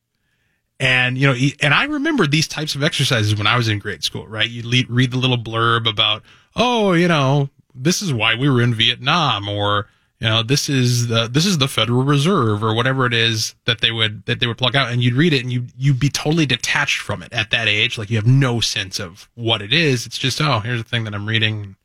and, 0.80 1.18
you 1.18 1.28
know, 1.28 1.36
and 1.62 1.74
I 1.74 1.86
remember 1.86 2.28
these 2.28 2.48
types 2.48 2.76
of 2.76 2.84
exercises 2.84 3.36
when 3.36 3.48
I 3.48 3.58
was 3.58 3.68
in 3.68 3.80
grade 3.80 4.04
school, 4.04 4.28
right? 4.28 4.50
You 4.50 4.86
read 4.90 5.12
the 5.12 5.18
little 5.18 5.38
blurb 5.38 5.90
about, 5.90 6.24
oh, 6.56 6.94
you 6.94 7.08
know, 7.08 7.50
this 7.74 8.02
is 8.02 8.14
why 8.14 8.36
we 8.36 8.50
were 8.50 8.62
in 8.62 8.76
Vietnam 8.76 9.50
or, 9.50 9.88
you 10.20 10.28
know, 10.28 10.44
this 10.44 10.70
is 10.70 11.08
the, 11.08 11.28
this 11.28 11.48
is 11.48 11.58
the 11.58 11.68
Federal 11.68 12.04
Reserve 12.04 12.64
or 12.64 12.76
whatever 12.76 13.08
it 13.08 13.14
is 13.14 13.56
that 13.66 13.82
they 13.82 13.92
would, 13.92 14.26
that 14.26 14.40
they 14.40 14.46
would 14.46 14.58
plug 14.58 14.76
out 14.76 14.92
and 14.92 15.02
you'd 15.02 15.16
read 15.16 15.34
it 15.34 15.42
and 15.42 15.52
you, 15.52 15.66
you'd 15.76 16.00
be 16.00 16.10
totally 16.10 16.46
detached 16.46 17.02
from 17.02 17.24
it 17.24 17.34
at 17.34 17.50
that 17.50 17.68
age. 17.68 17.98
Like 17.98 18.12
you 18.12 18.18
have 18.18 18.28
no 18.28 18.60
sense 18.60 19.00
of 19.00 19.30
what 19.34 19.64
it 19.64 19.74
is. 19.74 20.06
It's 20.06 20.18
just, 20.18 20.40
oh, 20.42 20.60
here's 20.60 20.84
the 20.84 20.90
thing 20.90 21.06
that 21.06 21.16
I'm 21.16 21.28
reading. 21.28 21.76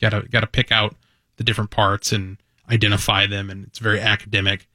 Gotta, 0.00 0.22
gotta 0.30 0.46
pick 0.46 0.70
out 0.70 0.94
the 1.38 1.44
different 1.44 1.70
parts 1.70 2.12
and 2.12 2.36
identify 2.70 3.26
them. 3.26 3.50
And 3.50 3.66
it's 3.66 3.78
very 3.78 4.00
academic. 4.00 4.68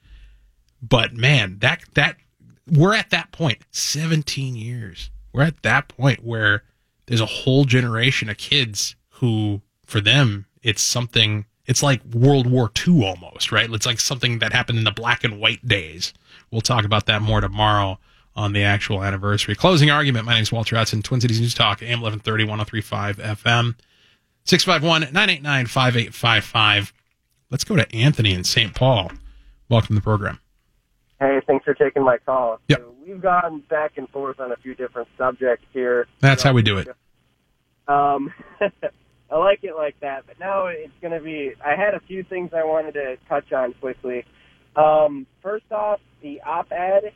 But 0.82 1.14
man, 1.14 1.60
that, 1.60 1.84
that 1.94 2.18
we're 2.72 2.94
at 2.94 3.10
that 3.12 3.32
point 3.32 3.60
17 3.72 4.56
years. 4.56 5.10
We're 5.32 5.44
at 5.44 5.62
that 5.64 5.88
point 5.88 6.24
where 6.24 6.64
there's 7.08 7.22
a 7.22 7.26
whole 7.26 7.66
generation 7.66 8.30
of 8.30 8.38
kids 8.38 8.96
who 9.10 9.62
for 9.86 10.02
them 10.02 10.46
it's 10.62 10.82
something 10.82 11.46
it's 11.66 11.84
like 11.84 12.02
world 12.06 12.48
war 12.48 12.72
ii 12.88 13.06
almost 13.06 13.52
right? 13.52 13.70
It's 13.70 13.86
like 13.86 14.00
something 14.00 14.40
that 14.40 14.54
happened 14.54 14.80
in 14.80 14.84
the 14.84 14.92
black 14.92 15.24
and 15.24 15.40
white 15.40 15.66
days. 15.68 16.14
We'll 16.52 16.62
talk 16.62 16.86
about 16.86 17.06
that 17.08 17.22
more 17.22 17.42
tomorrow 17.42 18.00
on 18.36 18.54
the 18.54 18.64
actual 18.64 19.04
anniversary. 19.04 19.56
Closing 19.56 19.92
argument. 19.92 20.26
My 20.26 20.34
name 20.34 20.44
is 20.44 20.52
walter 20.52 20.76
hudson 20.76 21.02
twin 21.02 21.22
cities 21.22 21.42
news 21.42 21.54
talk 21.54 21.82
am 21.82 22.02
1130 22.02 22.46
1035 22.46 23.18
fm 23.18 23.76
651-989-5855 24.46 26.92
let's 27.54 27.64
go 27.64 27.78
to 27.78 27.96
anthony 27.96 28.34
in 28.34 28.44
st 28.44 28.76
paul 28.76 29.10
welcome 29.70 29.90
to 29.90 29.96
the 29.96 30.02
program 30.02 30.40
Hey, 31.24 31.40
thanks 31.48 31.64
for 31.64 31.74
taking 31.74 32.04
my 32.04 32.18
call. 32.18 32.60
Yep. 32.68 32.80
So 32.80 32.96
we've 33.08 33.22
gone 33.22 33.64
back 33.70 33.94
and 33.96 34.10
forth 34.10 34.42
on 34.42 34.52
a 34.52 34.58
few 34.58 34.76
different 34.76 35.08
subjects 35.18 35.66
here. 35.72 36.06
That's 36.20 36.44
how 36.44 36.52
we 36.52 36.62
do 36.62 36.80
it. 36.80 36.90
Um, 37.88 38.34
I 39.32 39.38
like 39.38 39.60
it 39.64 39.74
like 39.74 39.98
that, 40.02 40.26
but 40.28 40.38
now 40.38 40.68
it's 40.68 40.92
going 41.02 41.14
to 41.14 41.24
be. 41.24 41.54
I 41.66 41.78
had 41.78 41.94
a 41.94 42.02
few 42.02 42.24
things 42.24 42.52
I 42.54 42.66
wanted 42.66 42.96
to 42.96 43.16
touch 43.30 43.54
on 43.54 43.74
quickly. 43.80 44.26
Um, 44.76 45.26
first 45.42 45.72
off, 45.72 46.02
the 46.22 46.42
op-ed. 46.42 47.14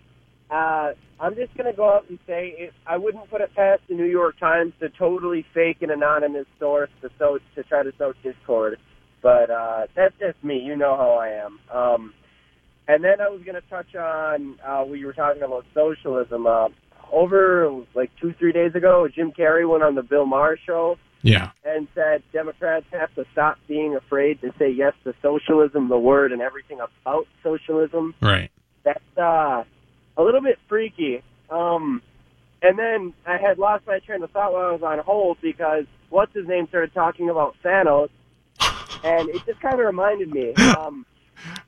Uh, 0.49 0.93
I'm 1.19 1.35
just 1.35 1.53
going 1.57 1.69
to 1.69 1.75
go 1.75 1.93
out 1.93 2.05
and 2.07 2.17
say 2.25 2.55
it, 2.57 2.73
I 2.85 2.95
wouldn't 2.95 3.29
put 3.29 3.41
it 3.41 3.53
past 3.55 3.81
the 3.89 3.95
New 3.95 4.05
York 4.05 4.39
Times 4.39 4.71
to 4.79 4.87
totally 4.87 5.45
fake 5.53 5.81
an 5.81 5.91
anonymous 5.91 6.45
source 6.59 6.91
to 7.01 7.09
sow 7.19 7.39
to 7.55 7.63
try 7.63 7.83
to 7.83 7.91
sow 7.97 8.13
discord. 8.23 8.77
But 9.21 9.49
uh, 9.49 9.87
that's 9.95 10.13
just 10.19 10.43
me. 10.43 10.59
You 10.59 10.75
know 10.75 10.95
how 10.95 11.11
I 11.13 11.29
am. 11.29 11.59
Um, 11.73 12.13
and 12.87 13.03
then 13.03 13.19
I 13.19 13.29
was 13.29 13.41
going 13.43 13.55
to 13.55 13.69
touch 13.69 13.95
on 13.95 14.59
uh, 14.65 14.85
we 14.87 15.05
were 15.05 15.13
talking 15.13 15.43
about 15.43 15.65
socialism. 15.73 16.47
Uh, 16.47 16.69
over 17.11 17.83
like 17.95 18.11
two, 18.19 18.33
three 18.33 18.51
days 18.51 18.75
ago, 18.75 19.07
Jim 19.13 19.31
Carrey 19.31 19.67
went 19.69 19.83
on 19.83 19.95
the 19.95 20.03
Bill 20.03 20.25
Maher 20.25 20.57
show. 20.65 20.97
Yeah. 21.23 21.49
And 21.65 21.87
said 21.95 22.21
Democrats 22.31 22.85
have 22.91 23.13
to 23.15 23.25
stop 23.31 23.57
being 23.67 23.95
afraid 23.95 24.39
to 24.41 24.53
say 24.59 24.69
yes 24.69 24.93
to 25.03 25.13
socialism, 25.21 25.89
the 25.89 25.97
word, 25.97 26.31
and 26.31 26.41
everything 26.41 26.79
about 26.79 27.27
socialism. 27.43 28.13
Right. 28.21 28.51
That's 28.83 29.17
uh, 29.17 29.63
a 30.15 30.23
little 30.23 30.41
bit 30.41 30.59
freaky. 30.69 31.23
Um, 31.49 32.01
and 32.61 32.77
then 32.77 33.13
I 33.25 33.37
had 33.37 33.57
lost 33.57 33.85
my 33.87 33.99
train 33.99 34.23
of 34.23 34.31
thought 34.31 34.53
while 34.53 34.67
I 34.67 34.71
was 34.71 34.83
on 34.83 34.99
hold 34.99 35.37
because 35.41 35.85
what's 36.09 36.33
his 36.33 36.47
name 36.47 36.67
started 36.67 36.93
talking 36.93 37.29
about 37.29 37.55
Thanos, 37.63 38.09
and 39.03 39.29
it 39.29 39.45
just 39.45 39.59
kind 39.61 39.75
of 39.79 39.85
reminded 39.85 40.29
me. 40.29 40.53
Um, 40.55 41.05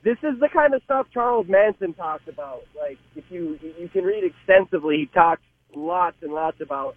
this 0.02 0.18
is 0.22 0.38
the 0.40 0.48
kind 0.48 0.74
of 0.74 0.82
stuff 0.84 1.06
Charles 1.12 1.46
Manson 1.48 1.94
talks 1.94 2.26
about. 2.28 2.64
Like, 2.76 2.98
if 3.14 3.24
you 3.30 3.58
you 3.78 3.88
can 3.88 4.04
read 4.04 4.24
extensively, 4.24 4.98
he 4.98 5.06
talks 5.06 5.42
lots 5.74 6.16
and 6.22 6.32
lots 6.32 6.60
about 6.60 6.96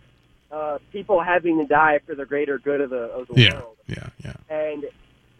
uh, 0.51 0.79
people 0.91 1.21
having 1.21 1.57
to 1.59 1.65
die 1.65 1.99
for 2.05 2.15
the 2.15 2.25
greater 2.25 2.59
good 2.59 2.81
of 2.81 2.89
the 2.89 3.03
of 3.03 3.27
the 3.27 3.41
yeah, 3.41 3.53
world. 3.59 3.77
Yeah, 3.87 4.09
yeah, 4.23 4.33
And 4.49 4.85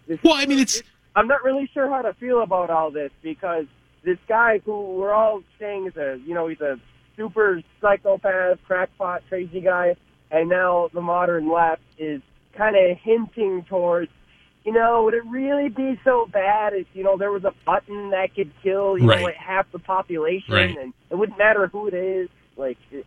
this, 0.08 0.20
well, 0.24 0.36
I 0.36 0.46
mean, 0.46 0.60
it's. 0.60 0.82
I'm 1.16 1.28
not 1.28 1.44
really 1.44 1.70
sure 1.74 1.88
how 1.90 2.02
to 2.02 2.14
feel 2.14 2.42
about 2.42 2.72
all 2.72 2.90
this 2.90 3.12
because 3.22 3.66
this 4.04 4.18
guy 4.28 4.60
who 4.66 4.96
we're 4.96 5.14
all 5.14 5.44
saying 5.60 5.88
is 5.88 5.98
a 5.98 6.20
you 6.26 6.34
know 6.34 6.48
he's 6.48 6.62
a 6.62 6.80
super 7.16 7.62
psychopath, 7.80 8.58
crackpot, 8.66 9.22
crazy 9.30 9.62
guy, 9.62 9.96
and 10.32 10.50
now 10.50 10.90
the 10.94 11.02
modern 11.02 11.52
left 11.52 11.82
is 11.98 12.22
kind 12.58 12.76
of 12.76 12.98
hinting 12.98 13.64
towards 13.70 14.12
you 14.64 14.72
know, 14.72 15.04
would 15.04 15.14
it 15.14 15.26
really 15.26 15.70
be 15.70 16.00
so 16.04 16.28
bad 16.32 16.74
if, 16.74 16.88
you 16.94 17.04
know, 17.04 17.18
there 17.18 17.32
was 17.32 17.44
a 17.44 17.54
button 17.66 18.12
that 18.12 18.34
could 18.34 18.52
kill, 18.62 18.98
you 18.98 19.08
right. 19.08 19.20
know, 19.20 19.26
like 19.26 19.36
half 19.36 19.70
the 19.72 19.80
population 19.80 20.54
right. 20.54 20.78
and 20.78 20.94
it 21.10 21.16
wouldn't 21.16 21.38
matter 21.38 21.68
who 21.68 21.88
it 21.88 21.94
is? 21.94 22.30
Like, 22.56 22.78
it, 22.92 23.06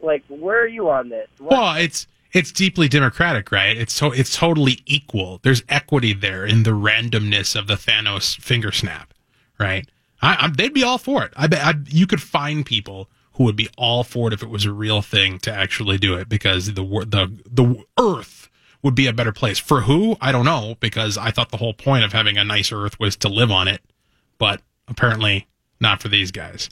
like, 0.00 0.24
where 0.28 0.62
are 0.62 0.68
you 0.68 0.88
on 0.88 1.10
this? 1.10 1.28
What? 1.38 1.50
Well, 1.50 1.76
it's, 1.76 2.06
it's 2.32 2.50
deeply 2.50 2.88
democratic, 2.88 3.52
right? 3.52 3.76
It's 3.76 3.92
so, 3.92 4.10
it's 4.10 4.34
totally 4.36 4.80
equal. 4.86 5.40
There's 5.42 5.62
equity 5.68 6.14
there 6.14 6.46
in 6.46 6.62
the 6.62 6.70
randomness 6.70 7.54
of 7.54 7.66
the 7.66 7.74
Thanos 7.74 8.36
finger 8.40 8.72
snap, 8.72 9.12
right? 9.58 9.86
I, 10.22 10.46
I, 10.46 10.48
they'd 10.48 10.72
be 10.72 10.82
all 10.82 10.98
for 10.98 11.24
it. 11.24 11.32
I 11.36 11.46
bet 11.46 11.62
I, 11.62 11.74
you 11.88 12.06
could 12.06 12.22
find 12.22 12.64
people 12.64 13.10
who 13.32 13.44
would 13.44 13.56
be 13.56 13.68
all 13.76 14.02
for 14.02 14.28
it 14.28 14.32
if 14.32 14.42
it 14.42 14.48
was 14.48 14.64
a 14.64 14.72
real 14.72 15.02
thing 15.02 15.38
to 15.40 15.52
actually 15.52 15.98
do 15.98 16.14
it 16.14 16.26
because 16.26 16.72
the, 16.72 16.82
the, 16.82 17.30
the 17.50 17.84
earth 18.00 18.45
would 18.82 18.94
be 18.94 19.06
a 19.06 19.12
better 19.12 19.32
place. 19.32 19.58
For 19.58 19.82
who? 19.82 20.16
I 20.20 20.32
don't 20.32 20.44
know, 20.44 20.76
because 20.80 21.18
I 21.18 21.30
thought 21.30 21.50
the 21.50 21.56
whole 21.56 21.74
point 21.74 22.04
of 22.04 22.12
having 22.12 22.38
a 22.38 22.44
nice 22.44 22.72
earth 22.72 22.98
was 23.00 23.16
to 23.16 23.28
live 23.28 23.50
on 23.50 23.68
it, 23.68 23.80
but 24.38 24.62
apparently 24.88 25.46
not 25.80 26.00
for 26.00 26.08
these 26.08 26.30
guys. 26.30 26.68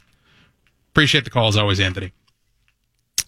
Appreciate 0.91 1.25
the 1.25 1.31
call 1.31 1.49
as 1.49 1.57
always, 1.57 1.81
Anthony. 1.81 2.13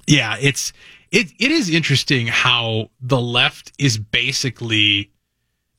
Yeah, 0.07 0.37
it's 0.41 0.73
it 1.11 1.33
it 1.39 1.51
is 1.51 1.69
interesting 1.69 2.29
how 2.29 2.91
the 3.01 3.21
left 3.21 3.73
is 3.79 3.99
basically 3.99 5.11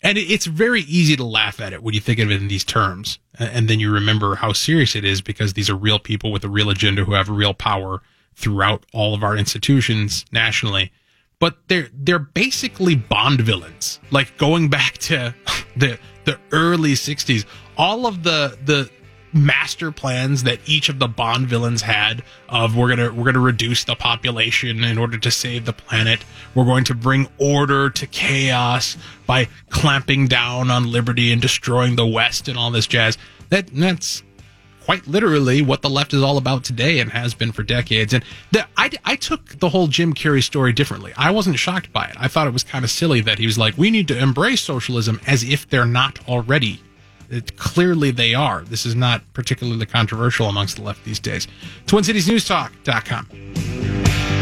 and 0.01 0.17
it's 0.17 0.45
very 0.45 0.81
easy 0.81 1.15
to 1.15 1.23
laugh 1.23 1.59
at 1.59 1.73
it 1.73 1.81
when 1.81 1.93
you 1.93 1.99
think 1.99 2.19
of 2.19 2.29
it 2.29 2.41
in 2.41 2.47
these 2.47 2.63
terms. 2.63 3.19
And 3.39 3.67
then 3.67 3.79
you 3.79 3.91
remember 3.91 4.35
how 4.35 4.53
serious 4.53 4.95
it 4.95 5.03
is 5.03 5.21
because 5.21 5.53
these 5.53 5.69
are 5.69 5.75
real 5.75 5.99
people 5.99 6.31
with 6.31 6.43
a 6.43 6.49
real 6.49 6.69
agenda 6.69 7.03
who 7.03 7.13
have 7.13 7.29
real 7.29 7.53
power 7.53 8.01
throughout 8.35 8.85
all 8.93 9.15
of 9.15 9.23
our 9.23 9.35
institutions 9.35 10.23
nationally 10.31 10.91
but 11.39 11.57
they're 11.67 11.89
they're 11.93 12.19
basically 12.19 12.95
Bond 12.95 13.41
villains. 13.41 13.99
Like 14.11 14.37
going 14.37 14.69
back 14.69 14.97
to 14.99 15.35
the 15.75 15.99
the 16.25 16.39
early 16.51 16.93
'60s, 16.93 17.45
all 17.77 18.05
of 18.05 18.23
the 18.23 18.57
the 18.63 18.89
master 19.33 19.91
plans 19.91 20.43
that 20.43 20.59
each 20.65 20.89
of 20.89 20.99
the 20.99 21.07
Bond 21.07 21.47
villains 21.47 21.81
had 21.81 22.23
of 22.49 22.75
we're 22.75 22.89
gonna 22.89 23.13
we're 23.13 23.25
gonna 23.25 23.39
reduce 23.39 23.83
the 23.83 23.95
population 23.95 24.83
in 24.83 24.97
order 24.97 25.17
to 25.17 25.31
save 25.31 25.65
the 25.65 25.73
planet. 25.73 26.23
We're 26.55 26.65
going 26.65 26.85
to 26.85 26.95
bring 26.95 27.27
order 27.37 27.89
to 27.89 28.07
chaos 28.07 28.97
by 29.25 29.47
clamping 29.69 30.27
down 30.27 30.71
on 30.71 30.91
liberty 30.91 31.31
and 31.31 31.41
destroying 31.41 31.95
the 31.95 32.07
West 32.07 32.47
and 32.47 32.57
all 32.57 32.71
this 32.71 32.87
jazz. 32.87 33.17
That 33.49 33.67
that's 33.67 34.23
quite 34.87 35.05
literally 35.05 35.61
what 35.61 35.81
the 35.81 35.89
left 35.89 36.13
is 36.13 36.23
all 36.23 36.37
about 36.37 36.63
today 36.63 36.99
and 36.99 37.11
has 37.11 37.33
been 37.33 37.51
for 37.51 37.61
decades. 37.61 38.13
And 38.13 38.23
the, 38.51 38.65
I, 38.77 38.89
I 39.03 39.17
took 39.17 39.59
the 39.59 39.67
whole 39.67 39.87
Jim 39.87 40.13
Carrey 40.13 40.41
story 40.41 40.71
differently. 40.71 41.11
I 41.17 41.29
wasn't 41.29 41.59
shocked 41.59 41.91
by 41.91 42.05
it. 42.05 42.15
I 42.17 42.29
thought 42.29 42.47
it 42.47 42.53
was 42.53 42.63
kind 42.63 42.85
of 42.85 42.89
silly 42.89 43.19
that 43.19 43.37
he 43.37 43.45
was 43.45 43.57
like, 43.57 43.77
we 43.77 43.91
need 43.91 44.07
to 44.07 44.17
embrace 44.17 44.61
socialism 44.61 45.19
as 45.27 45.43
if 45.43 45.67
they're 45.67 45.83
not 45.83 46.25
already. 46.29 46.79
It, 47.29 47.57
clearly 47.57 48.11
they 48.11 48.33
are. 48.33 48.61
This 48.61 48.85
is 48.85 48.95
not 48.95 49.23
particularly 49.33 49.85
controversial 49.85 50.47
amongst 50.47 50.77
the 50.77 50.83
left 50.83 51.03
these 51.03 51.19
days. 51.19 51.49
TwinCitiesNewsTalk.com. 51.87 54.36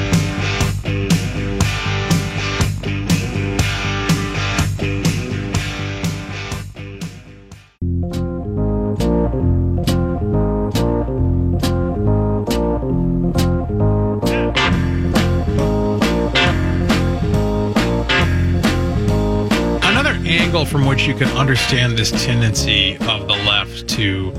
angle 20.46 20.64
from 20.64 20.86
which 20.86 21.08
you 21.08 21.16
can 21.16 21.28
understand 21.30 21.98
this 21.98 22.12
tendency 22.24 22.96
of 23.08 23.28
the 23.28 23.34
left 23.34 23.88
to 23.88 24.32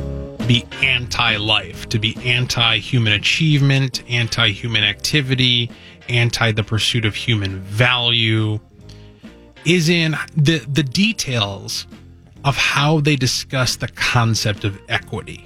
be 0.46 0.64
anti 0.80 1.36
life, 1.36 1.88
to 1.88 1.98
be 1.98 2.16
anti 2.24 2.78
human 2.78 3.12
achievement, 3.14 4.04
anti 4.08 4.52
human 4.52 4.84
activity, 4.84 5.68
anti 6.08 6.52
the 6.52 6.62
pursuit 6.62 7.04
of 7.04 7.16
human 7.16 7.58
value, 7.62 8.60
is 9.64 9.88
in 9.88 10.14
the, 10.36 10.58
the 10.58 10.84
details 10.84 11.88
of 12.44 12.56
how 12.56 13.00
they 13.00 13.16
discuss 13.16 13.74
the 13.74 13.88
concept 13.88 14.62
of 14.62 14.78
equity. 14.88 15.44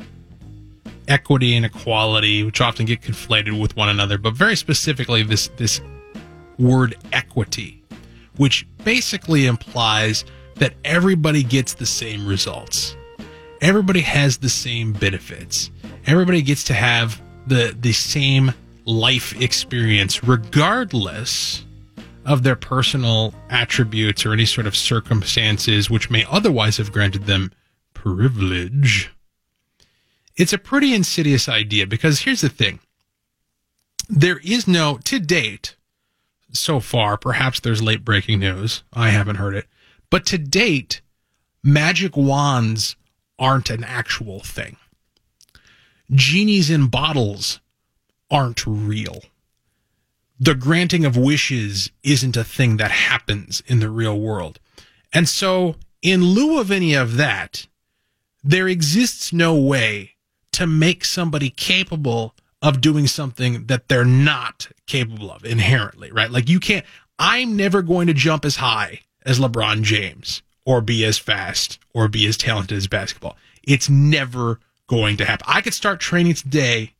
Equity 1.08 1.56
and 1.56 1.64
equality, 1.64 2.44
which 2.44 2.60
often 2.60 2.84
get 2.84 3.00
conflated 3.00 3.58
with 3.58 3.74
one 3.76 3.88
another, 3.88 4.18
but 4.18 4.34
very 4.34 4.56
specifically 4.56 5.22
this, 5.22 5.48
this 5.56 5.80
word 6.58 6.98
equity, 7.14 7.82
which 8.36 8.66
basically 8.84 9.46
implies 9.46 10.26
that 10.60 10.74
everybody 10.84 11.42
gets 11.42 11.74
the 11.74 11.86
same 11.86 12.26
results. 12.26 12.94
Everybody 13.60 14.00
has 14.00 14.38
the 14.38 14.48
same 14.48 14.92
benefits. 14.92 15.70
Everybody 16.06 16.42
gets 16.42 16.64
to 16.64 16.74
have 16.74 17.20
the 17.46 17.76
the 17.78 17.92
same 17.92 18.52
life 18.84 19.38
experience 19.40 20.22
regardless 20.22 21.64
of 22.26 22.42
their 22.42 22.56
personal 22.56 23.34
attributes 23.48 24.24
or 24.24 24.32
any 24.32 24.44
sort 24.44 24.66
of 24.66 24.76
circumstances 24.76 25.90
which 25.90 26.10
may 26.10 26.24
otherwise 26.30 26.76
have 26.76 26.92
granted 26.92 27.24
them 27.24 27.52
privilege. 27.94 29.10
It's 30.36 30.52
a 30.52 30.58
pretty 30.58 30.94
insidious 30.94 31.48
idea 31.48 31.86
because 31.86 32.20
here's 32.20 32.42
the 32.42 32.48
thing. 32.48 32.80
There 34.08 34.38
is 34.44 34.68
no 34.68 34.98
to 35.04 35.18
date 35.18 35.76
so 36.52 36.80
far, 36.80 37.16
perhaps 37.16 37.60
there's 37.60 37.82
late 37.82 38.04
breaking 38.04 38.40
news. 38.40 38.82
I 38.92 39.10
haven't 39.10 39.36
heard 39.36 39.54
it 39.54 39.66
but 40.10 40.26
to 40.26 40.38
date, 40.38 41.00
magic 41.62 42.16
wands 42.16 42.96
aren't 43.38 43.70
an 43.70 43.84
actual 43.84 44.40
thing. 44.40 44.76
Genies 46.10 46.68
in 46.70 46.88
bottles 46.88 47.60
aren't 48.30 48.66
real. 48.66 49.22
The 50.38 50.54
granting 50.54 51.04
of 51.04 51.16
wishes 51.16 51.90
isn't 52.02 52.36
a 52.36 52.44
thing 52.44 52.76
that 52.78 52.90
happens 52.90 53.62
in 53.66 53.80
the 53.80 53.90
real 53.90 54.18
world. 54.18 54.58
And 55.12 55.28
so, 55.28 55.76
in 56.02 56.24
lieu 56.24 56.58
of 56.60 56.70
any 56.70 56.94
of 56.94 57.16
that, 57.16 57.66
there 58.42 58.66
exists 58.66 59.32
no 59.32 59.54
way 59.54 60.12
to 60.52 60.66
make 60.66 61.04
somebody 61.04 61.50
capable 61.50 62.34
of 62.62 62.80
doing 62.80 63.06
something 63.06 63.66
that 63.66 63.88
they're 63.88 64.04
not 64.04 64.68
capable 64.86 65.30
of 65.30 65.44
inherently, 65.44 66.10
right? 66.10 66.30
Like 66.30 66.48
you 66.48 66.58
can't, 66.58 66.84
I'm 67.18 67.56
never 67.56 67.82
going 67.82 68.06
to 68.06 68.14
jump 68.14 68.44
as 68.44 68.56
high 68.56 69.00
as 69.24 69.38
LeBron 69.38 69.82
James 69.82 70.42
or 70.64 70.80
be 70.80 71.04
as 71.04 71.18
fast 71.18 71.78
or 71.94 72.08
be 72.08 72.26
as 72.26 72.36
talented 72.36 72.76
as 72.76 72.86
basketball. 72.86 73.36
It's 73.62 73.88
never 73.88 74.60
going 74.86 75.16
to 75.18 75.24
happen. 75.24 75.46
I 75.48 75.60
could 75.60 75.74
start 75.74 76.00
training 76.00 76.34
today, 76.34 76.94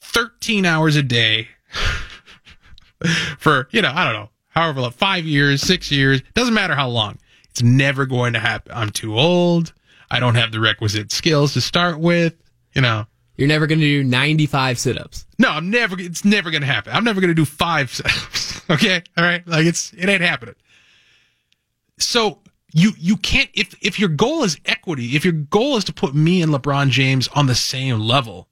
13 0.00 0.64
hours 0.64 0.96
a 0.96 1.02
day 1.02 1.48
for, 3.38 3.68
you 3.70 3.82
know, 3.82 3.92
I 3.94 4.04
don't 4.04 4.14
know, 4.14 4.30
however 4.48 4.80
long, 4.80 4.90
five 4.90 5.24
years, 5.24 5.62
six 5.62 5.90
years, 5.90 6.22
doesn't 6.34 6.54
matter 6.54 6.74
how 6.74 6.88
long. 6.88 7.18
It's 7.50 7.62
never 7.62 8.06
going 8.06 8.34
to 8.34 8.38
happen. 8.38 8.72
I'm 8.74 8.90
too 8.90 9.18
old. 9.18 9.72
I 10.10 10.20
don't 10.20 10.36
have 10.36 10.52
the 10.52 10.60
requisite 10.60 11.12
skills 11.12 11.54
to 11.54 11.60
start 11.60 11.98
with, 11.98 12.34
you 12.74 12.82
know. 12.82 13.06
You're 13.36 13.48
never 13.48 13.68
going 13.68 13.78
to 13.78 13.86
do 13.86 14.02
95 14.02 14.80
sit-ups. 14.80 15.24
No, 15.38 15.50
I'm 15.50 15.70
never, 15.70 15.96
it's 16.00 16.24
never 16.24 16.50
going 16.50 16.62
to 16.62 16.66
happen. 16.66 16.92
I'm 16.92 17.04
never 17.04 17.20
going 17.20 17.28
to 17.28 17.34
do 17.34 17.44
five 17.44 17.92
sit-ups. 17.92 18.62
okay. 18.70 19.00
All 19.16 19.22
right. 19.22 19.46
Like 19.46 19.64
it's, 19.64 19.92
it 19.92 20.08
ain't 20.08 20.22
happening 20.22 20.56
so 21.98 22.40
you 22.72 22.92
you 22.98 23.16
can't 23.16 23.50
if 23.54 23.74
if 23.80 23.98
your 23.98 24.08
goal 24.08 24.42
is 24.44 24.58
equity, 24.64 25.16
if 25.16 25.24
your 25.24 25.32
goal 25.32 25.76
is 25.76 25.84
to 25.84 25.92
put 25.92 26.14
me 26.14 26.42
and 26.42 26.52
LeBron 26.52 26.90
James 26.90 27.28
on 27.28 27.46
the 27.46 27.54
same 27.54 28.00
level, 28.00 28.48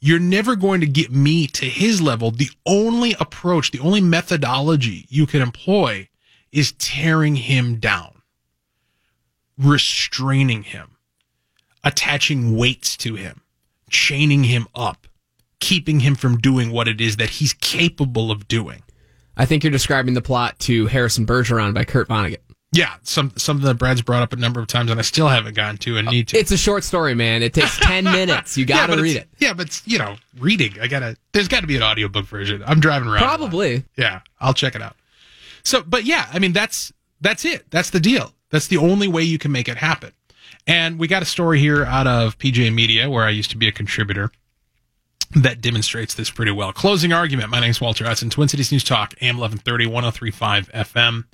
you're 0.00 0.18
never 0.18 0.56
going 0.56 0.80
to 0.80 0.86
get 0.86 1.10
me 1.10 1.46
to 1.48 1.66
his 1.66 2.00
level. 2.00 2.30
The 2.30 2.50
only 2.64 3.14
approach, 3.18 3.70
the 3.70 3.80
only 3.80 4.00
methodology 4.00 5.06
you 5.08 5.26
can 5.26 5.42
employ 5.42 6.08
is 6.52 6.72
tearing 6.72 7.36
him 7.36 7.76
down, 7.76 8.22
restraining 9.58 10.62
him, 10.62 10.96
attaching 11.82 12.56
weights 12.56 12.96
to 12.98 13.16
him, 13.16 13.42
chaining 13.90 14.44
him 14.44 14.68
up, 14.74 15.06
keeping 15.60 16.00
him 16.00 16.14
from 16.14 16.38
doing 16.38 16.70
what 16.70 16.88
it 16.88 17.00
is 17.00 17.16
that 17.16 17.30
he's 17.30 17.52
capable 17.54 18.30
of 18.30 18.48
doing. 18.48 18.82
I 19.36 19.44
think 19.44 19.64
you're 19.64 19.70
describing 19.70 20.14
the 20.14 20.22
plot 20.22 20.58
to 20.60 20.86
Harrison 20.86 21.26
Bergeron 21.26 21.74
by 21.74 21.84
Kurt 21.84 22.08
Vonnegut. 22.08 22.38
Yeah, 22.72 22.94
some 23.02 23.32
something 23.36 23.64
that 23.66 23.74
Brad's 23.74 24.02
brought 24.02 24.22
up 24.22 24.32
a 24.32 24.36
number 24.36 24.60
of 24.60 24.66
times, 24.66 24.90
and 24.90 24.98
I 24.98 25.02
still 25.02 25.28
haven't 25.28 25.54
gotten 25.54 25.78
to 25.78 25.98
and 25.98 26.08
need 26.08 26.28
to. 26.28 26.38
It's 26.38 26.50
a 26.50 26.56
short 26.56 26.84
story, 26.84 27.14
man. 27.14 27.42
It 27.42 27.54
takes 27.54 27.78
ten 27.78 28.04
minutes. 28.04 28.58
You 28.58 28.66
got 28.66 28.88
to 28.88 28.96
yeah, 28.96 29.02
read 29.02 29.16
it. 29.16 29.28
Yeah, 29.38 29.52
but 29.54 29.80
you 29.86 29.98
know, 29.98 30.16
reading. 30.38 30.74
I 30.80 30.88
gotta. 30.88 31.16
There's 31.32 31.48
got 31.48 31.60
to 31.60 31.66
be 31.66 31.76
an 31.76 31.82
audiobook 31.82 32.26
version. 32.26 32.62
I'm 32.66 32.80
driving 32.80 33.08
around. 33.08 33.22
Probably. 33.22 33.84
Yeah, 33.96 34.20
I'll 34.40 34.52
check 34.52 34.74
it 34.74 34.82
out. 34.82 34.96
So, 35.62 35.82
but 35.82 36.04
yeah, 36.04 36.28
I 36.32 36.38
mean, 36.38 36.52
that's 36.52 36.92
that's 37.20 37.44
it. 37.44 37.70
That's 37.70 37.90
the 37.90 38.00
deal. 38.00 38.32
That's 38.50 38.66
the 38.66 38.78
only 38.78 39.08
way 39.08 39.22
you 39.22 39.38
can 39.38 39.52
make 39.52 39.68
it 39.68 39.76
happen. 39.76 40.12
And 40.66 40.98
we 40.98 41.06
got 41.06 41.22
a 41.22 41.26
story 41.26 41.60
here 41.60 41.84
out 41.84 42.06
of 42.06 42.36
PJ 42.38 42.74
Media, 42.74 43.08
where 43.08 43.24
I 43.24 43.30
used 43.30 43.50
to 43.50 43.56
be 43.56 43.68
a 43.68 43.72
contributor, 43.72 44.32
that 45.34 45.60
demonstrates 45.60 46.14
this 46.14 46.30
pretty 46.30 46.52
well. 46.52 46.72
Closing 46.72 47.12
argument. 47.12 47.50
My 47.50 47.60
name's 47.60 47.80
Walter 47.80 48.04
Hudson, 48.04 48.30
Twin 48.30 48.48
Cities 48.48 48.72
News 48.72 48.84
Talk, 48.84 49.14
AM 49.20 49.38
1130, 49.38 49.86
1035 49.86 50.72
FM 50.72 51.24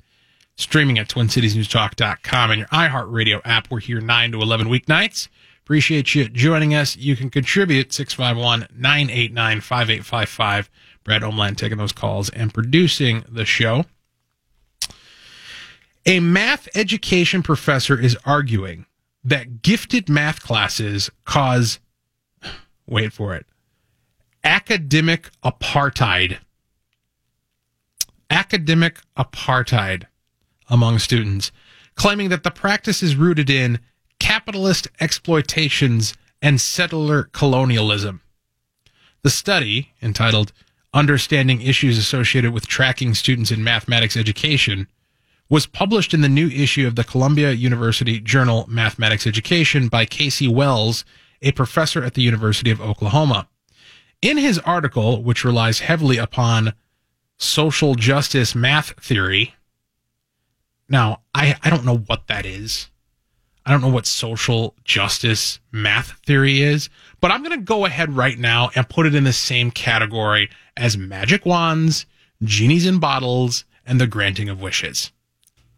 streaming 0.55 0.99
at 0.99 1.09
twincitiesnewstalk.com 1.09 2.51
and 2.51 2.59
your 2.59 2.67
iHeartRadio 2.67 3.41
app. 3.45 3.71
We're 3.71 3.79
here 3.79 4.01
9 4.01 4.33
to 4.33 4.41
11 4.41 4.67
weeknights. 4.67 5.29
Appreciate 5.61 6.13
you 6.13 6.27
joining 6.27 6.75
us. 6.75 6.97
You 6.97 7.15
can 7.15 7.29
contribute 7.29 7.89
651-989-5855. 7.89 10.67
Brad 11.03 11.21
Omland 11.21 11.57
taking 11.57 11.77
those 11.77 11.91
calls 11.91 12.29
and 12.29 12.53
producing 12.53 13.25
the 13.29 13.45
show. 13.45 13.85
A 16.05 16.19
math 16.19 16.67
education 16.75 17.43
professor 17.43 17.97
is 17.97 18.17
arguing 18.25 18.85
that 19.23 19.61
gifted 19.61 20.09
math 20.09 20.41
classes 20.41 21.09
cause, 21.23 21.79
wait 22.85 23.13
for 23.13 23.33
it, 23.35 23.45
academic 24.43 25.29
apartheid. 25.43 26.39
Academic 28.29 28.99
apartheid 29.17 30.07
among 30.69 30.99
students, 30.99 31.51
claiming 31.95 32.29
that 32.29 32.43
the 32.43 32.51
practice 32.51 33.03
is 33.03 33.15
rooted 33.15 33.49
in 33.49 33.79
capitalist 34.19 34.87
exploitations 34.99 36.13
and 36.41 36.59
settler 36.59 37.23
colonialism. 37.33 38.21
The 39.23 39.29
study, 39.29 39.93
entitled 40.01 40.51
Understanding 40.93 41.61
Issues 41.61 41.97
Associated 41.97 42.53
with 42.53 42.67
Tracking 42.67 43.13
Students 43.13 43.51
in 43.51 43.63
Mathematics 43.63 44.17
Education, 44.17 44.87
was 45.49 45.65
published 45.65 46.13
in 46.13 46.21
the 46.21 46.29
new 46.29 46.47
issue 46.47 46.87
of 46.87 46.95
the 46.95 47.03
Columbia 47.03 47.51
University 47.51 48.19
Journal 48.19 48.65
Mathematics 48.67 49.27
Education 49.27 49.87
by 49.87 50.05
Casey 50.05 50.47
Wells, 50.47 51.05
a 51.41 51.51
professor 51.51 52.03
at 52.03 52.13
the 52.13 52.21
University 52.21 52.71
of 52.71 52.81
Oklahoma. 52.81 53.47
In 54.21 54.37
his 54.37 54.59
article, 54.59 55.21
which 55.21 55.43
relies 55.43 55.79
heavily 55.79 56.17
upon 56.17 56.73
social 57.37 57.95
justice 57.95 58.55
math 58.55 58.99
theory, 59.01 59.53
now, 60.89 61.21
I, 61.33 61.55
I 61.63 61.69
don't 61.69 61.85
know 61.85 61.97
what 61.97 62.27
that 62.27 62.45
is. 62.45 62.89
I 63.65 63.71
don't 63.71 63.81
know 63.81 63.89
what 63.89 64.05
social 64.05 64.75
justice 64.83 65.59
math 65.71 66.19
theory 66.25 66.61
is, 66.61 66.89
but 67.21 67.31
I'm 67.31 67.43
going 67.43 67.57
to 67.57 67.63
go 67.63 67.85
ahead 67.85 68.15
right 68.15 68.37
now 68.37 68.69
and 68.75 68.89
put 68.89 69.05
it 69.05 69.15
in 69.15 69.23
the 69.23 69.33
same 69.33 69.71
category 69.71 70.49
as 70.75 70.97
magic 70.97 71.45
wands, 71.45 72.05
genies 72.43 72.85
in 72.85 72.99
bottles, 72.99 73.63
and 73.85 74.01
the 74.01 74.07
granting 74.07 74.49
of 74.49 74.61
wishes. 74.61 75.11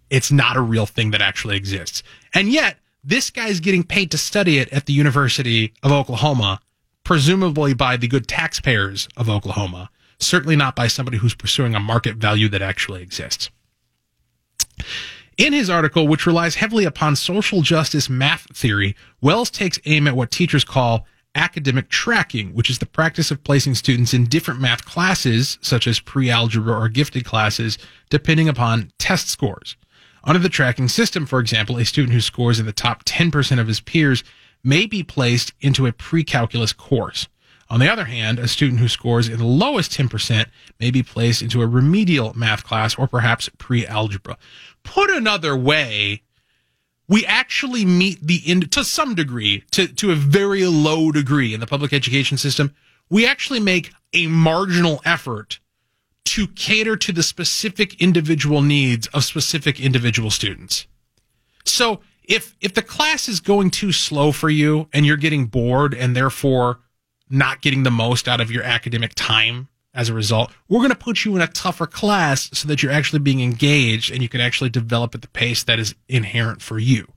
It's 0.10 0.32
not 0.32 0.58
a 0.58 0.62
real 0.62 0.86
thing 0.86 1.12
that 1.12 1.22
actually 1.22 1.58
exists. 1.58 2.02
And 2.34 2.50
yet, 2.50 2.78
this 3.04 3.30
guy's 3.30 3.60
getting 3.60 3.84
paid 3.84 4.10
to 4.12 4.18
study 4.18 4.58
it 4.58 4.72
at 4.74 4.88
the 4.88 4.94
University 4.94 5.74
of 5.84 5.92
Oklahoma, 5.92 6.60
presumably 7.04 7.76
by 7.76 7.98
the 7.98 8.08
good 8.08 8.28
taxpayers 8.28 9.08
of 9.16 9.30
Oklahoma, 9.30 9.92
certainly 10.20 10.56
not 10.56 10.76
by 10.76 10.88
somebody 10.88 11.18
who's 11.18 11.36
pursuing 11.36 11.76
a 11.76 11.80
market 11.80 12.16
value 12.16 12.50
that 12.50 12.64
actually 12.64 13.04
exists. 13.04 13.52
In 15.38 15.52
his 15.52 15.70
article, 15.70 16.08
which 16.08 16.26
relies 16.26 16.56
heavily 16.56 16.86
upon 16.86 17.16
social 17.16 17.62
justice 17.62 18.10
math 18.10 18.48
theory, 18.56 18.96
Wells 19.22 19.50
takes 19.50 19.80
aim 19.86 20.08
at 20.08 20.16
what 20.16 20.32
teachers 20.32 20.64
call 20.64 21.06
academic 21.36 21.90
tracking, 21.90 22.54
which 22.54 22.70
is 22.70 22.80
the 22.80 22.86
practice 22.86 23.30
of 23.32 23.44
placing 23.44 23.76
students 23.76 24.14
in 24.14 24.26
different 24.26 24.62
math 24.62 24.86
classes, 24.86 25.58
such 25.62 25.88
as 25.88 26.00
pre 26.00 26.30
algebra 26.30 26.74
or 26.74 26.88
gifted 26.88 27.26
classes, 27.26 27.78
depending 28.10 28.48
upon 28.48 28.92
test 28.98 29.28
scores. 29.28 29.76
Under 30.24 30.40
the 30.40 30.50
tracking 30.50 30.88
system, 30.88 31.26
for 31.26 31.40
example, 31.40 31.78
a 31.78 31.86
student 31.86 32.14
who 32.14 32.22
scores 32.22 32.60
in 32.60 32.66
the 32.66 32.74
top 32.74 33.04
10% 33.06 33.60
of 33.60 33.68
his 33.68 33.80
peers 33.80 34.24
may 34.64 34.86
be 34.88 35.04
placed 35.04 35.54
into 35.62 35.86
a 35.86 35.92
pre 35.92 36.24
calculus 36.24 36.74
course. 36.74 37.28
On 37.70 37.80
the 37.80 37.92
other 37.92 38.06
hand, 38.06 38.38
a 38.38 38.48
student 38.48 38.80
who 38.80 38.88
scores 38.88 39.28
in 39.28 39.40
the 39.40 39.46
lowest 39.46 39.92
10% 39.92 40.46
may 40.80 40.92
be 40.92 41.02
placed 41.02 41.42
into 41.42 41.62
a 41.62 41.68
remedial 41.68 42.34
math 42.36 42.64
class 42.64 42.96
or 42.96 43.08
perhaps 43.08 43.50
pre 43.58 43.88
algebra. 43.88 44.38
Put 44.84 45.10
another 45.10 45.58
way, 45.58 46.22
we 47.08 47.26
actually 47.26 47.84
meet 47.84 48.20
the 48.22 48.42
end 48.46 48.72
to 48.72 48.84
some 48.84 49.16
degree, 49.16 49.64
to, 49.72 49.88
to 49.88 50.12
a 50.12 50.16
very 50.16 50.66
low 50.66 51.12
degree 51.12 51.54
in 51.54 51.60
the 51.60 51.68
public 51.68 51.92
education 51.92 52.38
system. 52.38 52.74
We 53.10 53.26
actually 53.26 53.60
make 53.60 53.92
a 54.14 54.28
marginal 54.28 55.02
effort 55.04 55.60
to 56.26 56.48
cater 56.48 56.96
to 56.98 57.12
the 57.12 57.24
specific 57.24 58.02
individual 58.02 58.62
needs 58.62 59.08
of 59.08 59.24
specific 59.24 59.80
individual 59.80 60.32
students. 60.32 60.88
So 61.66 62.02
if, 62.24 62.56
if 62.62 62.74
the 62.74 62.82
class 62.82 63.28
is 63.28 63.40
going 63.40 63.72
too 63.72 63.92
slow 63.92 64.32
for 64.32 64.50
you 64.50 64.88
and 64.92 65.06
you're 65.06 65.18
getting 65.18 65.46
bored 65.46 65.94
and 65.94 66.16
therefore 66.16 66.80
not 67.30 67.62
getting 67.62 67.84
the 67.84 67.92
most 67.92 68.28
out 68.28 68.42
of 68.42 68.52
your 68.52 68.64
academic 68.64 69.14
time 69.16 69.68
as 69.94 70.10
a 70.10 70.14
result, 70.14 70.52
we're 70.68 70.80
going 70.80 70.90
to 70.90 70.96
put 70.96 71.24
you 71.24 71.36
in 71.36 71.42
a 71.42 71.48
tougher 71.48 71.88
class 71.88 72.50
so 72.54 72.68
that 72.68 72.84
you're 72.84 72.92
actually 72.92 73.20
being 73.20 73.42
engaged 73.42 74.12
and 74.12 74.22
you 74.22 74.30
can 74.30 74.42
actually 74.42 74.70
develop 74.70 75.16
at 75.16 75.22
the 75.22 75.28
pace 75.30 75.64
that 75.64 75.80
is 75.80 75.96
inherent 76.10 76.62
for 76.62 76.78
you. 76.78 77.08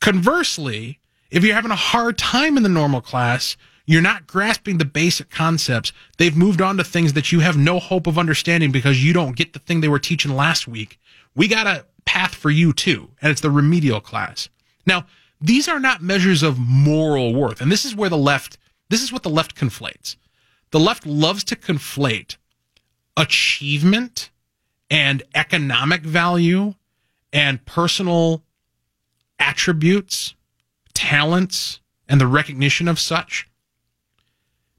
Conversely, 0.00 0.98
if 1.30 1.44
you're 1.44 1.54
having 1.54 1.70
a 1.70 1.76
hard 1.76 2.18
time 2.18 2.56
in 2.56 2.62
the 2.62 2.68
normal 2.68 3.00
class, 3.00 3.56
you're 3.86 4.02
not 4.02 4.26
grasping 4.26 4.78
the 4.78 4.84
basic 4.84 5.30
concepts. 5.30 5.92
They've 6.18 6.36
moved 6.36 6.60
on 6.60 6.76
to 6.76 6.84
things 6.84 7.14
that 7.14 7.32
you 7.32 7.40
have 7.40 7.56
no 7.56 7.78
hope 7.78 8.06
of 8.06 8.18
understanding 8.18 8.70
because 8.70 9.02
you 9.02 9.12
don't 9.12 9.36
get 9.36 9.54
the 9.54 9.58
thing 9.60 9.80
they 9.80 9.88
were 9.88 9.98
teaching 9.98 10.36
last 10.36 10.68
week. 10.68 10.98
We 11.34 11.48
got 11.48 11.66
a 11.66 11.86
path 12.04 12.34
for 12.34 12.50
you 12.50 12.72
too, 12.72 13.10
and 13.22 13.30
it's 13.30 13.40
the 13.40 13.50
remedial 13.50 14.00
class. 14.00 14.48
Now, 14.86 15.06
these 15.40 15.68
are 15.68 15.80
not 15.80 16.02
measures 16.02 16.42
of 16.42 16.58
moral 16.58 17.34
worth. 17.34 17.60
And 17.60 17.70
this 17.70 17.84
is 17.84 17.94
where 17.94 18.10
the 18.10 18.16
left, 18.16 18.58
this 18.88 19.02
is 19.02 19.12
what 19.12 19.22
the 19.22 19.30
left 19.30 19.54
conflates. 19.54 20.16
The 20.70 20.80
left 20.80 21.06
loves 21.06 21.44
to 21.44 21.56
conflate 21.56 22.36
achievement 23.16 24.30
and 24.90 25.22
economic 25.34 26.02
value 26.02 26.74
and 27.32 27.64
personal 27.66 28.42
attributes, 29.38 30.34
talents, 30.94 31.80
and 32.08 32.20
the 32.20 32.26
recognition 32.26 32.88
of 32.88 32.98
such. 32.98 33.48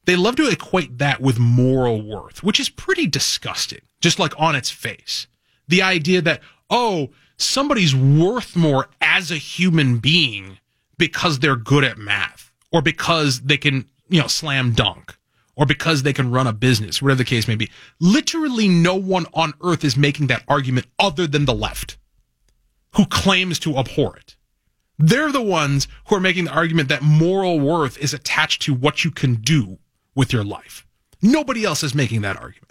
They 0.05 0.15
love 0.15 0.35
to 0.37 0.49
equate 0.49 0.97
that 0.97 1.21
with 1.21 1.37
moral 1.37 2.01
worth, 2.01 2.43
which 2.43 2.59
is 2.59 2.69
pretty 2.69 3.05
disgusting, 3.05 3.81
just 4.01 4.17
like 4.17 4.33
on 4.37 4.55
its 4.55 4.71
face. 4.71 5.27
The 5.67 5.83
idea 5.83 6.21
that, 6.21 6.41
oh, 6.69 7.09
somebody's 7.41 7.95
worth 7.95 8.55
more 8.55 8.89
as 9.01 9.31
a 9.31 9.37
human 9.37 9.97
being 9.97 10.59
because 10.97 11.39
they're 11.39 11.55
good 11.55 11.83
at 11.83 11.97
math 11.97 12.51
or 12.71 12.81
because 12.81 13.41
they 13.41 13.57
can, 13.57 13.85
you 14.09 14.21
know, 14.21 14.27
slam 14.27 14.73
dunk 14.73 15.15
or 15.55 15.65
because 15.65 16.03
they 16.03 16.13
can 16.13 16.31
run 16.31 16.47
a 16.47 16.53
business, 16.53 17.01
whatever 17.01 17.17
the 17.17 17.25
case 17.25 17.47
may 17.47 17.55
be. 17.55 17.69
Literally 17.99 18.67
no 18.67 18.95
one 18.95 19.25
on 19.33 19.53
earth 19.63 19.83
is 19.83 19.97
making 19.97 20.27
that 20.27 20.43
argument 20.47 20.87
other 20.99 21.27
than 21.27 21.45
the 21.45 21.53
left 21.53 21.97
who 22.95 23.05
claims 23.05 23.59
to 23.59 23.77
abhor 23.77 24.15
it. 24.17 24.35
They're 24.97 25.31
the 25.31 25.41
ones 25.41 25.87
who 26.07 26.15
are 26.15 26.21
making 26.21 26.45
the 26.45 26.53
argument 26.53 26.89
that 26.89 27.01
moral 27.01 27.59
worth 27.59 27.97
is 27.97 28.13
attached 28.13 28.61
to 28.63 28.73
what 28.73 29.05
you 29.05 29.11
can 29.11 29.35
do 29.35 29.79
with 30.15 30.33
your 30.33 30.43
life. 30.43 30.85
Nobody 31.21 31.63
else 31.63 31.83
is 31.83 31.95
making 31.95 32.21
that 32.21 32.37
argument. 32.37 32.68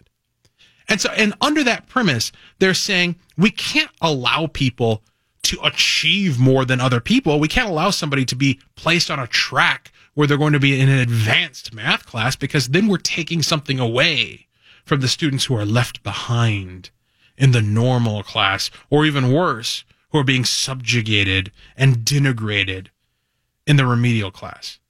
And 0.89 1.01
so, 1.01 1.11
and 1.11 1.35
under 1.41 1.63
that 1.65 1.89
premise, 1.89 2.33
they're 2.59 2.75
saying 2.75 3.17
we 3.37 3.51
can't 3.51 3.91
allow 4.01 4.47
people 4.47 5.03
to 5.45 5.59
achieve 5.63 6.39
more 6.39 6.65
than 6.65 6.81
other 6.81 7.01
people. 7.01 7.41
We 7.41 7.49
can't 7.49 7.69
allow 7.69 7.91
somebody 7.91 8.25
to 8.27 8.37
be 8.37 8.61
placed 8.75 9.11
on 9.11 9.19
a 9.19 9.27
track 9.27 9.93
where 10.15 10.27
they're 10.27 10.37
going 10.37 10.53
to 10.53 10.61
be 10.61 10.81
in 10.81 10.89
an 10.89 10.99
advanced 10.99 11.73
math 11.73 12.05
class 12.07 12.37
because 12.37 12.69
then 12.69 12.89
we're 12.89 12.99
taking 12.99 13.43
something 13.43 13.79
away 13.79 14.47
from 14.85 15.01
the 15.01 15.09
students 15.09 15.45
who 15.45 15.55
are 15.55 15.65
left 15.65 16.03
behind 16.03 16.91
in 17.37 17.53
the 17.53 17.63
normal 17.63 18.23
class, 18.23 18.71
or 18.91 19.07
even 19.07 19.33
worse, 19.33 19.85
who 20.11 20.19
are 20.19 20.25
being 20.25 20.45
subjugated 20.45 21.53
and 21.77 21.99
denigrated 21.99 22.89
in 23.67 23.77
the 23.77 23.87
remedial 23.87 24.31
class. 24.31 24.81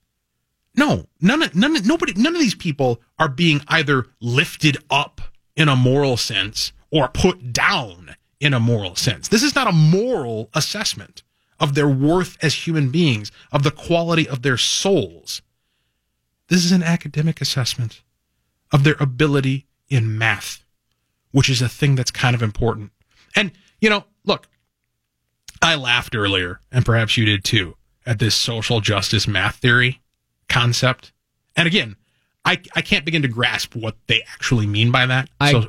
No, 0.75 1.05
none 1.21 1.43
of, 1.43 1.55
none 1.55 1.75
of, 1.75 1.85
nobody, 1.85 2.13
none 2.13 2.35
of 2.35 2.41
these 2.41 2.55
people 2.55 3.01
are 3.19 3.29
being 3.29 3.61
either 3.67 4.07
lifted 4.19 4.77
up 4.89 5.18
in 5.59 5.69
a 5.69 5.75
moral 5.75 6.17
sense 6.17 6.71
or 6.89 7.09
put 7.09 7.53
down 7.53 8.15
in 8.39 8.53
a 8.53 8.59
moral 8.59 8.95
sense. 8.95 9.27
This 9.27 9.43
is 9.43 9.53
not 9.53 9.67
a 9.67 9.73
moral 9.73 10.49
assessment 10.55 11.21
of 11.59 11.75
their 11.75 11.89
worth 11.89 12.37
as 12.41 12.65
human 12.65 12.89
beings, 12.89 13.31
of 13.51 13.63
the 13.63 13.71
quality 13.71 14.27
of 14.27 14.41
their 14.41 14.57
souls. 14.57 15.41
This 16.47 16.63
is 16.63 16.71
an 16.71 16.81
academic 16.81 17.41
assessment 17.41 18.01
of 18.71 18.85
their 18.85 18.95
ability 18.99 19.67
in 19.89 20.17
math, 20.17 20.63
which 21.31 21.49
is 21.49 21.61
a 21.61 21.67
thing 21.67 21.95
that's 21.95 22.11
kind 22.11 22.33
of 22.33 22.41
important. 22.41 22.91
And, 23.35 23.51
you 23.81 23.89
know, 23.89 24.05
look, 24.23 24.47
I 25.61 25.75
laughed 25.75 26.15
earlier, 26.15 26.61
and 26.71 26.85
perhaps 26.85 27.17
you 27.17 27.25
did 27.25 27.43
too, 27.43 27.75
at 28.05 28.19
this 28.19 28.35
social 28.35 28.79
justice 28.79 29.27
math 29.27 29.57
theory 29.57 29.99
concept. 30.47 31.11
And 31.57 31.67
again, 31.67 31.97
I, 32.49 32.59
I 32.75 32.81
can't 32.81 33.05
begin 33.05 33.21
to 33.21 33.27
grasp 33.27 33.75
what 33.75 33.95
they 34.07 34.23
actually 34.33 34.65
mean 34.65 34.91
by 34.91 35.05
that. 35.05 35.29
I, 35.39 35.51
so, 35.51 35.67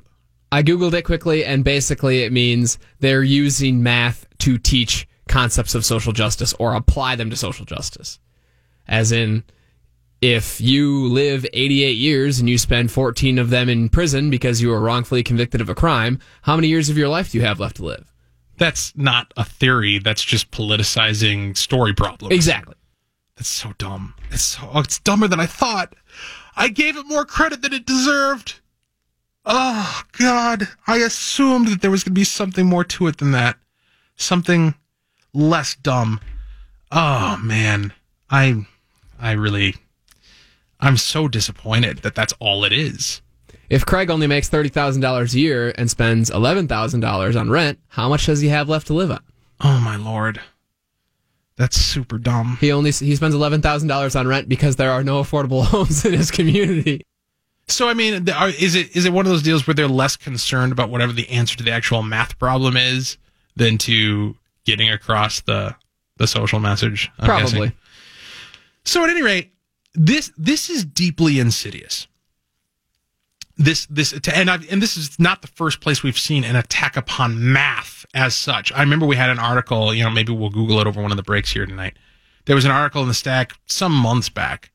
I 0.50 0.62
Googled 0.62 0.94
it 0.94 1.02
quickly, 1.02 1.44
and 1.44 1.62
basically 1.62 2.22
it 2.22 2.32
means 2.32 2.78
they're 3.00 3.22
using 3.22 3.82
math 3.82 4.26
to 4.38 4.56
teach 4.56 5.06
concepts 5.28 5.74
of 5.74 5.84
social 5.84 6.14
justice 6.14 6.54
or 6.58 6.74
apply 6.74 7.16
them 7.16 7.28
to 7.28 7.36
social 7.36 7.66
justice. 7.66 8.18
As 8.88 9.12
in, 9.12 9.44
if 10.22 10.58
you 10.58 11.08
live 11.08 11.44
88 11.52 11.98
years 11.98 12.40
and 12.40 12.48
you 12.48 12.56
spend 12.56 12.90
14 12.90 13.38
of 13.38 13.50
them 13.50 13.68
in 13.68 13.90
prison 13.90 14.30
because 14.30 14.62
you 14.62 14.70
were 14.70 14.80
wrongfully 14.80 15.22
convicted 15.22 15.60
of 15.60 15.68
a 15.68 15.74
crime, 15.74 16.18
how 16.40 16.56
many 16.56 16.68
years 16.68 16.88
of 16.88 16.96
your 16.96 17.08
life 17.08 17.30
do 17.30 17.38
you 17.38 17.44
have 17.44 17.60
left 17.60 17.76
to 17.76 17.84
live? 17.84 18.10
That's 18.56 18.96
not 18.96 19.34
a 19.36 19.44
theory. 19.44 19.98
That's 19.98 20.24
just 20.24 20.50
politicizing 20.50 21.58
story 21.58 21.92
problems. 21.92 22.34
Exactly. 22.34 22.74
That's 23.36 23.50
so 23.50 23.72
dumb. 23.78 24.14
It's 24.30 24.42
so, 24.42 24.68
oh, 24.72 24.80
it's 24.80 24.98
dumber 24.98 25.28
than 25.28 25.40
I 25.40 25.46
thought. 25.46 25.94
I 26.57 26.68
gave 26.68 26.96
it 26.96 27.07
more 27.07 27.24
credit 27.24 27.62
than 27.62 27.72
it 27.72 27.86
deserved. 27.86 28.61
Oh, 29.44 30.03
God. 30.18 30.68
I 30.86 30.98
assumed 30.98 31.68
that 31.68 31.80
there 31.80 31.90
was 31.90 32.05
going 32.05 32.14
to 32.14 32.20
be 32.20 32.24
something 32.24 32.66
more 32.66 32.84
to 32.84 33.07
it 33.07 33.18
than 33.18 33.32
that. 33.32 33.57
Something 34.16 34.74
less 35.32 35.74
dumb. 35.74 36.20
Oh, 36.92 37.38
man. 37.42 37.92
I, 38.30 38.66
I 39.18 39.32
really, 39.32 39.76
I'm 40.78 40.96
so 40.96 41.28
disappointed 41.28 41.98
that 41.98 42.14
that's 42.14 42.34
all 42.38 42.64
it 42.64 42.72
is. 42.72 43.22
If 43.68 43.86
Craig 43.86 44.11
only 44.11 44.26
makes 44.26 44.51
$30,000 44.51 45.34
a 45.34 45.38
year 45.38 45.72
and 45.76 45.88
spends 45.88 46.30
$11,000 46.30 47.40
on 47.40 47.51
rent, 47.51 47.78
how 47.88 48.09
much 48.09 48.26
does 48.26 48.40
he 48.40 48.48
have 48.48 48.68
left 48.68 48.88
to 48.88 48.94
live 48.94 49.11
on? 49.11 49.22
Oh, 49.61 49.78
my 49.78 49.96
Lord. 49.96 50.40
That's 51.61 51.76
super 51.76 52.16
dumb. 52.16 52.56
He 52.58 52.72
only 52.72 52.90
he 52.90 53.14
spends 53.14 53.34
eleven 53.34 53.61
thousand 53.61 53.88
dollars 53.88 54.16
on 54.16 54.26
rent 54.26 54.48
because 54.48 54.76
there 54.76 54.90
are 54.92 55.04
no 55.04 55.20
affordable 55.22 55.62
homes 55.66 56.06
in 56.06 56.14
his 56.14 56.30
community. 56.30 57.04
So 57.68 57.86
I 57.86 57.92
mean, 57.92 58.26
is 58.58 58.74
it 58.74 58.96
is 58.96 59.04
it 59.04 59.12
one 59.12 59.26
of 59.26 59.30
those 59.30 59.42
deals 59.42 59.66
where 59.66 59.74
they're 59.74 59.86
less 59.86 60.16
concerned 60.16 60.72
about 60.72 60.88
whatever 60.88 61.12
the 61.12 61.28
answer 61.28 61.58
to 61.58 61.62
the 61.62 61.70
actual 61.70 62.02
math 62.02 62.38
problem 62.38 62.78
is 62.78 63.18
than 63.56 63.76
to 63.76 64.36
getting 64.64 64.88
across 64.88 65.42
the 65.42 65.76
the 66.16 66.26
social 66.26 66.61
message? 66.61 67.11
I'm 67.18 67.26
Probably. 67.26 67.44
Guessing. 67.52 67.72
So 68.86 69.04
at 69.04 69.11
any 69.11 69.20
rate, 69.20 69.52
this 69.92 70.32
this 70.38 70.70
is 70.70 70.86
deeply 70.86 71.40
insidious. 71.40 72.08
This 73.58 73.84
this 73.90 74.18
and 74.32 74.50
I 74.50 74.61
and 74.70 74.80
this 74.80 74.96
is 74.96 75.20
not 75.20 75.42
the 75.42 75.48
first 75.48 75.82
place 75.82 76.02
we've 76.02 76.18
seen 76.18 76.42
an 76.42 76.56
attack 76.56 76.96
upon 76.96 77.52
math 77.52 77.99
as 78.14 78.34
such. 78.34 78.72
I 78.72 78.80
remember 78.80 79.06
we 79.06 79.16
had 79.16 79.30
an 79.30 79.38
article, 79.38 79.94
you 79.94 80.04
know, 80.04 80.11
maybe 80.11 80.32
we'll 80.32 80.50
Google 80.50 80.80
it 80.80 80.86
over 80.86 81.00
one 81.00 81.11
of 81.11 81.16
the 81.16 81.22
breaks 81.22 81.52
here 81.52 81.66
tonight. 81.66 81.96
There 82.46 82.56
was 82.56 82.64
an 82.64 82.70
article 82.70 83.02
in 83.02 83.08
the 83.08 83.14
stack 83.14 83.52
some 83.66 83.92
months 83.92 84.28
back 84.28 84.72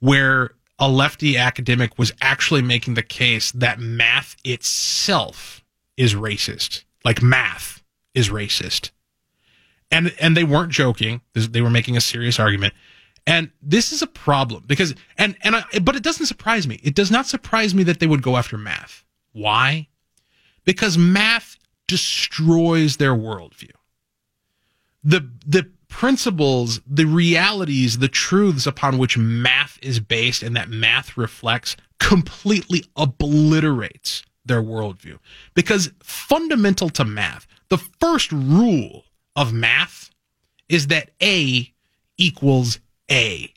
where 0.00 0.50
a 0.78 0.88
lefty 0.88 1.36
academic 1.36 1.98
was 1.98 2.12
actually 2.20 2.62
making 2.62 2.94
the 2.94 3.02
case 3.02 3.52
that 3.52 3.78
math 3.78 4.36
itself 4.44 5.62
is 5.96 6.14
racist. 6.14 6.84
Like 7.04 7.22
math 7.22 7.82
is 8.14 8.30
racist. 8.30 8.90
And 9.90 10.14
and 10.20 10.36
they 10.36 10.44
weren't 10.44 10.72
joking. 10.72 11.20
They 11.34 11.60
were 11.60 11.70
making 11.70 11.96
a 11.96 12.00
serious 12.00 12.40
argument. 12.40 12.74
And 13.26 13.50
this 13.62 13.92
is 13.92 14.02
a 14.02 14.06
problem 14.06 14.64
because 14.66 14.94
and 15.16 15.36
and 15.42 15.56
I, 15.56 15.64
but 15.80 15.94
it 15.94 16.02
doesn't 16.02 16.26
surprise 16.26 16.66
me. 16.66 16.80
It 16.82 16.94
does 16.94 17.10
not 17.10 17.26
surprise 17.26 17.74
me 17.74 17.84
that 17.84 18.00
they 18.00 18.06
would 18.06 18.22
go 18.22 18.36
after 18.36 18.58
math. 18.58 19.04
Why? 19.32 19.88
Because 20.64 20.98
math 20.98 21.53
destroys 21.94 22.96
their 22.96 23.14
worldview. 23.14 23.70
The 25.04 25.30
the 25.46 25.70
principles, 25.88 26.80
the 26.84 27.04
realities, 27.04 27.98
the 27.98 28.08
truths 28.08 28.66
upon 28.66 28.98
which 28.98 29.16
math 29.16 29.78
is 29.80 30.00
based 30.00 30.42
and 30.42 30.56
that 30.56 30.68
math 30.68 31.16
reflects 31.16 31.76
completely 32.00 32.84
obliterates 32.96 34.24
their 34.44 34.60
worldview. 34.60 35.18
Because 35.54 35.92
fundamental 36.02 36.90
to 36.90 37.04
math, 37.04 37.46
the 37.68 37.78
first 38.00 38.32
rule 38.32 39.04
of 39.36 39.52
math 39.52 40.10
is 40.68 40.88
that 40.88 41.10
A 41.22 41.72
equals 42.18 42.80
A. 43.08 43.52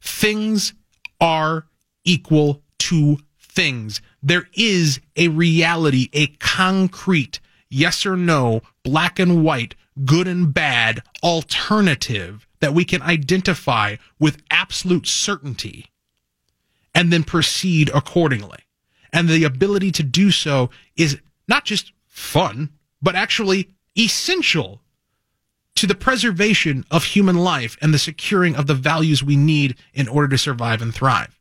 Things 0.00 0.72
are 1.20 1.66
equal 2.04 2.62
to 2.78 3.18
things. 3.38 4.00
There 4.22 4.48
is 4.54 4.98
a 5.14 5.28
reality, 5.28 6.08
a 6.14 6.28
concrete 6.38 7.38
yes 7.72 8.06
or 8.06 8.16
no, 8.16 8.62
black 8.82 9.18
and 9.18 9.44
white 9.44 9.74
good 10.04 10.26
and 10.26 10.52
bad 10.52 11.02
alternative 11.22 12.46
that 12.60 12.74
we 12.74 12.84
can 12.84 13.02
identify 13.02 13.96
with 14.18 14.42
absolute 14.50 15.06
certainty 15.06 15.90
and 16.94 17.12
then 17.12 17.24
proceed 17.24 17.90
accordingly. 17.94 18.60
And 19.12 19.28
the 19.28 19.44
ability 19.44 19.92
to 19.92 20.02
do 20.02 20.30
so 20.30 20.70
is 20.96 21.18
not 21.48 21.64
just 21.64 21.92
fun, 22.06 22.70
but 23.02 23.14
actually 23.14 23.70
essential 23.98 24.80
to 25.74 25.86
the 25.86 25.94
preservation 25.94 26.84
of 26.90 27.04
human 27.04 27.36
life 27.36 27.76
and 27.80 27.92
the 27.92 27.98
securing 27.98 28.54
of 28.54 28.66
the 28.66 28.74
values 28.74 29.22
we 29.22 29.36
need 29.36 29.76
in 29.94 30.08
order 30.08 30.28
to 30.28 30.38
survive 30.38 30.80
and 30.80 30.94
thrive. 30.94 31.38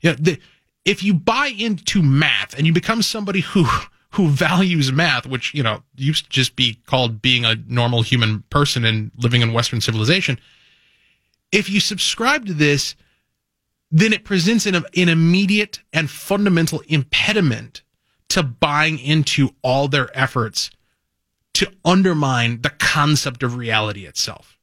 Yeah, 0.00 0.14
the, 0.18 0.38
if 0.84 1.02
you 1.02 1.14
buy 1.14 1.48
into 1.48 2.02
math 2.02 2.56
and 2.56 2.66
you 2.66 2.72
become 2.72 3.02
somebody 3.02 3.40
who 3.40 3.66
who 4.10 4.28
values 4.28 4.92
math, 4.92 5.26
which, 5.26 5.52
you 5.54 5.62
know, 5.62 5.82
used 5.96 6.24
to 6.24 6.30
just 6.30 6.56
be 6.56 6.78
called 6.86 7.20
being 7.20 7.44
a 7.44 7.56
normal 7.68 8.02
human 8.02 8.42
person 8.50 8.84
and 8.84 9.10
living 9.18 9.42
in 9.42 9.52
Western 9.52 9.80
civilization. 9.80 10.38
If 11.52 11.68
you 11.68 11.80
subscribe 11.80 12.46
to 12.46 12.54
this, 12.54 12.94
then 13.90 14.12
it 14.12 14.24
presents 14.24 14.66
an, 14.66 14.74
an 14.74 15.08
immediate 15.08 15.80
and 15.92 16.10
fundamental 16.10 16.82
impediment 16.88 17.82
to 18.28 18.42
buying 18.42 18.98
into 18.98 19.50
all 19.62 19.88
their 19.88 20.16
efforts 20.18 20.70
to 21.54 21.72
undermine 21.84 22.60
the 22.62 22.70
concept 22.70 23.42
of 23.42 23.56
reality 23.56 24.04
itself, 24.04 24.58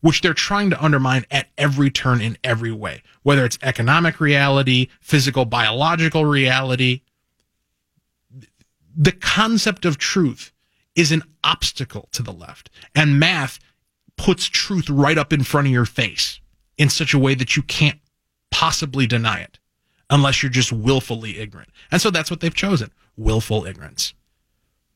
which 0.00 0.20
they're 0.20 0.34
trying 0.34 0.70
to 0.70 0.84
undermine 0.84 1.24
at 1.30 1.48
every 1.56 1.90
turn 1.90 2.20
in 2.20 2.36
every 2.44 2.72
way, 2.72 3.02
whether 3.22 3.44
it's 3.44 3.58
economic 3.62 4.20
reality, 4.20 4.88
physical, 5.00 5.44
biological 5.44 6.24
reality, 6.24 7.00
the 8.98 9.12
concept 9.12 9.84
of 9.84 9.96
truth 9.96 10.52
is 10.96 11.12
an 11.12 11.22
obstacle 11.44 12.08
to 12.10 12.22
the 12.22 12.32
left. 12.32 12.68
And 12.94 13.20
math 13.20 13.60
puts 14.16 14.46
truth 14.46 14.90
right 14.90 15.16
up 15.16 15.32
in 15.32 15.44
front 15.44 15.68
of 15.68 15.72
your 15.72 15.84
face 15.84 16.40
in 16.76 16.88
such 16.88 17.14
a 17.14 17.18
way 17.18 17.34
that 17.36 17.56
you 17.56 17.62
can't 17.62 18.00
possibly 18.50 19.06
deny 19.06 19.38
it 19.38 19.60
unless 20.10 20.42
you're 20.42 20.50
just 20.50 20.72
willfully 20.72 21.38
ignorant. 21.38 21.70
And 21.92 22.00
so 22.00 22.10
that's 22.10 22.30
what 22.30 22.40
they've 22.40 22.54
chosen 22.54 22.90
willful 23.16 23.64
ignorance. 23.64 24.14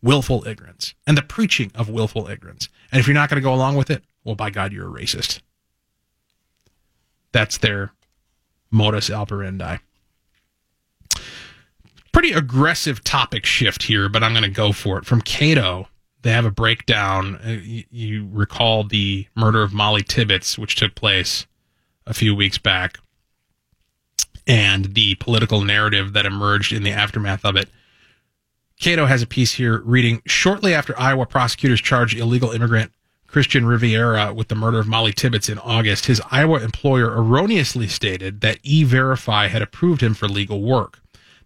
Willful 0.03 0.47
ignorance. 0.49 0.95
And 1.07 1.17
the 1.17 1.23
preaching 1.23 1.71
of 1.75 1.89
willful 1.89 2.29
ignorance. 2.29 2.69
And 2.91 2.99
if 2.99 3.07
you're 3.07 3.15
not 3.15 3.31
going 3.31 3.41
to 3.41 3.45
go 3.45 3.55
along 3.55 3.77
with 3.77 3.91
it, 3.91 4.03
well, 4.25 4.35
by 4.35 4.51
God, 4.51 4.73
you're 4.73 4.89
a 4.89 5.01
racist. 5.01 5.41
That's 7.31 7.59
their 7.59 7.93
modus 8.71 9.11
operandi 9.11 9.79
pretty 12.13 12.33
aggressive 12.33 13.03
topic 13.03 13.45
shift 13.47 13.85
here, 13.85 14.09
but 14.09 14.23
I'm 14.23 14.33
going 14.33 14.45
to 14.45 14.51
go 14.51 14.73
for 14.73 14.99
it. 14.99 15.07
From 15.07 15.21
Cato, 15.23 15.89
they 16.23 16.31
have 16.31 16.45
a 16.45 16.51
breakdown. 16.51 17.37
Uh, 17.37 17.59
you, 17.91 18.29
recall 18.31 18.85
the 18.85 19.27
murder 19.35 19.63
of 19.63 19.73
Molly 19.73 20.03
Tibbetts, 20.03 20.57
which 20.57 20.77
took 20.77 20.95
place 20.95 21.47
a 22.07 22.15
few 22.15 22.35
weeks 22.35 22.59
back, 22.59 22.99
and 24.47 24.95
the 24.95 25.15
political 25.17 25.63
narrative 25.63 26.13
that 26.13 26.27
emerged 26.27 26.73
in 26.73 26.83
the 26.83 26.91
aftermath 26.91 27.45
of 27.45 27.57
it. 27.57 27.69
Cato 28.81 29.07
has 29.07 29.23
a 29.23 29.27
piece 29.27 29.53
here 29.53 29.81
reading 29.85 30.23
shortly 30.27 30.75
after 30.75 30.99
Iowa 30.99 31.27
prosecutors 31.27 31.81
charged 31.81 32.19
illegal 32.19 32.51
immigrant 32.51 32.93
Christian 33.33 33.65
Rivera 33.65 34.35
with 34.35 34.49
the 34.49 34.55
murder 34.55 34.81
of 34.81 34.87
Molly 34.87 35.13
Tibbetts 35.13 35.49
in 35.49 35.59
August, 35.59 36.07
his 36.07 36.21
Iowa 36.31 36.61
employer 36.61 37.17
erroneously 37.17 37.89
stated 37.89 38.43
that 38.43 38.59
E 38.63 38.85
Verify 38.85 39.47
had 39.47 39.63
approved 39.63 40.03
him 40.03 40.13
for 40.13 40.29
legal 40.29 40.61
work. 40.61 41.02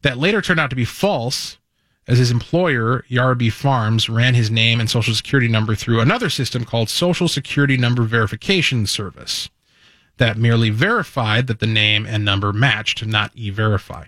That 0.07 0.19
later 0.19 0.41
turned 0.41 0.61
out 0.61 0.71
to 0.71 0.77
be 0.77 0.85
false, 0.85 1.59
as 2.07 2.19
his 2.19 2.31
employer, 2.31 3.05
Yarrabee 3.11 3.53
Farms, 3.53 4.09
ran 4.09 4.35
his 4.35 4.53
name 4.53 4.79
and 4.79 4.89
social 4.89 5.17
security 5.17 5.49
number 5.49 5.75
through 5.75 5.99
another 5.99 6.31
system 6.31 6.65
called 6.65 6.89
Social 6.89 7.27
Security 7.27 7.77
Number 7.77 8.05
Verification 8.05 8.87
Service 8.87 9.51
that 10.19 10.39
merely 10.39 10.71
verified 10.71 11.49
that 11.49 11.59
the 11.59 11.67
name 11.67 12.07
and 12.07 12.25
number 12.25 12.53
matched, 12.53 13.05
not 13.05 13.33
e 13.35 13.51
verify. 13.51 14.05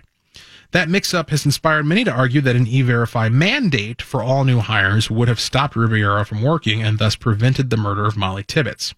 That 0.71 0.87
mix 0.87 1.13
up 1.13 1.31
has 1.31 1.43
inspired 1.43 1.85
many 1.85 2.05
to 2.05 2.13
argue 2.13 2.39
that 2.39 2.55
an 2.55 2.65
e 2.65 2.81
verify 2.81 3.27
mandate 3.27 4.01
for 4.01 4.23
all 4.23 4.45
new 4.45 4.59
hires 4.59 5.11
would 5.11 5.27
have 5.27 5.37
stopped 5.37 5.75
Rivera 5.75 6.23
from 6.23 6.41
working 6.41 6.81
and 6.81 6.97
thus 6.97 7.17
prevented 7.17 7.69
the 7.69 7.75
murder 7.75 8.05
of 8.05 8.15
Molly 8.15 8.43
Tibbetts. 8.43 8.95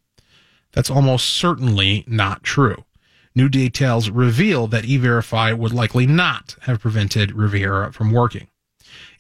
That's 0.74 0.92
almost 0.92 1.32
certainly 1.32 2.04
not 2.06 2.44
true. 2.44 2.86
New 3.34 3.48
details 3.48 4.10
reveal 4.10 4.68
that 4.68 4.86
E-Verify 4.86 5.54
would 5.54 5.72
likely 5.72 6.06
not 6.06 6.56
have 6.62 6.82
prevented 6.82 7.32
Rivera 7.32 7.94
from 7.94 8.12
working. 8.12 8.48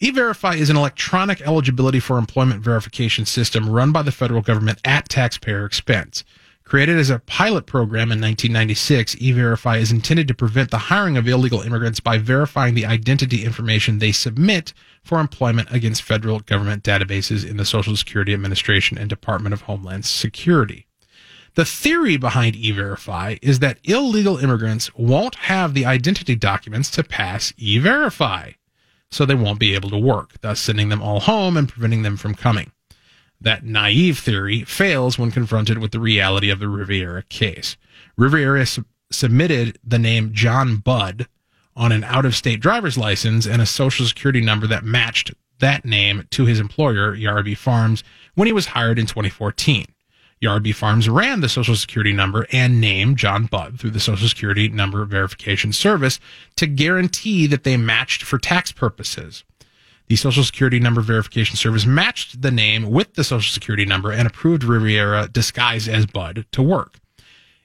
E-Verify 0.01 0.55
is 0.55 0.69
an 0.69 0.75
electronic 0.75 1.41
eligibility 1.41 1.99
for 1.99 2.17
employment 2.17 2.61
verification 2.61 3.25
system 3.25 3.69
run 3.69 3.91
by 3.91 4.01
the 4.01 4.11
federal 4.11 4.41
government 4.41 4.81
at 4.83 5.07
taxpayer 5.07 5.65
expense. 5.65 6.25
Created 6.63 6.97
as 6.97 7.09
a 7.09 7.19
pilot 7.19 7.65
program 7.65 8.11
in 8.11 8.21
1996, 8.21 9.15
E-Verify 9.19 9.77
is 9.77 9.91
intended 9.91 10.27
to 10.27 10.33
prevent 10.33 10.71
the 10.71 10.77
hiring 10.77 11.17
of 11.17 11.27
illegal 11.27 11.61
immigrants 11.61 11.99
by 11.99 12.17
verifying 12.17 12.75
the 12.75 12.85
identity 12.85 13.43
information 13.43 13.99
they 13.99 14.11
submit 14.11 14.73
for 15.03 15.19
employment 15.19 15.67
against 15.71 16.01
federal 16.01 16.39
government 16.39 16.83
databases 16.83 17.49
in 17.49 17.57
the 17.57 17.65
Social 17.65 17.95
Security 17.95 18.33
Administration 18.33 18.97
and 18.97 19.09
Department 19.09 19.53
of 19.53 19.63
Homeland 19.63 20.05
Security. 20.05 20.87
The 21.55 21.65
theory 21.65 22.15
behind 22.15 22.55
E-Verify 22.55 23.35
is 23.41 23.59
that 23.59 23.79
illegal 23.83 24.37
immigrants 24.37 24.93
won't 24.95 25.35
have 25.35 25.73
the 25.73 25.85
identity 25.85 26.35
documents 26.35 26.89
to 26.91 27.03
pass 27.03 27.53
E-Verify, 27.57 28.51
so 29.09 29.25
they 29.25 29.35
won't 29.35 29.59
be 29.59 29.75
able 29.75 29.89
to 29.89 29.97
work, 29.97 30.39
thus 30.39 30.61
sending 30.61 30.87
them 30.87 31.01
all 31.01 31.19
home 31.19 31.57
and 31.57 31.67
preventing 31.67 32.03
them 32.03 32.15
from 32.15 32.35
coming. 32.35 32.71
That 33.41 33.65
naive 33.65 34.19
theory 34.19 34.63
fails 34.63 35.19
when 35.19 35.31
confronted 35.31 35.79
with 35.79 35.91
the 35.91 35.99
reality 35.99 36.49
of 36.49 36.59
the 36.59 36.69
Rivera 36.69 37.23
case. 37.23 37.75
Rivera 38.15 38.65
su- 38.65 38.85
submitted 39.11 39.77
the 39.83 39.99
name 39.99 40.31
John 40.31 40.77
Budd 40.77 41.27
on 41.75 41.91
an 41.91 42.03
out 42.05 42.25
of 42.25 42.35
state 42.35 42.61
driver's 42.61 42.97
license 42.97 43.45
and 43.45 43.61
a 43.61 43.65
social 43.65 44.05
security 44.05 44.41
number 44.41 44.67
that 44.67 44.85
matched 44.85 45.33
that 45.59 45.83
name 45.83 46.27
to 46.31 46.45
his 46.45 46.59
employer, 46.59 47.15
Yarrabee 47.15 47.57
Farms, 47.57 48.03
when 48.35 48.45
he 48.45 48.53
was 48.53 48.67
hired 48.67 48.99
in 48.99 49.05
2014. 49.05 49.85
Yarrabee 50.41 50.73
Farms 50.73 51.07
ran 51.07 51.41
the 51.41 51.49
Social 51.49 51.75
Security 51.75 52.11
number 52.11 52.47
and 52.51 52.81
name 52.81 53.15
John 53.15 53.45
Budd 53.45 53.79
through 53.79 53.91
the 53.91 53.99
Social 53.99 54.27
Security 54.27 54.69
number 54.69 55.05
verification 55.05 55.71
service 55.71 56.19
to 56.55 56.65
guarantee 56.65 57.45
that 57.47 57.63
they 57.63 57.77
matched 57.77 58.23
for 58.23 58.39
tax 58.39 58.71
purposes. 58.71 59.43
The 60.07 60.15
Social 60.15 60.43
Security 60.43 60.79
number 60.79 61.01
verification 61.01 61.55
service 61.55 61.85
matched 61.85 62.41
the 62.41 62.51
name 62.51 62.89
with 62.89 63.13
the 63.13 63.23
Social 63.23 63.51
Security 63.51 63.85
number 63.85 64.11
and 64.11 64.27
approved 64.27 64.63
Rivera 64.63 65.29
disguised 65.31 65.87
as 65.87 66.07
Budd 66.07 66.45
to 66.51 66.63
work. 66.63 66.99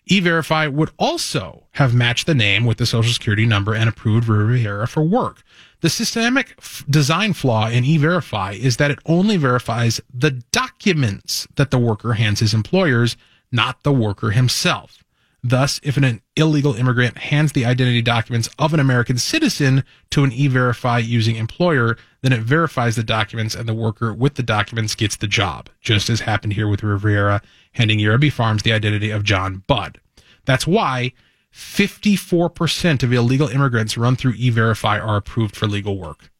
E-Verify 0.09 0.68
would 0.68 0.91
also 0.99 1.64
have 1.72 1.95
matched 1.95 2.27
the 2.27 2.35
name 2.35 2.64
with 2.64 2.79
the 2.79 2.87
Social 2.87 3.12
Security 3.12 3.47
number 3.47 3.74
and 3.74 3.89
approved 3.89 4.29
Rivera 4.29 4.87
for 4.87 5.03
work. 5.03 5.43
The 5.87 5.91
systemic 5.91 6.57
f- 6.59 6.84
design 6.91 7.32
flaw 7.32 7.68
in 7.68 7.84
E-Verify 7.84 8.55
is 8.55 8.78
that 8.78 8.91
it 8.91 8.99
only 9.07 9.37
verifies 9.37 10.01
the 10.12 10.32
documents 10.32 11.47
that 11.55 11.70
the 11.70 11.78
worker 11.78 12.14
hands 12.14 12.41
his 12.41 12.53
employers, 12.53 13.16
not 13.53 13.84
the 13.84 13.93
worker 13.93 14.32
himself. 14.32 15.05
Thus, 15.45 15.78
if 15.84 15.97
an 15.97 16.22
illegal 16.34 16.74
immigrant 16.74 17.18
hands 17.18 17.53
the 17.53 17.64
identity 17.64 18.03
documents 18.03 18.51
of 18.59 18.74
an 18.74 18.80
American 18.80 19.16
citizen 19.16 19.84
to 20.11 20.24
an 20.24 20.32
e-verify 20.32 20.99
using 20.99 21.37
employer, 21.37 21.97
then 22.20 22.32
it 22.32 22.41
verifies 22.41 22.97
the 22.97 23.05
documents 23.05 23.55
and 23.55 23.68
the 23.68 23.72
worker 23.72 24.12
with 24.12 24.34
the 24.34 24.43
documents 24.43 24.97
gets 24.97 25.14
the 25.14 25.28
job, 25.28 25.70
just 25.80 26.11
as 26.11 26.18
happened 26.18 26.55
here 26.55 26.66
with 26.66 26.82
Rivera 26.82 27.43
handing 27.74 28.01
Yarrabee 28.01 28.32
Farms 28.32 28.64
the 28.64 28.72
identity 28.72 29.12
of 29.12 29.22
John 29.22 29.62
Budd. 29.68 30.01
That's 30.47 30.66
why 30.66 31.12
54% 31.57 33.02
of 33.02 33.12
illegal 33.12 33.48
immigrants 33.48 33.96
run 33.96 34.14
through 34.14 34.34
e-verify 34.36 34.98
are 34.98 35.16
approved 35.16 35.57
for 35.57 35.66
legal 35.66 35.96
work. 35.96 36.30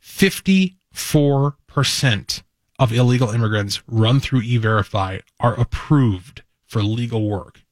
54% 0.00 2.42
of 2.78 2.92
illegal 2.92 3.30
immigrants 3.30 3.82
run 3.88 4.20
through 4.20 4.42
e-verify 4.42 5.18
are 5.40 5.58
approved 5.58 6.44
for 6.66 6.84
legal 6.84 7.28
work. 7.28 7.64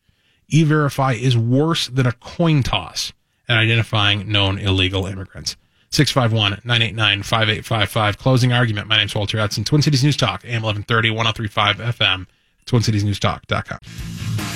E-Verify 0.49 1.13
is 1.13 1.37
worse 1.37 1.87
than 1.87 2.07
a 2.07 2.13
coin 2.13 2.65
toss 2.65 3.13
at 3.49 3.57
identifying 3.57 4.29
known 4.31 4.59
illegal 4.59 5.07
immigrants. 5.07 5.57
651-989-5855. 5.93 8.19
Closing 8.19 8.53
argument. 8.53 8.89
My 8.89 8.97
name's 8.97 9.15
Walter 9.15 9.39
Hudson. 9.39 9.63
Twin 9.63 9.83
Cities 9.83 10.03
News 10.03 10.17
Talk, 10.17 10.45
AM 10.45 10.63
1130, 10.63 11.11
1035 11.11 11.77
FM, 11.97 12.27
twincitiesnewstalk.com. 12.67 14.54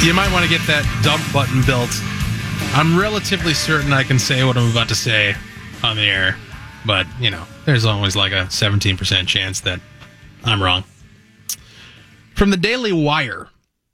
You 0.00 0.14
might 0.14 0.32
want 0.32 0.44
to 0.44 0.48
get 0.48 0.64
that 0.68 0.84
dump 1.02 1.22
button 1.32 1.60
built. 1.66 1.90
I'm 2.72 2.98
relatively 2.98 3.52
certain 3.52 3.92
I 3.92 4.04
can 4.04 4.18
say 4.18 4.44
what 4.44 4.56
I'm 4.56 4.70
about 4.70 4.88
to 4.88 4.94
say 4.94 5.34
on 5.82 5.96
the 5.96 6.04
air, 6.04 6.36
but, 6.86 7.04
you 7.20 7.30
know, 7.30 7.44
there's 7.66 7.84
always 7.84 8.14
like 8.14 8.30
a 8.30 8.46
17% 8.46 9.26
chance 9.26 9.60
that 9.62 9.80
I'm 10.44 10.62
wrong. 10.62 10.84
From 12.36 12.50
the 12.50 12.56
Daily 12.56 12.92
Wire, 12.92 13.48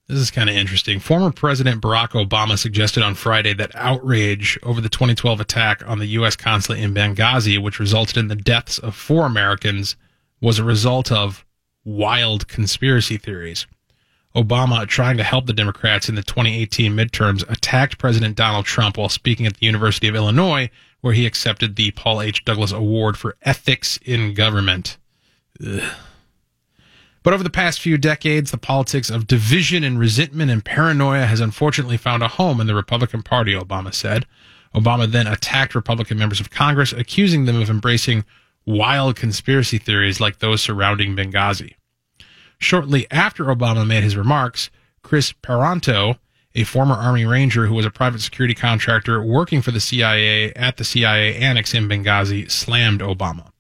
this 0.07 0.19
is 0.19 0.31
kind 0.31 0.51
of 0.51 0.55
interesting. 0.55 1.01
Former 1.01 1.33
President 1.33 1.81
Barack 1.81 2.11
Obama 2.11 2.59
suggested 2.59 3.03
on 3.03 3.15
Friday 3.15 3.55
that 3.55 3.75
outrage 3.75 4.59
over 4.63 4.83
the 4.83 4.91
2012 4.91 5.41
attack 5.41 5.83
on 5.89 5.99
the 5.99 6.07
U.S. 6.07 6.37
consulate 6.37 6.81
in 6.81 6.93
Benghazi, 6.93 7.61
which 7.61 7.81
resulted 7.81 8.19
in 8.19 8.29
the 8.29 8.37
deaths 8.37 8.79
of 8.79 8.95
four 8.95 9.25
Americans, 9.25 9.97
was 10.43 10.59
a 10.59 10.65
result 10.65 11.11
of 11.11 11.47
wild 11.83 12.47
conspiracy 12.47 13.17
theories. 13.17 13.67
Obama, 14.35 14.87
trying 14.87 15.17
to 15.17 15.23
help 15.23 15.47
the 15.47 15.53
Democrats 15.53 16.09
in 16.09 16.17
the 16.17 16.23
2018 16.23 16.93
midterms, 16.93 17.49
attacked 17.49 17.99
President 17.99 18.37
Donald 18.37 18.65
Trump 18.67 18.99
while 18.99 19.09
speaking 19.09 19.47
at 19.47 19.57
the 19.57 19.67
University 19.67 20.09
of 20.09 20.17
Illinois, 20.17 20.71
where 21.01 21.13
he 21.13 21.27
accepted 21.27 21.77
the 21.77 21.93
Paul 21.93 22.21
H. 22.21 22.45
Douglas 22.45 22.73
Award 22.73 23.17
for 23.17 23.37
Ethics 23.43 23.99
in 24.05 24.35
Government. 24.35 24.97
Ugh. 25.65 25.83
But 27.25 27.33
over 27.33 27.43
the 27.43 27.51
past 27.51 27.81
few 27.81 27.97
decades, 27.97 28.51
the 28.51 28.59
politics 28.59 29.09
of 29.09 29.27
division 29.27 29.83
and 29.83 29.99
resentment 29.99 30.51
and 30.51 30.63
paranoia 30.63 31.25
has 31.25 31.41
unfortunately 31.41 31.97
found 31.97 32.23
a 32.23 32.29
home 32.29 32.61
in 32.61 32.67
the 32.67 32.75
Republican 32.75 33.23
Party, 33.23 33.55
Obama 33.55 33.95
said. 33.95 34.27
Obama 34.75 35.11
then 35.11 35.27
attacked 35.27 35.75
Republican 35.75 36.19
members 36.19 36.39
of 36.39 36.51
Congress, 36.51 36.93
accusing 36.93 37.47
them 37.47 37.61
of 37.61 37.71
embracing 37.71 38.25
wild 38.67 39.17
conspiracy 39.17 39.79
theories 39.79 40.21
like 40.21 40.41
those 40.41 40.61
surrounding 40.61 41.17
Benghazi. 41.17 41.75
Shortly 42.59 43.07
after 43.11 43.45
Obama 43.45 43.87
made 43.87 44.03
his 44.03 44.17
remarks, 44.17 44.71
Chris 45.03 45.33
Paronto, 45.33 46.19
a 46.55 46.65
former 46.65 46.95
Army 46.95 47.25
Ranger 47.25 47.67
who 47.67 47.75
was 47.75 47.87
a 47.87 47.91
private 47.91 48.21
security 48.21 48.55
contractor 48.55 49.23
working 49.23 49.61
for 49.61 49.71
the 49.71 49.81
CIA 49.81 50.53
at 50.55 50.77
the 50.77 50.85
CIA 50.85 51.37
annex 51.37 51.75
in 51.75 51.89
Benghazi, 51.89 52.51
slammed 52.51 53.01
Obama. 53.01 53.51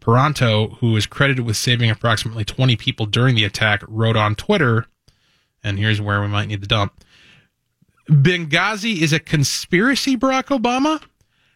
Paronto, 0.00 0.78
who 0.78 0.96
is 0.96 1.06
credited 1.06 1.44
with 1.44 1.56
saving 1.56 1.90
approximately 1.90 2.44
20 2.44 2.76
people 2.76 3.06
during 3.06 3.34
the 3.34 3.44
attack, 3.44 3.82
wrote 3.86 4.16
on 4.16 4.34
Twitter, 4.34 4.86
and 5.62 5.78
here's 5.78 6.00
where 6.00 6.20
we 6.20 6.28
might 6.28 6.48
need 6.48 6.62
the 6.62 6.66
dump. 6.66 7.04
Benghazi 8.08 9.02
is 9.02 9.12
a 9.12 9.20
conspiracy, 9.20 10.16
Barack 10.16 10.44
Obama? 10.44 11.02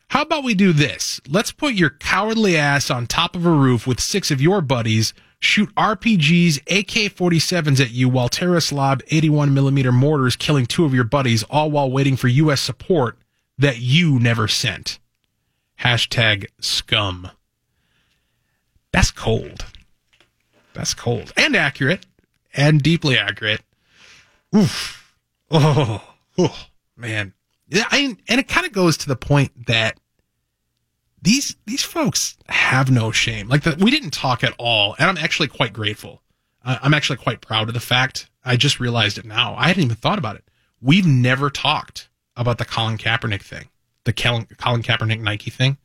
How 0.09 0.21
about 0.21 0.45
we 0.45 0.53
do 0.53 0.75
this? 0.75 1.23
Let's 1.27 1.53
put 1.53 1.73
your 1.73 1.89
cowardly 1.89 2.55
ass 2.59 2.91
on 2.91 3.07
top 3.07 3.35
of 3.35 3.47
a 3.47 3.51
roof 3.51 3.87
with 3.87 3.99
six 3.99 4.31
of 4.31 4.43
your 4.43 4.61
buddies 4.61 5.15
shoot 5.43 5.75
RPGs, 5.75 6.59
AK 6.61 7.13
47s 7.13 7.81
at 7.81 7.91
you 7.91 8.09
while 8.09 8.29
Terrorslav 8.29 9.03
81 9.09 9.53
millimeter 9.53 9.93
mortars 9.93 10.37
killing 10.37 10.67
two 10.67 10.85
of 10.85 10.95
your 10.95 11.05
buddies, 11.05 11.43
all 11.45 11.71
while 11.71 11.91
waiting 11.91 12.17
for 12.17 12.29
U.S. 12.29 12.61
support 12.61 13.19
that 13.59 13.79
you 13.79 14.19
never 14.19 14.47
sent. 14.49 14.99
Hashtag 15.81 16.47
scum. 16.61 17.31
That's 18.93 19.11
cold. 19.11 19.67
That's 20.75 20.95
cold 20.95 21.33
and 21.37 21.57
accurate 21.57 22.07
and 22.55 22.83
deeply 22.83 23.19
accurate. 23.19 23.63
Oof. 24.55 25.17
Oh, 25.51 26.03
oh 26.39 26.67
man. 26.97 27.35
Yeah, 27.69 27.85
I, 27.91 28.17
and 28.29 28.41
it 28.41 28.49
kind 28.49 28.67
of 28.67 28.73
goes 28.73 28.97
to 28.99 29.09
the 29.09 29.17
point 29.17 29.67
that 29.67 29.99
these 31.23 31.57
these 31.67 31.83
folks 31.83 32.37
have 32.49 32.91
no 32.91 33.13
shame. 33.13 33.49
Like 33.49 33.63
the, 33.63 33.77
we 33.79 33.91
didn't 33.91 34.11
talk 34.11 34.43
at 34.45 34.55
all, 34.59 34.95
and 34.99 35.09
I'm 35.09 35.25
actually 35.25 35.49
quite 35.49 35.73
grateful. 35.73 36.21
I'm 36.65 36.95
actually 36.95 37.17
quite 37.17 37.41
proud 37.41 37.69
of 37.69 37.75
the 37.75 37.81
fact. 37.81 38.29
I 38.45 38.57
just 38.57 38.79
realized 38.79 39.19
it 39.19 39.25
now. 39.25 39.55
I 39.57 39.69
hadn't 39.69 39.85
even 39.85 39.97
thought 39.97 40.19
about 40.19 40.37
it. 40.37 40.45
We've 40.81 41.07
never 41.07 41.51
talked 41.51 42.09
about 42.37 42.59
the 42.59 42.65
Colin 42.65 42.99
Kaepernick 42.99 43.43
thing, 43.43 43.69
the 44.05 44.13
Colin, 44.13 44.47
Colin 44.59 44.83
Kaepernick 44.83 45.21
Nike 45.21 45.51
thing. 45.51 45.79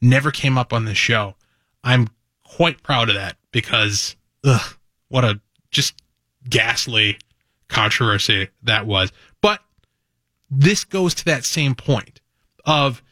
Never 0.00 0.30
came 0.30 0.58
up 0.58 0.72
on 0.72 0.84
this 0.84 0.98
show. 0.98 1.34
I'm 1.82 2.08
quite 2.42 2.82
proud 2.82 3.08
of 3.08 3.14
that 3.14 3.36
because, 3.52 4.16
ugh, 4.44 4.76
what 5.08 5.24
a 5.24 5.40
just 5.70 5.94
ghastly 6.48 7.18
controversy 7.68 8.48
that 8.62 8.86
was. 8.86 9.12
But 9.40 9.60
this 10.50 10.84
goes 10.84 11.14
to 11.14 11.24
that 11.26 11.44
same 11.44 11.74
point 11.74 12.20
of 12.64 13.02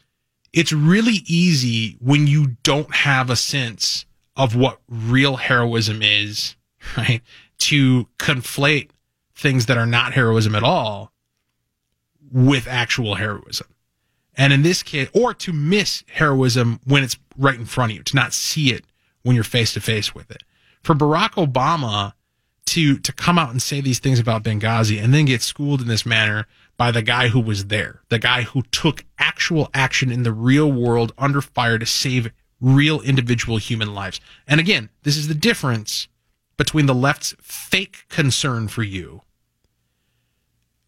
it's 0.53 0.71
really 0.71 1.23
easy 1.25 1.97
when 1.99 2.27
you 2.27 2.55
don't 2.63 2.93
have 2.95 3.29
a 3.29 3.35
sense 3.35 4.05
of 4.37 4.55
what 4.55 4.79
real 4.87 5.35
heroism 5.37 6.01
is, 6.01 6.55
right? 6.97 7.21
To 7.59 8.07
conflate 8.19 8.89
things 9.35 9.65
that 9.65 9.77
are 9.77 9.85
not 9.85 10.13
heroism 10.13 10.55
at 10.55 10.63
all 10.63 11.11
with 12.31 12.67
actual 12.67 13.15
heroism. 13.15 13.67
And 14.35 14.53
in 14.53 14.63
this 14.63 14.81
case, 14.81 15.09
or 15.13 15.33
to 15.35 15.53
miss 15.53 16.03
heroism 16.07 16.79
when 16.85 17.03
it's 17.03 17.17
right 17.37 17.55
in 17.55 17.65
front 17.65 17.91
of 17.91 17.97
you, 17.97 18.03
to 18.03 18.15
not 18.15 18.33
see 18.33 18.71
it 18.71 18.85
when 19.21 19.35
you're 19.35 19.43
face 19.43 19.73
to 19.73 19.81
face 19.81 20.15
with 20.15 20.31
it. 20.31 20.43
For 20.81 20.95
Barack 20.95 21.31
Obama 21.31 22.13
to, 22.67 22.97
to 22.97 23.13
come 23.13 23.37
out 23.37 23.51
and 23.51 23.61
say 23.61 23.81
these 23.81 23.99
things 23.99 24.19
about 24.19 24.43
Benghazi 24.43 25.01
and 25.01 25.13
then 25.13 25.25
get 25.25 25.41
schooled 25.41 25.81
in 25.81 25.87
this 25.87 26.05
manner 26.05 26.47
by 26.83 26.91
the 26.91 27.01
guy 27.01 27.29
who 27.29 27.39
was 27.39 27.67
there, 27.67 28.01
the 28.09 28.19
guy 28.19 28.41
who 28.41 28.61
took 28.63 29.05
actual 29.17 29.69
action 29.73 30.11
in 30.11 30.23
the 30.23 30.33
real 30.33 30.69
world 30.69 31.13
under 31.17 31.39
fire 31.39 31.79
to 31.79 31.85
save 31.85 32.29
real 32.59 32.99
individual 32.99 33.55
human 33.55 33.93
lives. 33.93 34.19
And 34.45 34.59
again, 34.59 34.89
this 35.03 35.15
is 35.15 35.29
the 35.29 35.33
difference 35.33 36.09
between 36.57 36.85
the 36.85 36.93
left's 36.93 37.35
fake 37.41 38.03
concern 38.09 38.67
for 38.67 38.83
you 38.83 39.21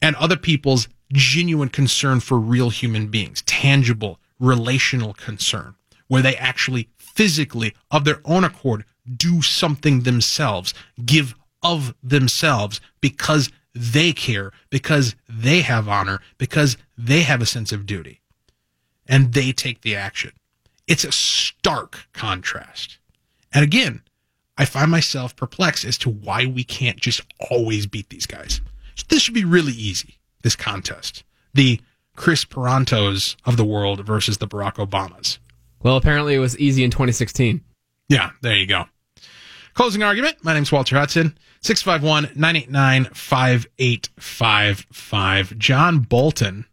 and 0.02 0.18
other 0.18 0.36
people's 0.36 0.90
genuine 1.14 1.70
concern 1.70 2.20
for 2.20 2.38
real 2.38 2.72
human 2.72 3.08
beings, 3.08 3.42
tangible, 3.44 4.20
relational 4.38 5.14
concern, 5.14 5.76
where 6.10 6.22
they 6.22 6.36
actually 6.36 6.90
physically, 6.98 7.74
of 7.90 8.04
their 8.04 8.20
own 8.26 8.44
accord, 8.44 8.84
do 9.16 9.42
something 9.42 10.02
themselves, 10.02 10.74
give 11.06 11.36
of 11.64 11.96
themselves 12.04 12.82
because 13.00 13.50
they 13.76 14.14
care, 14.14 14.52
because 14.70 15.16
they 15.28 15.62
have 15.62 15.88
honor, 15.90 16.22
because 16.38 16.78
they 16.98 17.22
have 17.22 17.42
a 17.42 17.46
sense 17.46 17.72
of 17.72 17.86
duty, 17.86 18.22
and 19.08 19.34
they 19.34 19.52
take 19.52 19.82
the 19.82 19.96
action. 19.96 20.32
It's 20.88 21.04
a 21.04 21.12
stark 21.12 22.08
contrast. 22.14 22.98
And 23.54 23.64
again, 23.64 24.02
I 24.58 24.66
find 24.66 24.90
myself 24.90 25.36
perplexed 25.36 25.84
as 25.84 25.98
to 26.00 26.10
why 26.10 26.46
we 26.46 26.64
can't 26.64 27.00
just 27.00 27.22
always 27.52 27.86
beat 27.86 28.10
these 28.10 28.26
guys. 28.26 28.62
This 29.10 29.22
should 29.22 29.34
be 29.34 29.44
really 29.44 29.74
easy, 29.74 30.20
this 30.42 30.56
contest. 30.56 31.24
The 31.54 31.82
Chris 32.16 32.46
Parontos 32.46 33.36
of 33.46 33.58
the 33.58 33.66
world 33.66 34.06
versus 34.06 34.38
the 34.38 34.48
Barack 34.48 34.76
Obamas. 34.76 35.40
Well, 35.84 35.98
apparently 35.98 36.34
it 36.36 36.40
was 36.40 36.58
easy 36.58 36.84
in 36.84 36.92
2016. 36.92 37.62
Yeah, 38.08 38.32
there 38.42 38.56
you 38.56 38.66
go. 38.66 38.86
Closing 39.74 40.04
argument. 40.04 40.38
My 40.44 40.54
name's 40.54 40.72
Walter 40.72 40.98
Hudson. 40.98 41.38
651 41.66 42.40
989 42.40 43.06
5855. 43.06 45.58
John 45.58 46.00
Bolton 46.00 46.66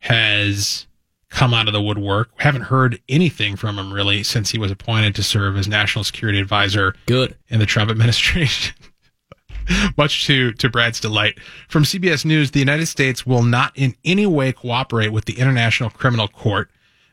has 0.00 0.88
come 1.28 1.54
out 1.54 1.68
of 1.68 1.72
the 1.72 1.80
woodwork. 1.80 2.30
We 2.36 2.42
haven't 2.42 2.62
heard 2.62 3.00
anything 3.08 3.54
from 3.54 3.78
him 3.78 3.92
really 3.92 4.24
since 4.24 4.50
he 4.50 4.58
was 4.58 4.72
appointed 4.72 5.14
to 5.14 5.22
serve 5.22 5.56
as 5.56 5.68
national 5.68 6.02
security 6.02 6.40
advisor. 6.40 6.96
Good. 7.06 7.36
In 7.50 7.60
the 7.60 7.66
Trump 7.66 7.88
administration. 7.88 8.74
Much 9.96 10.26
to, 10.26 10.52
to 10.54 10.68
Brad's 10.68 10.98
delight. 10.98 11.38
From 11.68 11.84
CBS 11.84 12.24
News, 12.24 12.50
the 12.50 12.58
United 12.58 12.86
States 12.86 13.24
will 13.24 13.44
not 13.44 13.70
in 13.76 13.94
any 14.04 14.26
way 14.26 14.52
cooperate 14.52 15.12
with 15.12 15.26
the 15.26 15.38
International 15.38 15.88
Criminal 15.88 16.26
Court 16.26 16.68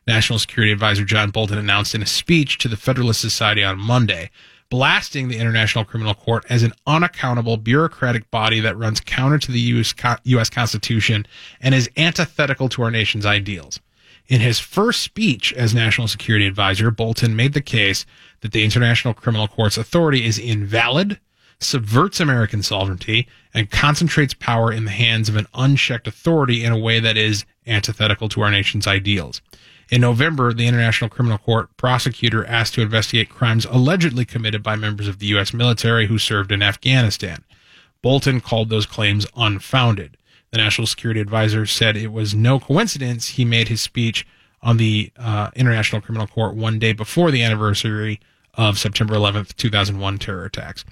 National 0.07 0.39
Security 0.39 0.71
Advisor 0.71 1.05
John 1.05 1.29
Bolton 1.29 1.59
announced 1.59 1.93
in 1.93 2.01
a 2.01 2.07
speech 2.07 2.57
to 2.57 2.67
the 2.67 2.75
Federalist 2.75 3.21
Society 3.21 3.63
on 3.63 3.77
Monday, 3.77 4.31
blasting 4.69 5.27
the 5.27 5.37
International 5.37 5.83
Criminal 5.83 6.13
Court 6.13 6.45
as 6.49 6.63
an 6.63 6.73
unaccountable 6.85 7.57
bureaucratic 7.57 8.29
body 8.29 8.59
that 8.59 8.77
runs 8.77 8.99
counter 8.99 9.37
to 9.39 9.51
the 9.51 9.59
US, 9.59 9.93
US 10.23 10.49
Constitution 10.49 11.25
and 11.59 11.73
is 11.73 11.89
antithetical 11.97 12.69
to 12.69 12.83
our 12.83 12.91
nation's 12.91 13.25
ideals. 13.25 13.79
In 14.27 14.41
his 14.41 14.59
first 14.59 15.01
speech 15.01 15.51
as 15.53 15.73
National 15.73 16.07
Security 16.07 16.45
Advisor, 16.45 16.91
Bolton 16.91 17.35
made 17.35 17.53
the 17.53 17.61
case 17.61 18.05
that 18.41 18.51
the 18.51 18.63
International 18.63 19.15
Criminal 19.15 19.47
Court's 19.47 19.77
authority 19.77 20.23
is 20.23 20.37
invalid, 20.37 21.19
subverts 21.59 22.19
American 22.19 22.61
sovereignty, 22.61 23.27
and 23.55 23.71
concentrates 23.71 24.35
power 24.35 24.71
in 24.71 24.85
the 24.85 24.91
hands 24.91 25.29
of 25.29 25.35
an 25.35 25.47
unchecked 25.55 26.07
authority 26.07 26.63
in 26.63 26.71
a 26.71 26.77
way 26.77 26.99
that 26.99 27.17
is 27.17 27.43
antithetical 27.65 28.29
to 28.29 28.41
our 28.41 28.51
nation's 28.51 28.85
ideals. 28.85 29.41
In 29.89 30.01
November, 30.01 30.53
the 30.53 30.67
International 30.67 31.09
Criminal 31.09 31.39
Court 31.39 31.75
prosecutor 31.75 32.45
asked 32.45 32.75
to 32.75 32.81
investigate 32.81 33.29
crimes 33.29 33.65
allegedly 33.65 34.23
committed 34.23 34.61
by 34.61 34.75
members 34.75 35.07
of 35.07 35.17
the 35.17 35.25
U.S. 35.27 35.51
military 35.51 36.05
who 36.05 36.19
served 36.19 36.51
in 36.51 36.61
Afghanistan. 36.61 37.43
Bolton 38.03 38.39
called 38.39 38.69
those 38.69 38.85
claims 38.85 39.25
unfounded. 39.35 40.15
The 40.51 40.57
National 40.57 40.87
Security 40.87 41.19
Advisor 41.19 41.65
said 41.65 41.97
it 41.97 42.11
was 42.11 42.35
no 42.35 42.59
coincidence 42.59 43.29
he 43.29 43.45
made 43.45 43.67
his 43.67 43.81
speech 43.81 44.27
on 44.61 44.77
the 44.77 45.11
uh, 45.17 45.49
International 45.55 46.01
Criminal 46.01 46.27
Court 46.27 46.55
one 46.55 46.79
day 46.79 46.93
before 46.93 47.31
the 47.31 47.43
anniversary 47.43 48.19
of 48.53 48.77
September 48.77 49.15
11th, 49.15 49.55
2001 49.55 50.19
terror 50.19 50.45
attacks. 50.45 50.85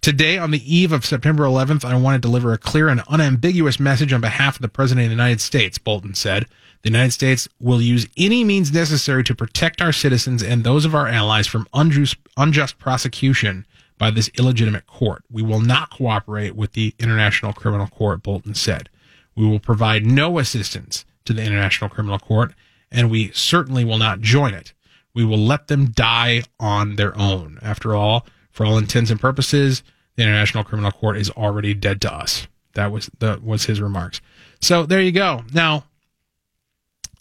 Today, 0.00 0.38
on 0.38 0.50
the 0.50 0.74
eve 0.74 0.92
of 0.92 1.06
September 1.06 1.44
11th, 1.44 1.84
I 1.84 1.96
want 1.96 2.20
to 2.20 2.26
deliver 2.26 2.52
a 2.52 2.58
clear 2.58 2.88
and 2.88 3.02
unambiguous 3.08 3.80
message 3.80 4.12
on 4.12 4.20
behalf 4.20 4.56
of 4.56 4.62
the 4.62 4.68
President 4.68 5.04
of 5.04 5.10
the 5.10 5.14
United 5.14 5.40
States, 5.40 5.78
Bolton 5.78 6.14
said. 6.14 6.46
The 6.84 6.90
United 6.90 7.12
States 7.12 7.48
will 7.58 7.80
use 7.80 8.06
any 8.18 8.44
means 8.44 8.70
necessary 8.70 9.24
to 9.24 9.34
protect 9.34 9.80
our 9.80 9.90
citizens 9.90 10.42
and 10.42 10.62
those 10.64 10.84
of 10.84 10.94
our 10.94 11.08
allies 11.08 11.46
from 11.46 11.66
unjust, 11.72 12.18
unjust 12.36 12.78
prosecution 12.78 13.66
by 13.96 14.10
this 14.10 14.30
illegitimate 14.38 14.86
court. 14.86 15.24
We 15.30 15.40
will 15.40 15.62
not 15.62 15.88
cooperate 15.88 16.54
with 16.54 16.74
the 16.74 16.94
International 16.98 17.54
Criminal 17.54 17.86
Court, 17.86 18.22
Bolton 18.22 18.54
said. 18.54 18.90
We 19.34 19.46
will 19.46 19.60
provide 19.60 20.04
no 20.04 20.38
assistance 20.38 21.06
to 21.24 21.32
the 21.32 21.42
International 21.42 21.88
Criminal 21.88 22.18
Court, 22.18 22.52
and 22.92 23.10
we 23.10 23.30
certainly 23.32 23.86
will 23.86 23.96
not 23.96 24.20
join 24.20 24.52
it. 24.52 24.74
We 25.14 25.24
will 25.24 25.38
let 25.38 25.68
them 25.68 25.86
die 25.86 26.42
on 26.60 26.96
their 26.96 27.16
own. 27.18 27.58
After 27.62 27.94
all, 27.94 28.26
for 28.50 28.66
all 28.66 28.76
intents 28.76 29.10
and 29.10 29.18
purposes, 29.18 29.82
the 30.16 30.22
International 30.22 30.64
Criminal 30.64 30.92
Court 30.92 31.16
is 31.16 31.30
already 31.30 31.72
dead 31.72 32.02
to 32.02 32.12
us. 32.12 32.46
That 32.74 32.92
was 32.92 33.10
that 33.20 33.42
was 33.42 33.64
his 33.64 33.80
remarks. 33.80 34.20
So 34.60 34.84
there 34.84 35.00
you 35.00 35.12
go. 35.12 35.44
Now, 35.54 35.84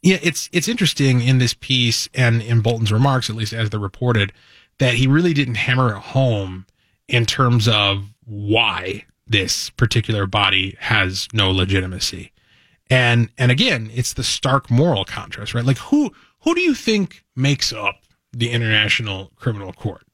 yeah, 0.04 0.20
it's 0.22 0.50
it's 0.52 0.68
interesting 0.68 1.22
in 1.22 1.38
this 1.38 1.54
piece 1.54 2.10
and 2.14 2.42
in 2.42 2.60
Bolton's 2.60 2.92
remarks, 2.92 3.30
at 3.30 3.38
least 3.38 3.54
as 3.54 3.70
they're 3.70 3.80
reported, 3.80 4.34
that 4.78 4.96
he 4.96 5.08
really 5.08 5.34
didn't 5.34 5.56
hammer 5.56 5.96
it 5.96 6.00
home 6.00 6.66
in 7.08 7.26
terms 7.26 7.70
of 7.70 8.10
why 8.26 9.06
this 9.26 9.70
particular 9.72 10.28
body 10.28 10.76
has 10.80 11.30
no 11.32 11.52
legitimacy. 11.52 12.34
And 12.90 13.30
and 13.38 13.50
again, 13.50 13.90
it's 13.94 14.14
the 14.14 14.26
stark 14.26 14.70
moral 14.70 15.06
contrast, 15.06 15.54
right? 15.54 15.66
Like 15.66 15.78
who 15.78 16.12
who 16.42 16.54
do 16.54 16.62
you 16.62 16.74
think 16.74 17.24
makes 17.34 17.72
up 17.72 18.02
the 18.34 18.50
International 18.52 19.32
Criminal 19.38 19.72
Court? 19.72 20.06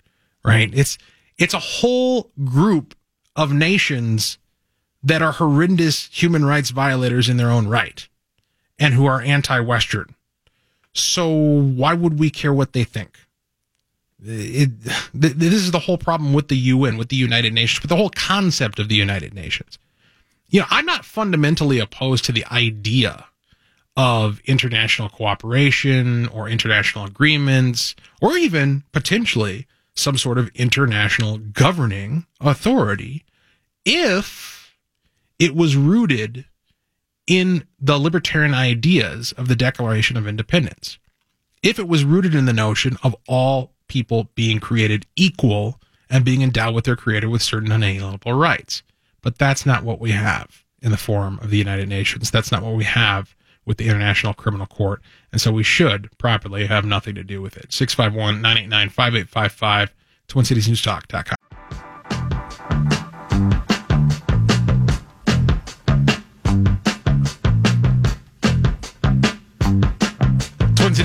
Right? 0.46 0.70
It's 0.72 1.00
it's 1.40 1.56
a 1.56 1.60
whole 1.60 2.32
group 2.44 2.96
of 3.36 3.52
nations 3.52 4.38
that 5.02 5.24
are 5.24 5.32
horrendous 5.32 6.10
human 6.12 6.46
rights 6.46 6.70
violators 6.70 7.28
in 7.28 7.38
their 7.38 7.50
own 7.50 7.68
right 7.68 8.08
and 8.80 8.94
who 8.94 9.06
are 9.06 9.22
anti-Western. 9.22 10.16
So 10.94 11.30
why 11.30 11.94
would 11.94 12.18
we 12.18 12.30
care 12.30 12.54
what 12.54 12.74
they 12.74 12.84
think? 12.84 13.20
It, 14.24 14.72
this 15.14 15.54
is 15.54 15.72
the 15.72 15.80
whole 15.80 15.98
problem 15.98 16.34
with 16.34 16.48
the 16.48 16.58
UN, 16.58 16.98
with 16.98 17.10
the 17.10 17.16
United 17.16 17.54
Nations, 17.54 17.82
with 17.82 17.90
the 17.90 17.96
whole 17.96 18.10
concept 18.10 18.80
of 18.80 18.90
the 18.90 18.96
United 18.96 19.34
Nations. 19.34 19.78
You 20.50 20.62
know, 20.62 20.66
I'm 20.70 20.86
not 20.86 21.06
fundamentally 21.06 21.80
opposed 21.80 22.26
to 22.26 22.32
the 22.32 22.46
idea 22.52 23.26
of 23.96 24.40
international 24.46 25.10
cooperation 25.10 26.28
or 26.30 26.50
international 26.50 27.06
agreements 27.06 27.96
or 28.22 28.38
even 28.38 28.84
potentially 28.92 29.68
some 29.94 30.18
sort 30.18 30.38
of 30.38 30.50
international 30.56 31.38
governing 31.38 32.26
authority 32.40 33.26
if 33.86 34.74
it 35.38 35.56
was 35.56 35.76
rooted 35.76 36.46
in 37.30 37.66
the 37.80 37.98
libertarian 37.98 38.54
ideas 38.54 39.32
of 39.34 39.48
the 39.48 39.56
Declaration 39.56 40.18
of 40.18 40.28
Independence. 40.28 40.98
If 41.64 41.80
it 41.80 41.88
was 41.88 42.04
rooted 42.04 42.36
in 42.36 42.46
the 42.46 42.54
notion 42.54 42.98
of 43.04 43.16
all 43.28 43.72
people 43.88 44.30
being 44.36 44.60
created 44.60 45.06
equal 45.16 45.80
and 46.10 46.26
being 46.26 46.42
endowed 46.42 46.74
with 46.74 46.86
their 46.86 46.96
creator 46.96 47.30
with 47.30 47.42
certain 47.42 47.72
unalienable 47.72 48.34
rights. 48.34 48.82
But 49.22 49.38
that's 49.38 49.66
not 49.66 49.84
what 49.84 50.00
we 50.00 50.12
have 50.12 50.64
in 50.82 50.92
the 50.92 50.98
form 50.98 51.40
of 51.42 51.50
the 51.50 51.58
United 51.58 51.88
Nations. 51.88 52.32
That's 52.32 52.52
not 52.52 52.64
what 52.64 52.76
we 52.76 52.86
have 52.86 53.36
with 53.66 53.78
the 53.78 53.88
International 53.88 54.34
Criminal 54.34 54.66
Court. 54.66 55.02
And 55.32 55.40
so 55.40 55.52
we 55.52 55.64
should 55.64 56.10
properly 56.18 56.66
have 56.66 56.86
nothing 56.86 57.16
to 57.16 57.24
do 57.24 57.42
with 57.42 57.58
it. 57.58 57.72
651 57.72 58.42
989 58.42 58.90
5855, 58.90 59.94
TwinCitiesNewsTalk.com. 60.30 61.49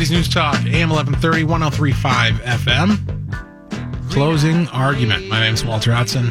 Cities 0.05 0.19
News 0.19 0.29
Talk, 0.29 0.57
AM 0.67 0.91
1130, 0.91 1.45
1035 1.45 2.35
FM. 2.35 4.11
Closing 4.11 4.69
argument. 4.69 5.29
My 5.29 5.41
name 5.41 5.55
is 5.55 5.65
Walter 5.65 5.95
Hudson. 5.95 6.31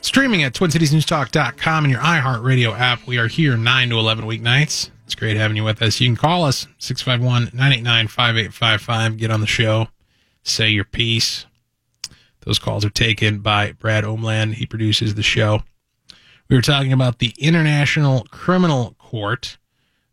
Streaming 0.00 0.42
at 0.42 0.52
TwinCitiesNewsTalk.com 0.52 1.84
and 1.84 1.92
your 1.92 2.00
iHeartRadio 2.00 2.76
app. 2.76 3.06
We 3.06 3.18
are 3.18 3.28
here 3.28 3.56
9 3.56 3.90
to 3.90 3.98
11 4.00 4.24
weeknights. 4.24 4.90
It's 5.04 5.14
great 5.14 5.36
having 5.36 5.56
you 5.56 5.62
with 5.62 5.80
us. 5.80 6.00
You 6.00 6.08
can 6.08 6.16
call 6.16 6.42
us 6.42 6.66
651 6.78 7.56
989 7.56 8.08
5855. 8.08 9.16
Get 9.16 9.30
on 9.30 9.40
the 9.40 9.46
show. 9.46 9.86
Say 10.42 10.70
your 10.70 10.82
piece. 10.82 11.46
Those 12.40 12.58
calls 12.58 12.84
are 12.84 12.90
taken 12.90 13.38
by 13.38 13.74
Brad 13.78 14.02
Omland. 14.02 14.54
He 14.54 14.66
produces 14.66 15.14
the 15.14 15.22
show. 15.22 15.62
We 16.48 16.56
were 16.56 16.62
talking 16.62 16.92
about 16.92 17.20
the 17.20 17.32
International 17.38 18.26
Criminal 18.32 18.96
Court. 18.98 19.56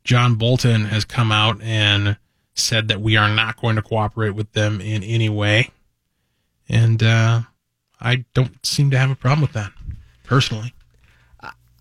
John 0.03 0.35
Bolton 0.35 0.85
has 0.85 1.03
come 1.03 1.31
out 1.31 1.59
and 1.59 2.17
said 2.55 2.87
that 2.87 3.01
we 3.01 3.17
are 3.17 3.33
not 3.33 3.59
going 3.59 3.75
to 3.75 3.81
cooperate 3.81 4.31
with 4.31 4.51
them 4.53 4.79
in 4.79 5.03
any 5.03 5.29
way. 5.29 5.69
And 6.69 7.01
uh, 7.01 7.41
I 7.99 8.25
don't 8.33 8.63
seem 8.65 8.91
to 8.91 8.97
have 8.97 9.11
a 9.11 9.15
problem 9.15 9.41
with 9.41 9.53
that, 9.53 9.71
personally. 10.23 10.73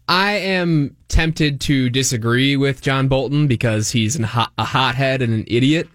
I 0.09 0.33
am 0.33 0.97
tempted 1.09 1.61
to 1.63 1.89
disagree 1.89 2.57
with 2.57 2.83
John 2.83 3.09
Bolton 3.09 3.47
because 3.47 3.93
he's 3.93 4.19
a 4.19 4.27
hothead 4.27 5.23
and 5.23 5.33
an 5.33 5.45
idiot. 5.47 5.89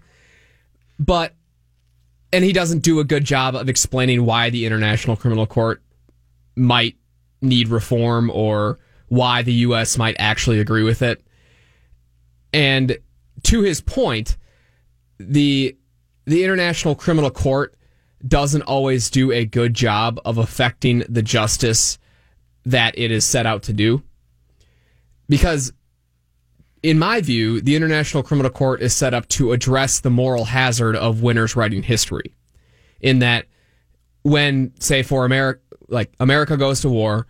But, 0.98 1.34
and 2.32 2.44
he 2.44 2.52
doesn't 2.52 2.80
do 2.80 3.00
a 3.00 3.04
good 3.04 3.24
job 3.24 3.54
of 3.54 3.68
explaining 3.68 4.24
why 4.24 4.50
the 4.50 4.66
International 4.66 5.14
Criminal 5.14 5.46
Court 5.46 5.82
might 6.56 6.96
need 7.40 7.68
reform 7.68 8.30
or 8.30 8.78
why 9.08 9.42
the 9.42 9.52
U.S. 9.52 9.96
might 9.96 10.16
actually 10.18 10.60
agree 10.60 10.82
with 10.82 11.02
it. 11.02 11.22
And 12.52 12.98
to 13.44 13.62
his 13.62 13.80
point, 13.80 14.36
the 15.18 15.76
the 16.24 16.44
International 16.44 16.94
Criminal 16.94 17.30
Court 17.30 17.74
doesn't 18.26 18.62
always 18.62 19.10
do 19.10 19.32
a 19.32 19.44
good 19.44 19.74
job 19.74 20.20
of 20.24 20.38
affecting 20.38 21.04
the 21.08 21.22
justice 21.22 21.98
that 22.64 22.98
it 22.98 23.10
is 23.10 23.24
set 23.24 23.46
out 23.46 23.62
to 23.64 23.72
do. 23.72 24.02
Because 25.28 25.72
in 26.82 26.98
my 26.98 27.20
view, 27.20 27.60
the 27.60 27.76
International 27.76 28.22
Criminal 28.22 28.50
Court 28.50 28.82
is 28.82 28.94
set 28.94 29.14
up 29.14 29.28
to 29.28 29.52
address 29.52 30.00
the 30.00 30.10
moral 30.10 30.44
hazard 30.46 30.96
of 30.96 31.22
winners 31.22 31.56
writing 31.56 31.82
history. 31.82 32.34
In 33.00 33.20
that 33.20 33.46
when 34.22 34.72
say 34.80 35.02
for 35.02 35.24
America 35.24 35.60
like 35.88 36.12
America 36.20 36.56
goes 36.56 36.82
to 36.82 36.88
war, 36.88 37.26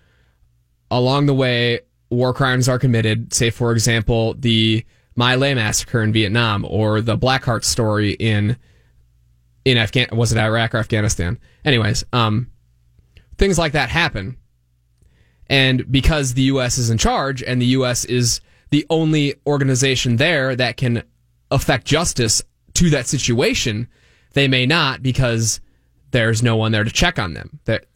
along 0.91 1.27
the 1.27 1.35
way 1.35 1.81
war 2.11 2.33
crimes 2.35 2.69
are 2.69 2.79
committed, 2.79 3.33
say 3.33 3.51
for 3.51 3.73
example, 3.73 4.35
the 4.35 4.85
My 5.19 5.35
Lai 5.35 5.53
massacre 5.53 6.01
in 6.01 6.13
Vietnam 6.13 6.65
or 6.65 7.01
the 7.01 7.19
Blackheart 7.19 7.65
story 7.65 8.13
in 8.13 8.57
in 9.65 9.77
Afghan 9.77 10.07
was 10.13 10.31
it 10.31 10.39
Iraq 10.39 10.77
or 10.77 10.79
Afghanistan? 10.79 11.41
Anyways, 11.65 12.05
um, 12.13 12.53
things 13.37 13.59
like 13.59 13.73
that 13.73 13.89
happen, 13.89 14.37
and 15.51 15.91
because 15.91 16.35
the 16.35 16.43
U.S. 16.43 16.79
is 16.79 16.89
in 16.89 16.99
charge 16.99 17.43
and 17.43 17.61
the 17.61 17.67
U.S. 17.67 18.05
is 18.05 18.41
the 18.71 18.87
only 18.91 19.35
organization 19.45 20.19
there 20.19 20.55
that 20.55 20.77
can 20.77 21.03
affect 21.51 21.85
justice 21.85 22.41
to 22.75 22.89
that 22.91 23.09
situation, 23.09 23.89
they 24.35 24.47
may 24.47 24.67
not 24.67 25.03
because 25.03 25.61
there's 26.13 26.45
no 26.45 26.55
one 26.55 26.71
there 26.71 26.85
to 26.85 26.93
check 26.93 27.19
on 27.19 27.35
them. 27.35 27.59
That 27.65 27.87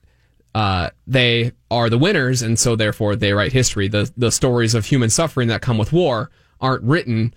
uh, 0.56 0.90
they 1.06 1.52
are 1.70 1.88
the 1.88 1.98
winners, 1.98 2.42
and 2.42 2.58
so 2.58 2.74
therefore 2.74 3.14
they 3.14 3.32
write 3.32 3.52
history. 3.52 3.86
The 3.86 4.10
the 4.16 4.32
stories 4.32 4.74
of 4.74 4.86
human 4.86 5.08
suffering 5.08 5.46
that 5.46 5.62
come 5.62 5.78
with 5.78 5.92
war 5.92 6.28
aren't 6.62 6.84
written 6.84 7.34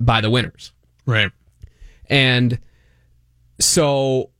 by 0.00 0.20
the 0.20 0.28
winners. 0.28 0.72
Right. 1.06 1.30
And 2.10 2.58
so 3.60 4.30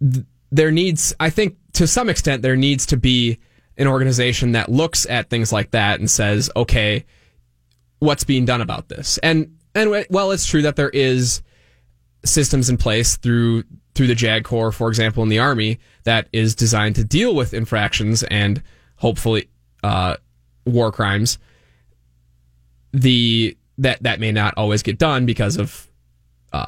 th- 0.00 0.24
there 0.50 0.70
needs, 0.70 1.14
I 1.18 1.30
think 1.30 1.56
to 1.74 1.86
some 1.86 2.08
extent, 2.08 2.42
there 2.42 2.56
needs 2.56 2.86
to 2.86 2.96
be 2.96 3.38
an 3.76 3.88
organization 3.88 4.52
that 4.52 4.70
looks 4.70 5.04
at 5.06 5.28
things 5.28 5.52
like 5.52 5.72
that 5.72 5.98
and 5.98 6.08
says, 6.08 6.50
okay, 6.54 7.04
what's 7.98 8.24
being 8.24 8.44
done 8.44 8.60
about 8.60 8.88
this? 8.88 9.18
And, 9.18 9.58
and 9.74 10.06
well, 10.08 10.30
it's 10.30 10.46
true 10.46 10.62
that 10.62 10.76
there 10.76 10.90
is 10.90 11.42
systems 12.24 12.70
in 12.70 12.76
place 12.76 13.16
through, 13.16 13.64
through 13.94 14.06
the 14.06 14.14
JAG 14.14 14.44
Corps, 14.44 14.70
for 14.70 14.88
example, 14.88 15.22
in 15.24 15.28
the 15.28 15.40
Army 15.40 15.80
that 16.04 16.28
is 16.32 16.54
designed 16.54 16.94
to 16.96 17.04
deal 17.04 17.34
with 17.34 17.52
infractions 17.52 18.22
and 18.24 18.62
hopefully, 18.96 19.48
uh, 19.82 20.16
war 20.64 20.92
crimes. 20.92 21.38
The, 22.94 23.56
that, 23.78 24.02
that 24.02 24.20
may 24.20 24.32
not 24.32 24.54
always 24.56 24.82
get 24.82 24.98
done 24.98 25.26
because 25.26 25.56
of, 25.56 25.90
uh, 26.52 26.66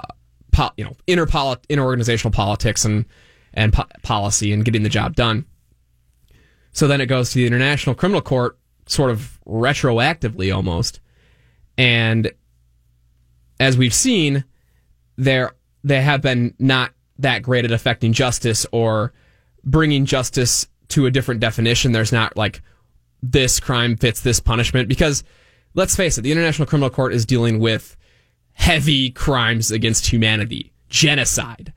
po- 0.53 0.73
you 0.77 0.85
know, 0.85 0.97
inter 1.07 1.27
interorganizational 1.27 2.33
politics 2.33 2.85
and, 2.85 3.07
and 3.55 3.73
po- 3.73 3.87
policy 4.03 4.53
and 4.53 4.65
getting 4.65 4.83
the 4.83 4.89
job 4.89 5.15
done. 5.15 5.47
So 6.73 6.87
then 6.87 7.01
it 7.01 7.07
goes 7.07 7.31
to 7.31 7.37
the 7.37 7.47
International 7.47 7.95
Criminal 7.95 8.21
Court, 8.21 8.59
sort 8.87 9.11
of 9.11 9.41
retroactively 9.47 10.55
almost. 10.55 11.01
And 11.79 12.33
as 13.59 13.79
we've 13.79 13.95
seen, 13.95 14.45
there 15.17 15.53
they 15.85 16.03
have 16.03 16.21
been 16.21 16.55
not 16.59 16.93
that 17.19 17.43
great 17.43 17.65
at 17.65 17.71
affecting 17.71 18.13
justice 18.13 18.67
or 18.73 19.13
bringing 19.65 20.05
justice 20.05 20.67
to 20.89 21.07
a 21.07 21.11
different 21.11 21.41
definition. 21.41 21.93
There's 21.93 22.13
not 22.13 22.37
like 22.37 22.61
this 23.23 23.61
crime 23.61 23.97
fits 23.97 24.21
this 24.21 24.41
punishment 24.41 24.89
because 24.89 25.25
let's 25.77 25.95
face 25.95 26.19
it, 26.19 26.23
the 26.23 26.33
International 26.33 26.67
Criminal 26.67 26.91
Court 26.91 27.13
is 27.15 27.25
dealing 27.25 27.61
with 27.61 27.97
heavy 28.55 29.11
crimes 29.11 29.71
against 29.71 30.07
humanity, 30.13 30.73
genocide. 30.89 31.73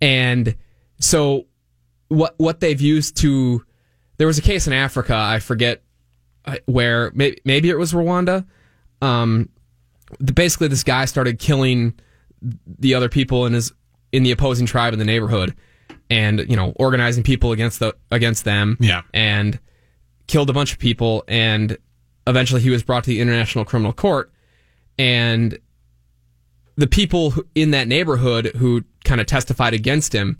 And 0.00 0.56
so 0.98 1.46
what 2.08 2.34
what 2.38 2.60
they've 2.60 2.80
used 2.80 3.16
to 3.18 3.64
there 4.16 4.26
was 4.26 4.38
a 4.38 4.42
case 4.42 4.66
in 4.66 4.72
Africa, 4.72 5.14
I 5.14 5.40
forget 5.40 5.82
uh, 6.46 6.56
where 6.66 7.10
maybe, 7.14 7.38
maybe 7.44 7.68
it 7.68 7.76
was 7.76 7.92
Rwanda. 7.92 8.46
Um, 9.02 9.48
basically 10.32 10.68
this 10.68 10.84
guy 10.84 11.04
started 11.04 11.38
killing 11.38 11.94
the 12.78 12.94
other 12.94 13.08
people 13.08 13.46
in 13.46 13.52
his 13.54 13.72
in 14.12 14.22
the 14.22 14.30
opposing 14.30 14.66
tribe 14.66 14.92
in 14.92 14.98
the 14.98 15.04
neighborhood 15.04 15.54
and 16.10 16.40
you 16.48 16.54
know 16.56 16.72
organizing 16.76 17.24
people 17.24 17.52
against 17.52 17.80
the 17.80 17.94
against 18.10 18.44
them 18.44 18.76
Yeah. 18.80 19.02
and 19.12 19.58
killed 20.26 20.50
a 20.50 20.52
bunch 20.52 20.72
of 20.72 20.78
people 20.78 21.24
and 21.26 21.76
eventually 22.26 22.60
he 22.60 22.70
was 22.70 22.82
brought 22.82 23.04
to 23.04 23.10
the 23.10 23.20
international 23.20 23.64
criminal 23.64 23.92
court 23.92 24.32
and 24.98 25.58
the 26.76 26.86
people 26.86 27.34
in 27.54 27.70
that 27.70 27.86
neighborhood 27.86 28.46
who 28.56 28.82
kind 29.04 29.20
of 29.20 29.26
testified 29.26 29.74
against 29.74 30.14
him 30.14 30.38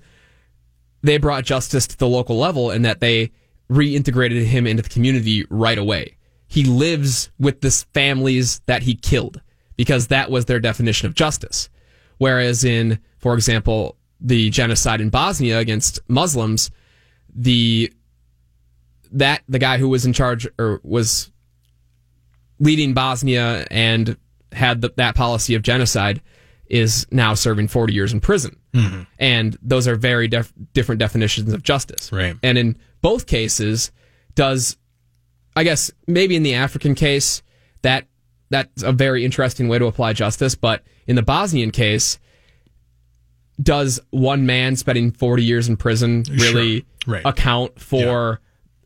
they 1.04 1.18
brought 1.18 1.44
justice 1.44 1.86
to 1.86 1.98
the 1.98 2.08
local 2.08 2.38
level 2.38 2.70
and 2.70 2.84
that 2.84 3.00
they 3.00 3.30
reintegrated 3.70 4.44
him 4.44 4.66
into 4.66 4.82
the 4.82 4.88
community 4.88 5.44
right 5.50 5.76
away. 5.76 6.16
He 6.46 6.64
lives 6.64 7.30
with 7.38 7.60
the 7.60 7.70
families 7.92 8.60
that 8.66 8.82
he 8.82 8.94
killed 8.94 9.40
because 9.76 10.06
that 10.08 10.30
was 10.30 10.46
their 10.46 10.60
definition 10.60 11.06
of 11.06 11.14
justice. 11.14 11.68
Whereas 12.18 12.64
in, 12.64 12.98
for 13.18 13.34
example, 13.34 13.96
the 14.18 14.48
genocide 14.48 15.02
in 15.02 15.10
Bosnia 15.10 15.58
against 15.58 16.00
Muslims, 16.08 16.70
the 17.34 17.92
that 19.12 19.42
the 19.48 19.58
guy 19.58 19.78
who 19.78 19.88
was 19.88 20.06
in 20.06 20.12
charge 20.12 20.48
or 20.58 20.80
was 20.82 21.30
leading 22.58 22.94
Bosnia 22.94 23.66
and 23.70 24.16
had 24.52 24.80
the, 24.80 24.92
that 24.96 25.14
policy 25.14 25.54
of 25.54 25.62
genocide 25.62 26.20
is 26.66 27.06
now 27.10 27.34
serving 27.34 27.68
40 27.68 27.92
years 27.92 28.12
in 28.12 28.20
prison. 28.20 28.56
Mm-hmm. 28.72 29.02
And 29.18 29.56
those 29.62 29.86
are 29.86 29.96
very 29.96 30.28
def- 30.28 30.52
different 30.72 30.98
definitions 30.98 31.52
of 31.52 31.62
justice. 31.62 32.10
Right. 32.12 32.36
And 32.42 32.56
in 32.56 32.76
both 33.02 33.26
cases, 33.26 33.92
does, 34.34 34.76
I 35.56 35.64
guess, 35.64 35.90
maybe 36.06 36.36
in 36.36 36.42
the 36.42 36.54
African 36.54 36.94
case, 36.94 37.42
that 37.82 38.06
that's 38.50 38.82
a 38.82 38.92
very 38.92 39.24
interesting 39.24 39.68
way 39.68 39.78
to 39.78 39.86
apply 39.86 40.12
justice. 40.14 40.54
But 40.54 40.82
in 41.06 41.16
the 41.16 41.22
Bosnian 41.22 41.70
case, 41.70 42.18
does 43.62 44.00
one 44.10 44.46
man 44.46 44.76
spending 44.76 45.10
40 45.12 45.44
years 45.44 45.68
in 45.68 45.76
prison 45.76 46.24
really 46.30 46.80
Sure. 47.04 47.14
Right. 47.14 47.22
account 47.26 47.80
for 47.80 48.40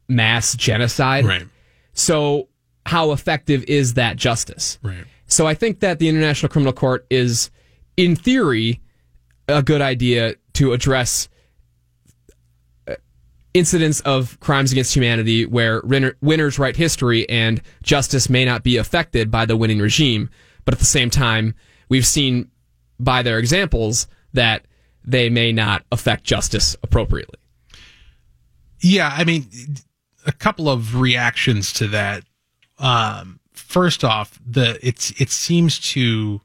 mass 0.09 0.57
genocide? 0.57 1.25
Right. 1.25 1.47
So, 1.95 2.49
how 2.89 3.12
effective 3.12 3.64
is 3.64 3.95
that 3.95 4.16
justice? 4.16 4.78
Right. 4.82 5.05
So, 5.26 5.47
I 5.47 5.55
think 5.55 5.80
that 5.80 5.99
the 5.99 6.09
International 6.09 6.49
Criminal 6.49 6.72
Court 6.72 7.07
is, 7.11 7.51
in 7.97 8.16
theory, 8.16 8.80
a 9.47 9.62
good 9.62 9.80
idea 9.80 10.34
to 10.55 10.72
address 10.72 11.28
uh, 12.89 12.95
incidents 13.55 14.01
of 14.01 14.41
crimes 14.41 14.72
against 14.72 14.95
humanity 14.95 15.47
where 15.47 15.82
winners 16.20 16.59
write 16.59 16.76
history 16.76 17.28
and 17.28 17.61
justice 17.82 18.30
may 18.30 18.45
not 18.45 18.62
be 18.62 18.76
affected 18.76 19.30
by 19.30 19.45
the 19.45 19.57
winning 19.57 19.78
regime. 19.78 20.30
But 20.64 20.74
at 20.74 20.80
the 20.80 20.86
same 20.86 21.11
time, 21.11 21.55
we've 21.89 22.07
seen 22.07 22.51
by 22.99 23.22
their 23.22 23.39
examples 23.39 24.07
that 24.32 24.66
they 25.05 25.30
may 25.30 25.53
not 25.53 25.84
affect 25.91 26.24
justice 26.24 26.76
appropriately. 26.82 27.39
Yeah, 28.80 29.12
I 29.14 29.24
mean, 29.24 29.47
a 30.26 30.32
couple 30.32 30.68
of 30.68 31.01
reactions 31.01 31.72
to 31.74 31.89
that. 31.89 32.24
Um, 32.79 33.41
first 33.53 34.05
off, 34.05 34.39
the 34.47 34.79
it's 34.87 35.11
it 35.20 35.31
seems 35.31 35.79
to 35.93 36.41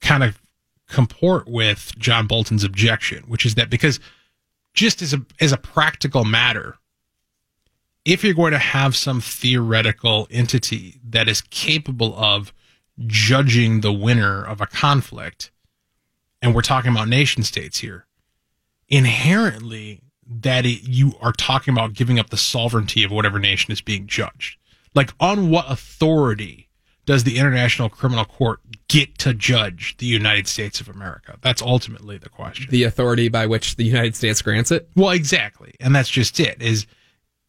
kind 0.00 0.22
of 0.22 0.40
comport 0.88 1.46
with 1.46 1.92
John 1.98 2.26
Bolton's 2.26 2.64
objection, 2.64 3.24
which 3.24 3.44
is 3.46 3.54
that 3.54 3.70
because 3.70 4.00
just 4.74 5.02
as 5.02 5.14
a 5.14 5.24
as 5.40 5.52
a 5.52 5.56
practical 5.56 6.24
matter, 6.24 6.76
if 8.04 8.24
you're 8.24 8.34
going 8.34 8.52
to 8.52 8.58
have 8.58 8.96
some 8.96 9.20
theoretical 9.20 10.26
entity 10.30 10.98
that 11.08 11.28
is 11.28 11.40
capable 11.40 12.16
of 12.16 12.52
judging 13.06 13.80
the 13.80 13.92
winner 13.92 14.42
of 14.44 14.60
a 14.60 14.66
conflict, 14.66 15.50
and 16.42 16.54
we're 16.54 16.62
talking 16.62 16.90
about 16.90 17.08
nation 17.08 17.42
states 17.42 17.78
here, 17.78 18.06
inherently 18.88 20.02
that 20.28 20.66
it, 20.66 20.82
you 20.82 21.14
are 21.20 21.32
talking 21.32 21.72
about 21.72 21.94
giving 21.94 22.18
up 22.18 22.30
the 22.30 22.36
sovereignty 22.36 23.02
of 23.02 23.10
whatever 23.10 23.38
nation 23.38 23.72
is 23.72 23.80
being 23.80 24.06
judged. 24.06 24.58
Like, 24.94 25.12
on 25.20 25.50
what 25.50 25.70
authority 25.70 26.68
does 27.06 27.24
the 27.24 27.38
International 27.38 27.88
Criminal 27.88 28.26
Court 28.26 28.60
get 28.88 29.16
to 29.18 29.32
judge 29.32 29.96
the 29.96 30.06
United 30.06 30.46
States 30.46 30.80
of 30.80 30.88
America? 30.88 31.38
That's 31.40 31.62
ultimately 31.62 32.18
the 32.18 32.28
question. 32.28 32.66
The 32.70 32.84
authority 32.84 33.28
by 33.28 33.46
which 33.46 33.76
the 33.76 33.84
United 33.84 34.14
States 34.14 34.42
grants 34.42 34.70
it. 34.70 34.90
Well, 34.94 35.10
exactly, 35.10 35.74
and 35.80 35.94
that's 35.94 36.10
just 36.10 36.38
it. 36.38 36.60
Is 36.60 36.86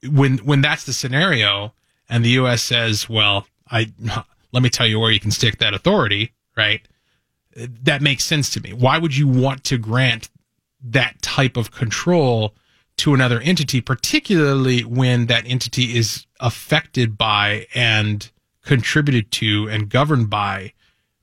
when 0.09 0.37
when 0.39 0.61
that's 0.61 0.85
the 0.85 0.93
scenario, 0.93 1.73
and 2.07 2.23
the 2.23 2.29
U.S. 2.31 2.63
says, 2.63 3.09
"Well, 3.09 3.47
I 3.69 3.91
let 4.53 4.63
me 4.63 4.69
tell 4.69 4.87
you 4.87 4.99
where 4.99 5.11
you 5.11 5.19
can 5.19 5.31
stick 5.31 5.57
that 5.59 5.73
authority," 5.73 6.31
right? 6.55 6.87
That 7.55 8.01
makes 8.01 8.23
sense 8.23 8.49
to 8.51 8.61
me. 8.61 8.71
Why 8.71 8.97
would 8.97 9.17
you 9.17 9.27
want 9.27 9.65
to 9.65 9.77
grant 9.77 10.29
that 10.81 11.21
type 11.21 11.57
of 11.57 11.71
control 11.71 12.55
to 12.99 13.13
another 13.13 13.39
entity, 13.39 13.81
particularly 13.81 14.83
when 14.83 15.27
that 15.27 15.45
entity 15.47 15.97
is 15.97 16.25
affected 16.39 17.17
by 17.17 17.65
and 17.73 18.29
contributed 18.63 19.31
to 19.31 19.69
and 19.69 19.89
governed 19.89 20.29
by 20.29 20.73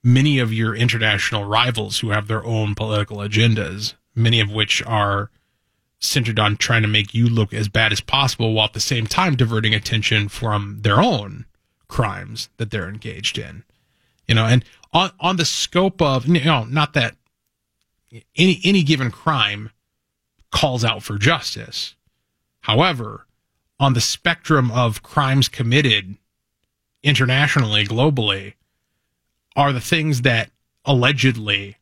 many 0.02 0.38
of 0.38 0.52
your 0.52 0.74
international 0.74 1.44
rivals 1.44 1.98
who 1.98 2.10
have 2.10 2.28
their 2.28 2.44
own 2.44 2.74
political 2.74 3.18
agendas, 3.18 3.94
many 4.14 4.40
of 4.40 4.50
which 4.50 4.82
are 4.84 5.30
centered 5.98 6.38
on 6.38 6.56
trying 6.56 6.82
to 6.82 6.88
make 6.88 7.12
you 7.12 7.28
look 7.28 7.52
as 7.52 7.68
bad 7.68 7.92
as 7.92 8.00
possible 8.00 8.52
while 8.54 8.66
at 8.66 8.72
the 8.72 8.80
same 8.80 9.06
time 9.06 9.36
diverting 9.36 9.74
attention 9.74 10.28
from 10.28 10.78
their 10.80 11.00
own 11.00 11.44
crimes 11.88 12.48
that 12.56 12.70
they're 12.70 12.88
engaged 12.88 13.38
in. 13.38 13.64
You 14.26 14.34
know, 14.34 14.46
and 14.46 14.64
on 14.92 15.10
on 15.20 15.36
the 15.36 15.44
scope 15.44 16.00
of 16.00 16.26
you 16.26 16.44
know, 16.44 16.64
not 16.64 16.94
that 16.94 17.16
any 18.36 18.60
any 18.64 18.82
given 18.82 19.10
crime 19.10 19.70
calls 20.50 20.84
out 20.84 21.02
for 21.02 21.18
justice. 21.18 21.94
However, 22.60 23.26
on 23.78 23.92
the 23.92 24.00
spectrum 24.00 24.70
of 24.70 25.02
crimes 25.02 25.48
committed 25.48 26.16
internationally, 27.02 27.84
globally, 27.84 28.54
are 29.54 29.72
the 29.72 29.80
things 29.80 30.22
that 30.22 30.50
allegedly 30.84 31.76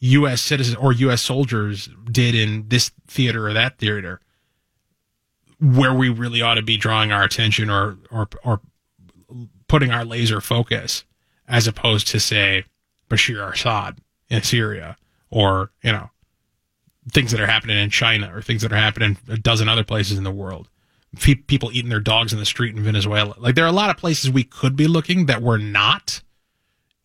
U.S. 0.00 0.40
citizens 0.42 0.76
or 0.76 0.92
U.S. 0.92 1.22
soldiers 1.22 1.88
did 2.10 2.34
in 2.34 2.68
this 2.68 2.90
theater 3.06 3.48
or 3.48 3.52
that 3.52 3.78
theater, 3.78 4.20
where 5.60 5.94
we 5.94 6.08
really 6.08 6.42
ought 6.42 6.54
to 6.54 6.62
be 6.62 6.76
drawing 6.76 7.12
our 7.12 7.22
attention 7.22 7.70
or 7.70 7.98
or 8.10 8.28
or 8.44 8.60
putting 9.68 9.90
our 9.90 10.04
laser 10.04 10.40
focus, 10.40 11.04
as 11.48 11.66
opposed 11.66 12.08
to 12.08 12.20
say 12.20 12.64
Bashar 13.08 13.52
Assad 13.54 13.98
in 14.28 14.42
Syria 14.42 14.96
or 15.30 15.70
you 15.82 15.92
know 15.92 16.10
things 17.12 17.30
that 17.30 17.40
are 17.40 17.46
happening 17.46 17.78
in 17.78 17.90
China 17.90 18.30
or 18.34 18.42
things 18.42 18.62
that 18.62 18.72
are 18.72 18.76
happening 18.76 19.16
a 19.28 19.36
dozen 19.36 19.68
other 19.68 19.84
places 19.84 20.18
in 20.18 20.24
the 20.24 20.30
world. 20.30 20.68
Fe- 21.16 21.36
People 21.36 21.70
eating 21.72 21.88
their 21.88 22.00
dogs 22.00 22.32
in 22.32 22.38
the 22.38 22.46
street 22.46 22.74
in 22.74 22.82
Venezuela. 22.82 23.34
Like 23.38 23.54
there 23.54 23.64
are 23.64 23.68
a 23.68 23.72
lot 23.72 23.90
of 23.90 23.96
places 23.96 24.30
we 24.30 24.44
could 24.44 24.76
be 24.76 24.86
looking 24.86 25.26
that 25.26 25.42
we're 25.42 25.58
not 25.58 26.22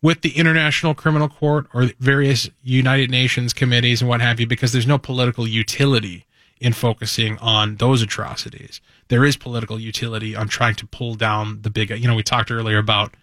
with 0.02 0.22
the 0.22 0.36
International 0.36 0.94
Criminal 0.94 1.28
Court 1.28 1.66
or 1.72 1.90
various 2.00 2.50
United 2.62 3.10
Nations 3.10 3.52
committees 3.52 4.02
and 4.02 4.08
what 4.08 4.20
have 4.20 4.40
you 4.40 4.46
because 4.46 4.72
there's 4.72 4.86
no 4.86 4.98
political 4.98 5.46
utility 5.46 6.26
in 6.60 6.72
focusing 6.72 7.38
on 7.38 7.76
those 7.76 8.02
atrocities. 8.02 8.80
There 9.08 9.24
is 9.24 9.36
political 9.36 9.78
utility 9.80 10.34
on 10.34 10.48
trying 10.48 10.74
to 10.76 10.86
pull 10.86 11.14
down 11.14 11.62
the 11.62 11.70
big, 11.70 11.90
you 11.90 12.08
know, 12.08 12.14
we 12.14 12.22
talked 12.22 12.50
earlier 12.50 12.78
about 12.78 13.14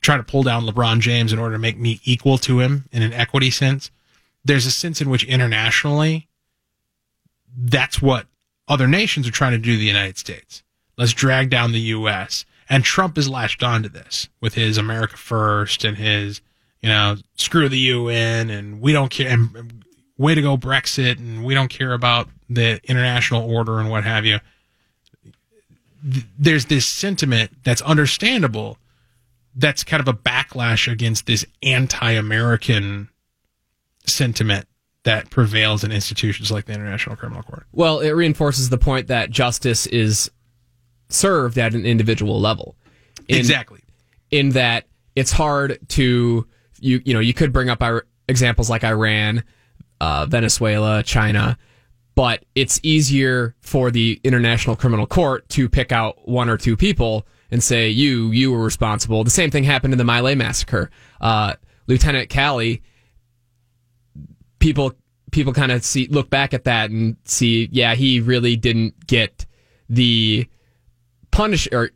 trying 0.00 0.18
to 0.18 0.24
pull 0.24 0.42
down 0.42 0.64
LeBron 0.64 1.00
James 1.00 1.32
in 1.32 1.38
order 1.38 1.54
to 1.54 1.58
make 1.58 1.78
me 1.78 2.00
equal 2.04 2.38
to 2.38 2.60
him 2.60 2.88
in 2.92 3.02
an 3.02 3.12
equity 3.12 3.50
sense. 3.50 3.90
There's 4.44 4.66
a 4.66 4.70
sense 4.70 5.00
in 5.00 5.10
which 5.10 5.24
internationally, 5.24 6.28
that's 7.56 8.00
what 8.00 8.26
other 8.68 8.86
nations 8.86 9.26
are 9.28 9.32
trying 9.32 9.52
to 9.52 9.58
do 9.58 9.72
to 9.72 9.78
the 9.78 9.84
United 9.84 10.16
States. 10.18 10.62
Let's 10.96 11.12
drag 11.12 11.50
down 11.50 11.72
the 11.72 11.80
U.S. 11.80 12.44
And 12.68 12.84
Trump 12.84 13.16
has 13.16 13.28
latched 13.28 13.62
onto 13.62 13.88
this 13.88 14.28
with 14.40 14.54
his 14.54 14.78
America 14.78 15.16
First 15.16 15.84
and 15.84 15.96
his, 15.96 16.40
you 16.80 16.88
know, 16.88 17.16
screw 17.34 17.68
the 17.68 17.78
UN 17.78 18.48
and 18.50 18.80
we 18.80 18.92
don't 18.92 19.10
care 19.10 19.30
and 19.30 19.84
way 20.16 20.34
to 20.34 20.42
go 20.42 20.56
Brexit 20.56 21.18
and 21.18 21.44
we 21.44 21.54
don't 21.54 21.70
care 21.70 21.92
about 21.94 22.28
the 22.48 22.80
international 22.84 23.50
order 23.50 23.80
and 23.80 23.90
what 23.90 24.04
have 24.04 24.24
you. 24.24 24.38
There's 26.38 26.66
this 26.66 26.86
sentiment 26.86 27.50
that's 27.64 27.82
understandable 27.82 28.78
that's 29.54 29.82
kind 29.82 30.00
of 30.00 30.08
a 30.08 30.16
backlash 30.16 30.90
against 30.90 31.26
this 31.26 31.44
anti-American 31.62 33.08
sentiment 34.10 34.66
that 35.04 35.30
prevails 35.30 35.82
in 35.82 35.92
institutions 35.92 36.50
like 36.50 36.66
the 36.66 36.72
International 36.72 37.16
Criminal 37.16 37.42
Court. 37.42 37.66
Well, 37.72 38.00
it 38.00 38.10
reinforces 38.10 38.68
the 38.68 38.78
point 38.78 39.06
that 39.06 39.30
justice 39.30 39.86
is 39.86 40.30
served 41.08 41.58
at 41.58 41.74
an 41.74 41.86
individual 41.86 42.40
level. 42.40 42.76
In, 43.28 43.38
exactly. 43.38 43.80
In 44.30 44.50
that 44.50 44.86
it's 45.16 45.32
hard 45.32 45.78
to 45.88 46.46
you 46.80 47.02
you 47.04 47.14
know 47.14 47.20
you 47.20 47.34
could 47.34 47.52
bring 47.52 47.68
up 47.68 47.82
our 47.82 48.06
examples 48.28 48.70
like 48.70 48.84
Iran, 48.84 49.44
uh, 50.00 50.26
Venezuela, 50.26 51.02
China, 51.02 51.58
but 52.14 52.44
it's 52.54 52.80
easier 52.82 53.54
for 53.60 53.90
the 53.90 54.20
International 54.24 54.76
Criminal 54.76 55.06
Court 55.06 55.48
to 55.50 55.68
pick 55.68 55.92
out 55.92 56.28
one 56.28 56.48
or 56.48 56.56
two 56.56 56.76
people 56.76 57.26
and 57.50 57.62
say 57.62 57.88
you 57.88 58.30
you 58.30 58.52
were 58.52 58.62
responsible. 58.62 59.24
The 59.24 59.30
same 59.30 59.50
thing 59.50 59.64
happened 59.64 59.94
in 59.94 59.98
the 59.98 60.04
My 60.04 60.34
massacre. 60.34 60.90
Uh, 61.20 61.54
Lieutenant 61.86 62.28
Calley. 62.28 62.82
People 64.60 64.92
people 65.32 65.52
kind 65.52 65.72
of 65.72 65.84
see 65.84 66.06
look 66.08 66.30
back 66.30 66.54
at 66.54 66.64
that 66.64 66.90
and 66.90 67.16
see 67.24 67.68
yeah 67.70 67.94
he 67.94 68.18
really 68.18 68.56
didn't 68.56 69.06
get 69.06 69.46
the 69.88 70.46
punish 71.30 71.68
or 71.72 71.90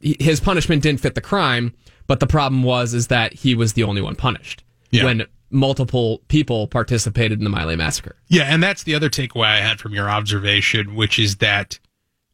his 0.00 0.40
punishment 0.40 0.82
didn't 0.82 1.00
fit 1.00 1.14
the 1.14 1.20
crime, 1.20 1.72
but 2.06 2.20
the 2.20 2.26
problem 2.26 2.62
was 2.62 2.92
is 2.92 3.06
that 3.08 3.32
he 3.32 3.54
was 3.54 3.74
the 3.74 3.84
only 3.84 4.02
one 4.02 4.16
punished. 4.16 4.64
Yeah. 4.90 5.04
When 5.04 5.26
multiple 5.50 6.22
people 6.28 6.66
participated 6.66 7.38
in 7.38 7.44
the 7.44 7.50
Lai 7.50 7.76
massacre. 7.76 8.16
Yeah, 8.28 8.44
and 8.44 8.62
that's 8.62 8.82
the 8.82 8.94
other 8.94 9.08
takeaway 9.08 9.46
I 9.46 9.58
had 9.58 9.78
from 9.78 9.94
your 9.94 10.10
observation, 10.10 10.94
which 10.94 11.18
is 11.18 11.36
that 11.36 11.78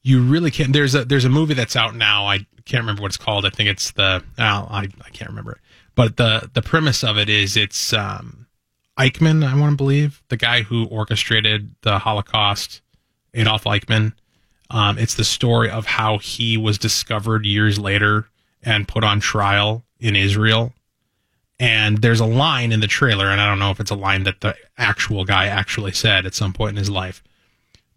you 0.03 0.23
really 0.23 0.51
can't. 0.51 0.73
There's 0.73 0.95
a 0.95 1.05
there's 1.05 1.25
a 1.25 1.31
movie 1.31 1.55
that's 1.55 1.77
out 1.77 1.95
now. 1.95 2.27
I 2.27 2.47
can't 2.65 2.83
remember 2.83 3.03
what 3.03 3.09
it's 3.09 3.17
called. 3.17 3.45
I 3.45 3.51
think 3.51 3.69
it's 3.69 3.91
the 3.93 4.23
oh, 4.39 4.43
I 4.71 4.89
I 5.05 5.11
can't 5.11 5.29
remember 5.29 5.53
it. 5.53 5.59
But 5.95 6.17
the 6.17 6.51
the 6.55 6.63
premise 6.63 7.05
of 7.05 7.19
it 7.19 7.29
is 7.29 7.57
it's 7.57 7.93
um, 7.93 8.47
Eichmann, 8.99 9.47
I 9.47 9.59
want 9.59 9.73
to 9.73 9.77
believe, 9.77 10.23
the 10.29 10.37
guy 10.37 10.63
who 10.63 10.87
orchestrated 10.87 11.75
the 11.83 11.99
Holocaust, 11.99 12.81
Adolf 13.35 13.65
Eichmann 13.65 14.13
um, 14.71 14.99
it's 14.99 15.15
the 15.15 15.25
story 15.25 15.71
of 15.71 15.87
how 15.87 16.19
he 16.19 16.57
was 16.57 16.79
discovered 16.79 17.47
years 17.47 17.79
later 17.79 18.29
and 18.63 18.89
put 18.89 19.05
on 19.05 19.21
trial 19.21 19.85
in 19.99 20.15
Israel. 20.15 20.75
And 21.59 21.99
there's 21.99 22.21
a 22.21 22.27
line 22.27 22.71
in 22.71 22.81
the 22.81 22.87
trailer, 22.87 23.29
and 23.31 23.41
I 23.41 23.49
don't 23.49 23.59
know 23.59 23.71
if 23.71 23.81
it's 23.81 23.91
a 23.91 23.97
line 23.97 24.25
that 24.25 24.41
the 24.41 24.55
actual 24.77 25.25
guy 25.25 25.47
actually 25.47 25.93
said 25.93 26.27
at 26.27 26.35
some 26.35 26.53
point 26.53 26.71
in 26.71 26.77
his 26.77 26.91
life, 26.91 27.23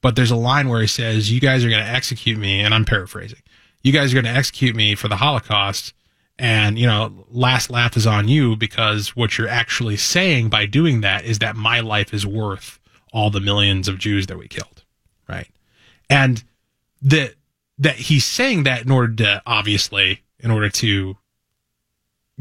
but 0.02 0.16
there's 0.16 0.32
a 0.32 0.36
line 0.36 0.68
where 0.68 0.82
he 0.82 0.88
says, 0.88 1.32
You 1.32 1.40
guys 1.40 1.64
are 1.64 1.70
going 1.70 1.84
to 1.84 1.92
execute 1.92 2.40
me, 2.40 2.62
and 2.62 2.74
I'm 2.74 2.86
paraphrasing. 2.86 3.42
You 3.84 3.92
guys 3.92 4.12
are 4.12 4.16
going 4.16 4.34
to 4.34 4.40
execute 4.40 4.76
me 4.76 4.96
for 4.96 5.08
the 5.10 5.18
Holocaust, 5.18 5.94
and, 6.42 6.80
you 6.80 6.88
know, 6.88 7.28
last 7.30 7.70
laugh 7.70 7.96
is 7.96 8.08
on 8.08 8.28
you 8.28 8.56
because 8.56 9.16
what 9.16 9.38
you're 9.38 9.48
actually 9.48 9.96
saying 9.96 10.50
by 10.50 10.66
doing 10.66 11.02
that 11.02 11.24
is 11.24 11.38
that 11.38 11.56
my 11.56 11.82
life 11.82 12.16
is 12.16 12.26
worth 12.26 12.80
all 13.14 13.30
the 13.30 13.40
millions 13.40 13.88
of 13.88 14.00
Jews 14.00 14.26
that 14.26 14.40
we 14.40 14.48
killed. 14.48 14.84
Right. 15.30 15.52
And 16.10 16.44
that 17.04 17.36
that 17.78 17.96
he's 17.96 18.26
saying 18.26 18.64
that 18.64 18.84
in 18.84 18.90
order 18.90 19.14
to 19.18 19.44
obviously 19.46 20.24
in 20.40 20.50
order 20.50 20.70
to 20.70 21.18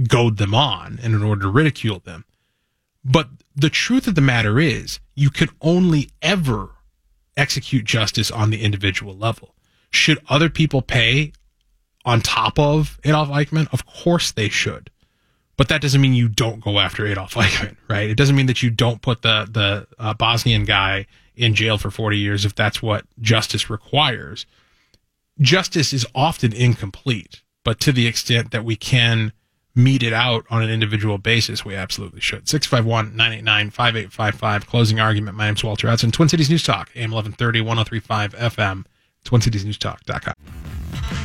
goad 0.08 0.38
them 0.38 0.54
on 0.54 0.98
and 1.02 1.14
in 1.14 1.22
order 1.22 1.42
to 1.42 1.48
ridicule 1.48 1.98
them. 1.98 2.24
But 3.04 3.28
the 3.54 3.68
truth 3.68 4.06
of 4.06 4.14
the 4.14 4.22
matter 4.22 4.58
is, 4.58 4.98
you 5.14 5.28
can 5.28 5.50
only 5.60 6.08
ever 6.22 6.70
execute 7.36 7.84
justice 7.84 8.30
on 8.30 8.48
the 8.48 8.62
individual 8.62 9.14
level. 9.14 9.54
Should 9.90 10.22
other 10.26 10.48
people 10.48 10.80
pay 10.80 11.32
on 12.04 12.20
top 12.20 12.58
of 12.58 12.98
Adolf 13.04 13.28
Eichmann? 13.28 13.68
Of 13.72 13.86
course 13.86 14.32
they 14.32 14.48
should. 14.48 14.90
But 15.56 15.68
that 15.68 15.82
doesn't 15.82 16.00
mean 16.00 16.14
you 16.14 16.28
don't 16.28 16.60
go 16.60 16.78
after 16.78 17.06
Adolf 17.06 17.34
Eichmann, 17.34 17.76
right? 17.88 18.08
It 18.08 18.16
doesn't 18.16 18.34
mean 18.36 18.46
that 18.46 18.62
you 18.62 18.70
don't 18.70 19.02
put 19.02 19.22
the 19.22 19.46
the 19.50 19.86
uh, 19.98 20.14
Bosnian 20.14 20.64
guy 20.64 21.06
in 21.36 21.54
jail 21.54 21.78
for 21.78 21.90
40 21.90 22.18
years 22.18 22.44
if 22.44 22.54
that's 22.54 22.82
what 22.82 23.04
justice 23.20 23.68
requires. 23.70 24.46
Justice 25.40 25.92
is 25.92 26.06
often 26.14 26.52
incomplete, 26.52 27.42
but 27.64 27.80
to 27.80 27.92
the 27.92 28.06
extent 28.06 28.50
that 28.50 28.64
we 28.64 28.76
can 28.76 29.32
mete 29.74 30.02
it 30.02 30.12
out 30.12 30.44
on 30.50 30.62
an 30.62 30.70
individual 30.70 31.18
basis, 31.18 31.64
we 31.64 31.74
absolutely 31.74 32.20
should. 32.20 32.48
651 32.48 33.16
989 33.16 33.70
5855. 33.70 34.66
Closing 34.66 35.00
argument. 35.00 35.36
My 35.36 35.46
name's 35.46 35.64
Walter 35.64 35.88
Hudson. 35.88 36.10
Twin 36.10 36.28
Cities 36.28 36.50
News 36.50 36.62
Talk, 36.62 36.90
AM 36.94 37.10
1130, 37.10 37.60
1035 37.60 38.34
FM, 38.34 38.84
TwinCitiesNewsTalk.com. 39.24 41.19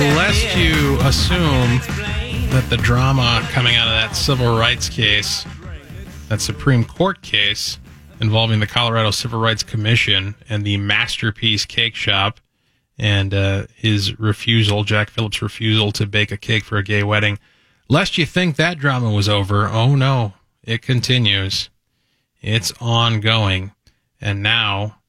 lest 0.00 0.56
you 0.56 0.98
assume 1.00 1.78
that 2.50 2.64
the 2.70 2.76
drama 2.78 3.46
coming 3.50 3.76
out 3.76 3.86
of 3.86 3.92
that 3.92 4.16
civil 4.16 4.56
rights 4.56 4.88
case, 4.88 5.44
that 6.28 6.40
Supreme 6.40 6.84
Court 6.84 7.20
case 7.22 7.78
involving 8.20 8.60
the 8.60 8.66
Colorado 8.66 9.10
Civil 9.10 9.40
Rights 9.40 9.62
Commission 9.62 10.34
and 10.48 10.64
the 10.64 10.76
Masterpiece 10.78 11.66
Cakeshop 11.66 12.36
and 12.98 13.34
uh, 13.34 13.66
his 13.74 14.18
refusal, 14.18 14.84
Jack 14.84 15.10
Phillips' 15.10 15.42
refusal 15.42 15.92
to 15.92 16.06
bake 16.06 16.32
a 16.32 16.36
cake 16.36 16.64
for 16.64 16.78
a 16.78 16.82
gay 16.82 17.02
wedding, 17.02 17.38
lest 17.88 18.16
you 18.16 18.26
think 18.26 18.56
that 18.56 18.78
drama 18.78 19.10
was 19.10 19.28
over, 19.28 19.68
oh 19.68 19.94
no, 19.94 20.34
it 20.62 20.82
continues. 20.82 21.70
It's 22.40 22.72
ongoing. 22.80 23.72
And 24.20 24.42
now 24.42 24.99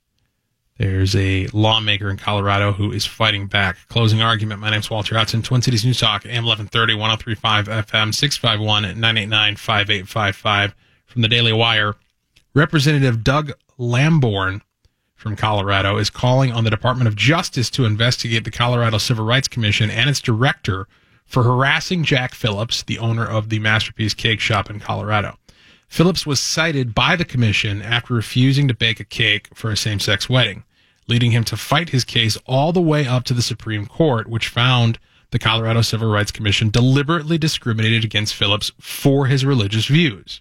there's 0.82 1.16
a 1.16 1.46
lawmaker 1.54 2.10
in 2.10 2.18
Colorado 2.18 2.72
who 2.72 2.92
is 2.92 3.06
fighting 3.06 3.46
back. 3.46 3.78
Closing 3.88 4.20
argument. 4.20 4.62
My 4.62 4.72
name's 4.72 4.90
Walter 4.90 5.16
Hudson, 5.16 5.44
Twin 5.44 5.62
Cities 5.62 5.86
News 5.86 6.00
Talk, 6.00 6.26
AM 6.26 6.44
1130, 6.44 6.96
1035 6.96 7.68
FM, 7.68 8.16
651 8.16 8.82
989 9.00 9.56
5855. 9.58 10.74
From 11.06 11.22
the 11.22 11.28
Daily 11.28 11.54
Wire, 11.54 11.94
Representative 12.56 13.24
Doug 13.24 13.52
Lamborn 13.78 14.64
from 15.14 15.36
Colorado 15.36 15.98
is 15.98 16.10
calling 16.10 16.52
on 16.52 16.64
the 16.64 16.72
Department 16.72 17.08
of 17.08 17.16
Justice 17.16 17.70
to 17.70 17.86
investigate 17.86 18.44
the 18.44 18.50
Colorado 18.50 18.98
Civil 18.98 19.26
Rights 19.26 19.48
Commission 19.48 19.92
and 19.92 20.10
its 20.10 20.20
director 20.20 20.88
for 21.26 21.44
harassing 21.44 22.04
Jack 22.04 22.34
Phillips, 22.34 22.82
the 22.82 22.98
owner 22.98 23.28
of 23.28 23.50
the 23.50 23.60
Masterpiece 23.60 24.16
Cakeshop 24.16 24.72
in 24.72 24.80
Colorado. 24.80 25.38
Phillips 25.88 26.26
was 26.26 26.42
cited 26.42 26.96
by 26.96 27.16
the 27.16 27.26
commission 27.26 27.84
after 27.84 28.16
refusing 28.16 28.68
to 28.68 28.74
bake 28.74 29.00
a 29.00 29.06
cake 29.06 29.48
for 29.54 29.70
a 29.70 29.78
same 29.78 30.00
sex 30.00 30.28
wedding 30.28 30.64
leading 31.12 31.32
him 31.32 31.44
to 31.44 31.58
fight 31.58 31.90
his 31.90 32.06
case 32.06 32.38
all 32.46 32.72
the 32.72 32.80
way 32.80 33.06
up 33.06 33.26
to 33.26 33.34
the 33.34 33.42
Supreme 33.42 33.86
Court, 33.86 34.28
which 34.28 34.48
found 34.48 34.98
the 35.32 35.40
Colorado 35.40 35.82
Civil 35.82 36.10
Rights 36.10 36.32
Commission 36.32 36.70
deliberately 36.70 37.38
discriminated 37.38 38.06
against 38.06 38.34
Phillips 38.34 38.72
for 38.80 39.26
his 39.26 39.44
religious 39.44 39.88
views. 39.88 40.40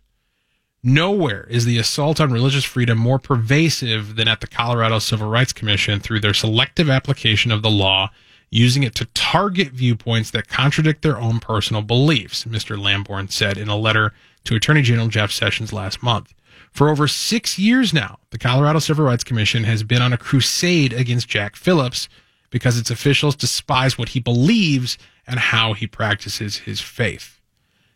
Nowhere 0.80 1.44
is 1.50 1.64
the 1.64 1.76
assault 1.76 2.20
on 2.20 2.32
religious 2.32 2.64
freedom 2.64 2.98
more 2.98 3.18
pervasive 3.18 4.14
than 4.14 4.28
at 4.28 4.40
the 4.40 4.46
Colorado 4.46 5.00
Civil 5.00 5.28
Rights 5.28 5.52
Commission 5.52 5.98
through 5.98 6.20
their 6.20 6.32
selective 6.32 6.88
application 6.88 7.50
of 7.50 7.62
the 7.62 7.70
law, 7.70 8.10
using 8.48 8.84
it 8.84 8.94
to 8.94 9.06
target 9.06 9.72
viewpoints 9.72 10.30
that 10.30 10.46
contradict 10.46 11.02
their 11.02 11.18
own 11.18 11.40
personal 11.40 11.82
beliefs, 11.82 12.44
Mr. 12.44 12.80
Lamborn 12.80 13.26
said 13.28 13.58
in 13.58 13.68
a 13.68 13.76
letter 13.76 14.14
to 14.44 14.54
Attorney 14.54 14.82
General 14.82 15.08
Jeff 15.08 15.32
Sessions 15.32 15.72
last 15.72 16.00
month. 16.00 16.32
For 16.70 16.88
over 16.88 17.08
six 17.08 17.58
years 17.58 17.92
now, 17.92 18.18
the 18.30 18.38
Colorado 18.38 18.78
Civil 18.78 19.04
Rights 19.04 19.24
Commission 19.24 19.64
has 19.64 19.82
been 19.82 20.02
on 20.02 20.12
a 20.12 20.18
crusade 20.18 20.92
against 20.92 21.28
Jack 21.28 21.56
Phillips 21.56 22.08
because 22.50 22.78
its 22.78 22.90
officials 22.90 23.36
despise 23.36 23.98
what 23.98 24.10
he 24.10 24.20
believes 24.20 24.96
and 25.26 25.38
how 25.38 25.72
he 25.72 25.86
practices 25.86 26.58
his 26.58 26.80
faith. 26.80 27.40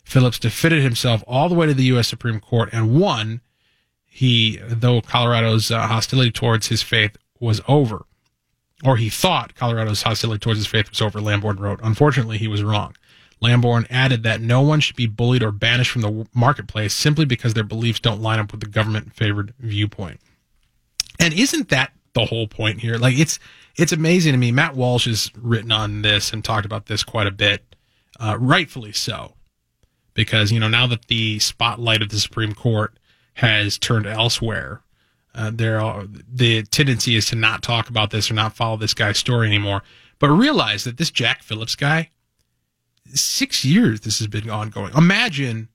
Phillips 0.03 0.39
defended 0.39 0.83
himself 0.83 1.23
all 1.27 1.49
the 1.49 1.55
way 1.55 1.65
to 1.65 1.73
the 1.73 1.85
U.S. 1.85 2.07
Supreme 2.07 2.39
Court 2.39 2.69
and 2.71 2.99
won. 2.99 3.41
he, 4.05 4.57
though 4.67 5.01
Colorado's 5.01 5.71
uh, 5.71 5.87
hostility 5.87 6.31
towards 6.31 6.67
his 6.67 6.81
faith 6.81 7.17
was 7.39 7.59
over, 7.67 8.05
or 8.83 8.97
he 8.97 9.09
thought 9.09 9.55
Colorado's 9.55 10.03
hostility 10.03 10.39
towards 10.39 10.59
his 10.59 10.67
faith 10.67 10.89
was 10.89 11.01
over, 11.01 11.19
Lamborn 11.19 11.57
wrote. 11.57 11.79
Unfortunately, 11.83 12.37
he 12.37 12.47
was 12.47 12.63
wrong. 12.63 12.95
Lamborn 13.41 13.85
added 13.89 14.23
that 14.23 14.41
no 14.41 14.61
one 14.61 14.79
should 14.79 14.95
be 14.95 15.07
bullied 15.07 15.43
or 15.43 15.51
banished 15.51 15.91
from 15.91 16.01
the 16.01 16.27
marketplace 16.33 16.93
simply 16.93 17.25
because 17.25 17.53
their 17.53 17.63
beliefs 17.63 17.99
don't 17.99 18.21
line 18.21 18.39
up 18.39 18.51
with 18.51 18.61
the 18.61 18.67
government 18.67 19.13
favored 19.13 19.53
viewpoint. 19.59 20.19
And 21.19 21.33
isn't 21.33 21.69
that 21.69 21.91
the 22.13 22.25
whole 22.25 22.47
point 22.47 22.79
here? 22.79 22.95
Like 22.97 23.17
it's 23.17 23.39
it's 23.75 23.91
amazing 23.91 24.31
to 24.31 24.37
me. 24.37 24.51
Matt 24.51 24.75
Walsh 24.75 25.05
has 25.05 25.31
written 25.35 25.71
on 25.71 26.01
this 26.01 26.31
and 26.31 26.43
talked 26.43 26.65
about 26.65 26.85
this 26.85 27.03
quite 27.03 27.27
a 27.27 27.31
bit, 27.31 27.75
uh, 28.19 28.37
rightfully 28.39 28.93
so, 28.93 29.33
because 30.13 30.51
you 30.51 30.59
know 30.59 30.69
now 30.69 30.87
that 30.87 31.07
the 31.07 31.39
spotlight 31.39 32.01
of 32.01 32.09
the 32.09 32.19
Supreme 32.19 32.53
Court 32.53 32.97
has 33.35 33.77
turned 33.77 34.07
elsewhere, 34.07 34.81
uh, 35.35 35.51
there 35.53 35.81
are, 35.81 36.05
the 36.07 36.63
tendency 36.63 37.15
is 37.15 37.25
to 37.27 37.35
not 37.35 37.61
talk 37.61 37.89
about 37.89 38.11
this 38.11 38.31
or 38.31 38.33
not 38.33 38.55
follow 38.55 38.77
this 38.77 38.93
guy's 38.93 39.17
story 39.17 39.47
anymore. 39.47 39.83
But 40.17 40.29
realize 40.29 40.85
that 40.85 40.95
this 40.97 41.11
Jack 41.11 41.43
Phillips 41.43 41.75
guy, 41.75 42.09
six 43.13 43.63
years 43.63 44.01
this 44.01 44.19
has 44.19 44.27
been 44.27 44.49
ongoing. 44.49 44.93
Imagine, 44.95 45.69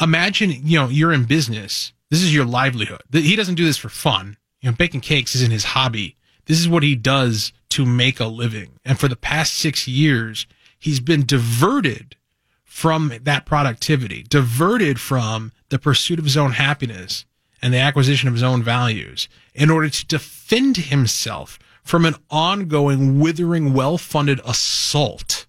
imagine 0.00 0.50
you 0.50 0.78
know 0.78 0.88
you're 0.88 1.12
in 1.12 1.24
business. 1.24 1.92
This 2.10 2.22
is 2.22 2.34
your 2.34 2.44
livelihood. 2.44 3.02
He 3.12 3.36
doesn't 3.36 3.56
do 3.56 3.64
this 3.64 3.78
for 3.78 3.88
fun. 3.88 4.36
You 4.60 4.70
know, 4.70 4.76
baking 4.76 5.00
cakes 5.00 5.34
isn't 5.34 5.50
his 5.50 5.64
hobby. 5.64 6.16
This 6.46 6.60
is 6.60 6.68
what 6.68 6.82
he 6.82 6.94
does 6.94 7.52
to 7.70 7.84
make 7.84 8.20
a 8.20 8.26
living. 8.26 8.78
And 8.84 8.98
for 8.98 9.08
the 9.08 9.16
past 9.16 9.54
six 9.54 9.88
years, 9.88 10.46
he's 10.78 11.00
been 11.00 11.26
diverted 11.26 12.16
from 12.64 13.12
that 13.22 13.46
productivity, 13.46 14.22
diverted 14.22 15.00
from 15.00 15.52
the 15.70 15.78
pursuit 15.78 16.18
of 16.18 16.24
his 16.24 16.36
own 16.36 16.52
happiness 16.52 17.24
and 17.62 17.72
the 17.72 17.78
acquisition 17.78 18.28
of 18.28 18.34
his 18.34 18.42
own 18.42 18.62
values 18.62 19.28
in 19.54 19.70
order 19.70 19.88
to 19.88 20.06
defend 20.06 20.76
himself 20.76 21.58
from 21.82 22.04
an 22.04 22.14
ongoing, 22.30 23.18
withering, 23.18 23.72
well 23.72 23.96
funded 23.96 24.40
assault. 24.44 25.45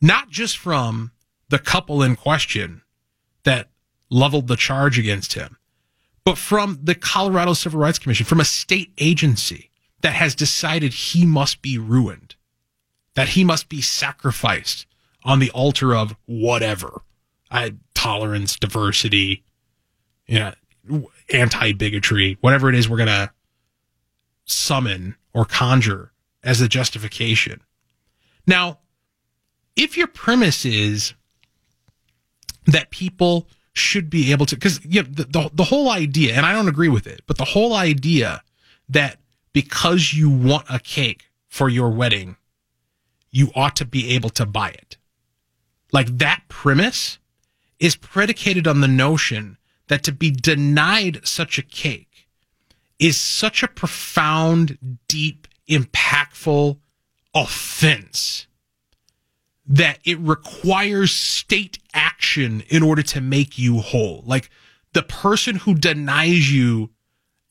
Not 0.00 0.30
just 0.30 0.56
from 0.56 1.12
the 1.48 1.58
couple 1.58 2.02
in 2.02 2.16
question 2.16 2.82
that 3.44 3.70
leveled 4.10 4.48
the 4.48 4.56
charge 4.56 4.98
against 4.98 5.34
him, 5.34 5.56
but 6.24 6.38
from 6.38 6.78
the 6.82 6.94
Colorado 6.94 7.54
Civil 7.54 7.80
Rights 7.80 7.98
Commission, 7.98 8.26
from 8.26 8.40
a 8.40 8.44
state 8.44 8.92
agency 8.98 9.70
that 10.02 10.14
has 10.14 10.34
decided 10.34 10.92
he 10.92 11.26
must 11.26 11.62
be 11.62 11.78
ruined, 11.78 12.36
that 13.14 13.30
he 13.30 13.44
must 13.44 13.68
be 13.68 13.82
sacrificed 13.82 14.86
on 15.24 15.38
the 15.38 15.50
altar 15.50 15.94
of 15.94 16.16
whatever 16.26 17.02
uh, 17.50 17.70
tolerance, 17.94 18.56
diversity, 18.56 19.44
you 20.26 20.38
know, 20.38 21.10
anti 21.32 21.72
bigotry, 21.72 22.38
whatever 22.40 22.68
it 22.68 22.74
is 22.74 22.88
we're 22.88 22.96
going 22.96 23.06
to 23.08 23.30
summon 24.44 25.16
or 25.32 25.44
conjure 25.44 26.12
as 26.42 26.60
a 26.60 26.68
justification. 26.68 27.60
Now, 28.46 28.78
if 29.76 29.96
your 29.96 30.06
premise 30.06 30.64
is 30.64 31.14
that 32.66 32.90
people 32.90 33.46
should 33.72 34.10
be 34.10 34.32
able 34.32 34.46
to 34.46 34.56
because 34.56 34.84
you 34.84 35.02
know, 35.02 35.08
the, 35.10 35.24
the, 35.24 35.50
the 35.54 35.64
whole 35.64 35.88
idea 35.88 36.34
and 36.34 36.44
i 36.44 36.52
don't 36.52 36.68
agree 36.68 36.88
with 36.88 37.06
it 37.06 37.22
but 37.26 37.38
the 37.38 37.44
whole 37.44 37.72
idea 37.72 38.42
that 38.88 39.18
because 39.52 40.12
you 40.12 40.28
want 40.28 40.66
a 40.68 40.78
cake 40.80 41.30
for 41.48 41.68
your 41.68 41.88
wedding 41.90 42.36
you 43.30 43.50
ought 43.54 43.76
to 43.76 43.84
be 43.84 44.10
able 44.10 44.30
to 44.30 44.46
buy 44.46 44.70
it. 44.70 44.96
Like 45.92 46.18
that 46.18 46.42
premise 46.48 47.18
is 47.78 47.96
predicated 47.96 48.66
on 48.66 48.80
the 48.80 48.88
notion 48.88 49.56
that 49.88 50.02
to 50.04 50.12
be 50.12 50.30
denied 50.30 51.26
such 51.26 51.58
a 51.58 51.62
cake 51.62 52.28
is 52.98 53.16
such 53.16 53.62
a 53.62 53.68
profound 53.68 54.98
deep 55.08 55.48
impactful 55.68 56.78
offense 57.34 58.46
that 59.70 60.00
it 60.04 60.18
requires 60.18 61.12
state 61.12 61.78
action 61.94 62.64
in 62.68 62.82
order 62.82 63.02
to 63.02 63.20
make 63.20 63.56
you 63.56 63.78
whole. 63.78 64.24
Like 64.26 64.50
the 64.92 65.04
person 65.04 65.56
who 65.56 65.74
denies 65.74 66.52
you 66.52 66.90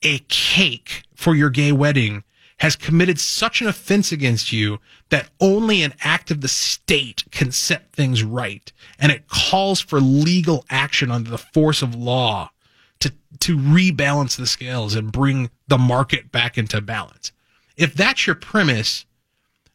a 0.02 0.18
cake 0.28 1.04
for 1.14 1.34
your 1.34 1.48
gay 1.48 1.72
wedding 1.72 2.22
has 2.58 2.76
committed 2.76 3.18
such 3.18 3.62
an 3.62 3.68
offense 3.68 4.12
against 4.12 4.52
you 4.52 4.78
that 5.08 5.30
only 5.40 5.82
an 5.82 5.94
act 6.04 6.30
of 6.30 6.42
the 6.42 6.48
state 6.48 7.24
can 7.30 7.50
set 7.50 7.90
things 7.90 8.22
right. 8.22 8.70
And 8.98 9.10
it 9.10 9.28
calls 9.28 9.80
for 9.80 9.98
legal 9.98 10.66
action 10.68 11.10
under 11.10 11.30
the 11.30 11.38
force 11.38 11.80
of 11.80 11.94
law 11.94 12.50
to, 12.98 13.14
to 13.38 13.56
rebalance 13.56 14.36
the 14.36 14.46
scales 14.46 14.94
and 14.94 15.10
bring 15.10 15.48
the 15.68 15.78
market 15.78 16.30
back 16.30 16.58
into 16.58 16.82
balance. 16.82 17.32
If 17.78 17.94
that's 17.94 18.26
your 18.26 18.36
premise, 18.36 19.06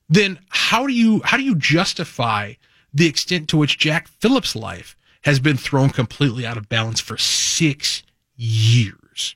then 0.10 0.40
how 0.50 0.86
do 0.88 0.94
you 0.94 1.22
how 1.24 1.38
do 1.38 1.44
you 1.44 1.56
justify 1.56 2.54
the 2.94 3.08
extent 3.08 3.50
to 3.50 3.58
which 3.58 3.78
Jack 3.78 4.08
Phillips' 4.08 4.56
life 4.56 4.96
has 5.22 5.40
been 5.40 5.58
thrown 5.58 5.90
completely 5.90 6.46
out 6.46 6.58
of 6.58 6.70
balance 6.70 7.00
for 7.00 7.18
six 7.18 8.04
years? 8.36 9.36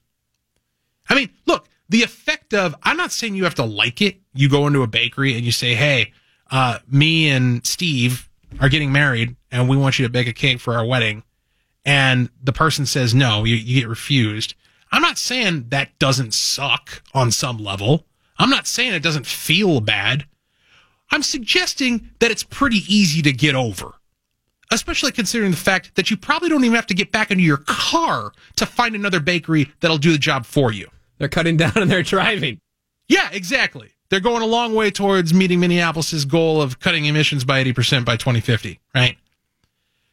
I 1.09 1.15
mean, 1.15 1.29
look, 1.45 1.67
the 1.89 2.03
effect 2.03 2.53
of 2.53 2.75
I'm 2.83 2.97
not 2.97 3.11
saying 3.11 3.35
you 3.35 3.43
have 3.45 3.55
to 3.55 3.65
like 3.65 4.01
it. 4.01 4.19
You 4.33 4.47
go 4.49 4.67
into 4.67 4.83
a 4.83 4.87
bakery 4.87 5.35
and 5.35 5.43
you 5.43 5.51
say, 5.51 5.75
"Hey, 5.75 6.13
uh, 6.51 6.79
me 6.87 7.29
and 7.29 7.65
Steve 7.65 8.29
are 8.59 8.69
getting 8.69 8.91
married, 8.91 9.35
and 9.51 9.67
we 9.67 9.77
want 9.77 9.99
you 9.99 10.05
to 10.05 10.11
bake 10.11 10.27
a 10.27 10.33
cake 10.33 10.59
for 10.59 10.75
our 10.75 10.85
wedding," 10.85 11.23
and 11.83 12.29
the 12.43 12.53
person 12.53 12.85
says 12.85 13.15
no, 13.15 13.43
you, 13.43 13.55
you 13.55 13.81
get 13.81 13.89
refused. 13.89 14.53
I'm 14.91 15.01
not 15.01 15.17
saying 15.17 15.65
that 15.69 15.97
doesn't 15.99 16.33
suck 16.33 17.03
on 17.13 17.31
some 17.31 17.57
level. 17.57 18.05
I'm 18.37 18.49
not 18.49 18.67
saying 18.67 18.93
it 18.93 19.03
doesn't 19.03 19.27
feel 19.27 19.81
bad. 19.81 20.25
I'm 21.11 21.23
suggesting 21.23 22.10
that 22.19 22.31
it's 22.31 22.44
pretty 22.44 22.84
easy 22.88 23.22
to 23.23 23.31
get 23.31 23.56
over. 23.56 23.94
Especially 24.72 25.11
considering 25.11 25.52
the 25.52 25.57
fact 25.57 25.95
that 25.95 26.11
you 26.11 26.18
probably 26.18 26.49
don't 26.49 26.64
even 26.64 26.76
have 26.76 26.86
to 26.88 26.94
get 26.94 27.11
back 27.11 27.31
into 27.31 27.44
your 27.44 27.64
car 27.65 28.31
to 28.56 28.65
find 28.68 28.94
another 28.95 29.19
bakery 29.19 29.72
that'll 29.80 29.98
do 29.98 30.11
the 30.11 30.19
job 30.19 30.45
for 30.45 30.72
you. 30.72 30.88
They're 31.18 31.27
cutting 31.27 31.57
down 31.57 31.73
and 31.76 31.90
they're 31.90 32.03
driving. 32.03 32.60
Yeah, 33.07 33.30
exactly. 33.31 33.91
They're 34.10 34.19
going 34.19 34.44
a 34.44 34.48
long 34.48 34.76
way 34.76 34.91
towards 34.91 35.34
meeting 35.34 35.60
Minneapolis's 35.60 36.26
goal 36.26 36.61
of 36.61 36.80
cutting 36.80 37.06
emissions 37.06 37.44
by 37.44 37.64
80% 37.64 38.06
by 38.06 38.15
2050, 38.15 38.80
right? 38.94 39.18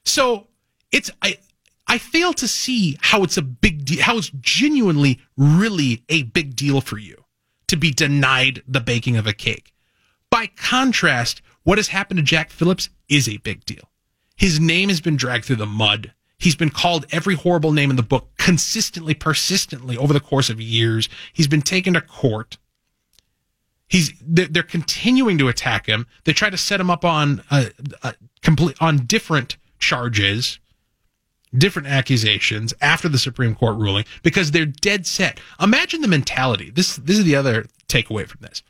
So 0.04 0.46
it's, 0.92 1.10
I, 1.22 1.38
I 1.86 1.98
fail 1.98 2.32
to 2.34 2.48
see 2.48 2.98
how 3.00 3.22
it's 3.22 3.36
a 3.36 3.42
big 3.42 3.84
deal, 3.84 4.02
how 4.02 4.18
it's 4.18 4.30
genuinely 4.40 5.20
really 5.36 6.02
a 6.08 6.24
big 6.24 6.56
deal 6.56 6.80
for 6.80 6.98
you 6.98 7.24
to 7.68 7.76
be 7.76 7.90
denied 7.90 8.62
the 8.66 8.80
baking 8.80 9.16
of 9.16 9.26
a 9.26 9.32
cake. 9.32 9.72
By 10.30 10.48
contrast, 10.48 11.42
what 11.62 11.78
has 11.78 11.88
happened 11.88 12.18
to 12.18 12.22
Jack 12.22 12.50
Phillips 12.50 12.88
is 13.08 13.28
a 13.28 13.38
big 13.38 13.64
deal. 13.64 13.90
His 14.36 14.60
name 14.60 14.88
has 14.88 15.00
been 15.00 15.16
dragged 15.16 15.44
through 15.44 15.56
the 15.56 15.66
mud. 15.66 16.12
He's 16.38 16.56
been 16.56 16.70
called 16.70 17.06
every 17.10 17.34
horrible 17.34 17.72
name 17.72 17.90
in 17.90 17.96
the 17.96 18.02
book 18.02 18.30
consistently, 18.36 19.14
persistently 19.14 19.96
over 19.96 20.12
the 20.12 20.20
course 20.20 20.50
of 20.50 20.60
years. 20.60 21.08
He's 21.32 21.48
been 21.48 21.62
taken 21.62 21.94
to 21.94 22.00
court. 22.00 22.58
He's 23.88 24.12
they're, 24.20 24.62
continuing 24.62 25.38
to 25.38 25.48
attack 25.48 25.86
him. 25.86 26.06
They 26.24 26.32
try 26.32 26.50
to 26.50 26.56
set 26.56 26.80
him 26.80 26.90
up 26.90 27.04
on 27.04 27.42
a, 27.50 27.70
a 28.02 28.14
complete 28.42 28.76
on 28.80 29.06
different 29.06 29.56
charges, 29.78 30.58
different 31.56 31.88
accusations 31.88 32.74
after 32.80 33.08
the 33.08 33.18
Supreme 33.18 33.54
Court 33.54 33.76
ruling 33.76 34.04
because 34.22 34.50
they're 34.50 34.66
dead 34.66 35.06
set. 35.06 35.40
Imagine 35.60 36.00
the 36.00 36.08
mentality. 36.08 36.70
This 36.70 36.96
this 36.96 37.16
is 37.16 37.24
the 37.24 37.36
other 37.36 37.66
takeaway 37.88 38.26
from 38.26 38.40
this 38.42 38.62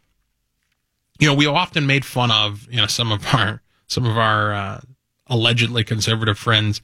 you 1.18 1.26
know, 1.26 1.34
we 1.34 1.46
often 1.46 1.86
made 1.86 2.04
fun 2.04 2.30
of, 2.30 2.66
you 2.70 2.76
know, 2.76 2.86
some 2.86 3.12
of 3.12 3.34
our, 3.34 3.62
some 3.86 4.06
of 4.06 4.16
our, 4.18 4.52
uh, 4.52 4.80
allegedly 5.28 5.84
conservative 5.84 6.38
friends 6.38 6.80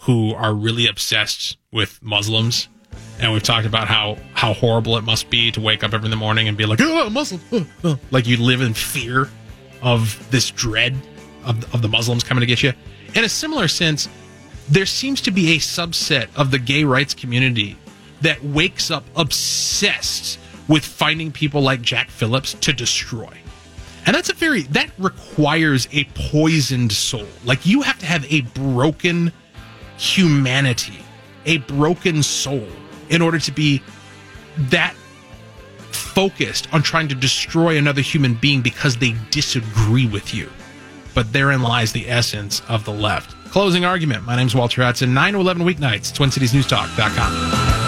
who 0.00 0.32
are 0.34 0.54
really 0.54 0.86
obsessed 0.86 1.56
with 1.72 2.02
Muslims. 2.02 2.68
And 3.18 3.32
we've 3.32 3.42
talked 3.42 3.66
about 3.66 3.88
how, 3.88 4.18
how 4.34 4.52
horrible 4.52 4.96
it 4.96 5.04
must 5.04 5.30
be 5.30 5.50
to 5.52 5.60
wake 5.60 5.84
up 5.84 5.92
every 5.92 6.14
morning 6.14 6.48
and 6.48 6.56
be 6.56 6.66
like, 6.66 6.80
oh, 6.80 7.10
Muslim, 7.10 7.40
oh, 7.52 7.66
oh. 7.84 7.98
like 8.10 8.26
you 8.26 8.36
live 8.36 8.60
in 8.60 8.74
fear 8.74 9.28
of 9.82 10.26
this 10.30 10.50
dread 10.50 10.94
of, 11.44 11.74
of 11.74 11.82
the 11.82 11.88
Muslims 11.88 12.24
coming 12.24 12.40
to 12.40 12.46
get 12.46 12.62
you. 12.62 12.72
In 13.14 13.24
a 13.24 13.28
similar 13.28 13.68
sense, 13.68 14.08
there 14.68 14.86
seems 14.86 15.20
to 15.22 15.30
be 15.30 15.54
a 15.54 15.58
subset 15.58 16.28
of 16.36 16.50
the 16.50 16.58
gay 16.58 16.84
rights 16.84 17.14
community 17.14 17.76
that 18.22 18.42
wakes 18.42 18.90
up 18.90 19.04
obsessed 19.14 20.38
with 20.68 20.84
finding 20.84 21.30
people 21.30 21.60
like 21.60 21.82
Jack 21.82 22.10
Phillips 22.10 22.54
to 22.54 22.72
destroy. 22.72 23.30
And 24.06 24.14
that's 24.14 24.28
a 24.28 24.34
very, 24.34 24.62
that 24.62 24.90
requires 24.98 25.88
a 25.92 26.04
poisoned 26.14 26.92
soul. 26.92 27.26
Like 27.44 27.66
you 27.66 27.82
have 27.82 27.98
to 27.98 28.06
have 28.06 28.24
a 28.32 28.42
broken 28.42 29.32
humanity, 29.98 31.00
a 31.44 31.58
broken 31.58 32.22
soul 32.22 32.66
in 33.10 33.20
order 33.20 33.40
to 33.40 33.52
be 33.52 33.82
that 34.58 34.94
focused 35.90 36.72
on 36.72 36.82
trying 36.82 37.08
to 37.08 37.14
destroy 37.14 37.76
another 37.76 38.00
human 38.00 38.34
being 38.34 38.62
because 38.62 38.96
they 38.96 39.14
disagree 39.30 40.06
with 40.06 40.32
you. 40.32 40.48
But 41.14 41.32
therein 41.32 41.62
lies 41.62 41.92
the 41.92 42.08
essence 42.08 42.62
of 42.68 42.84
the 42.84 42.92
left. 42.92 43.34
Closing 43.50 43.84
argument. 43.84 44.24
My 44.24 44.36
name 44.36 44.46
is 44.46 44.54
Walter 44.54 44.82
Hudson, 44.82 45.12
9 45.14 45.32
to 45.32 45.40
11 45.40 45.64
weeknights, 45.64 46.12
TwinCitiesNewsTalk.com. 46.12 47.85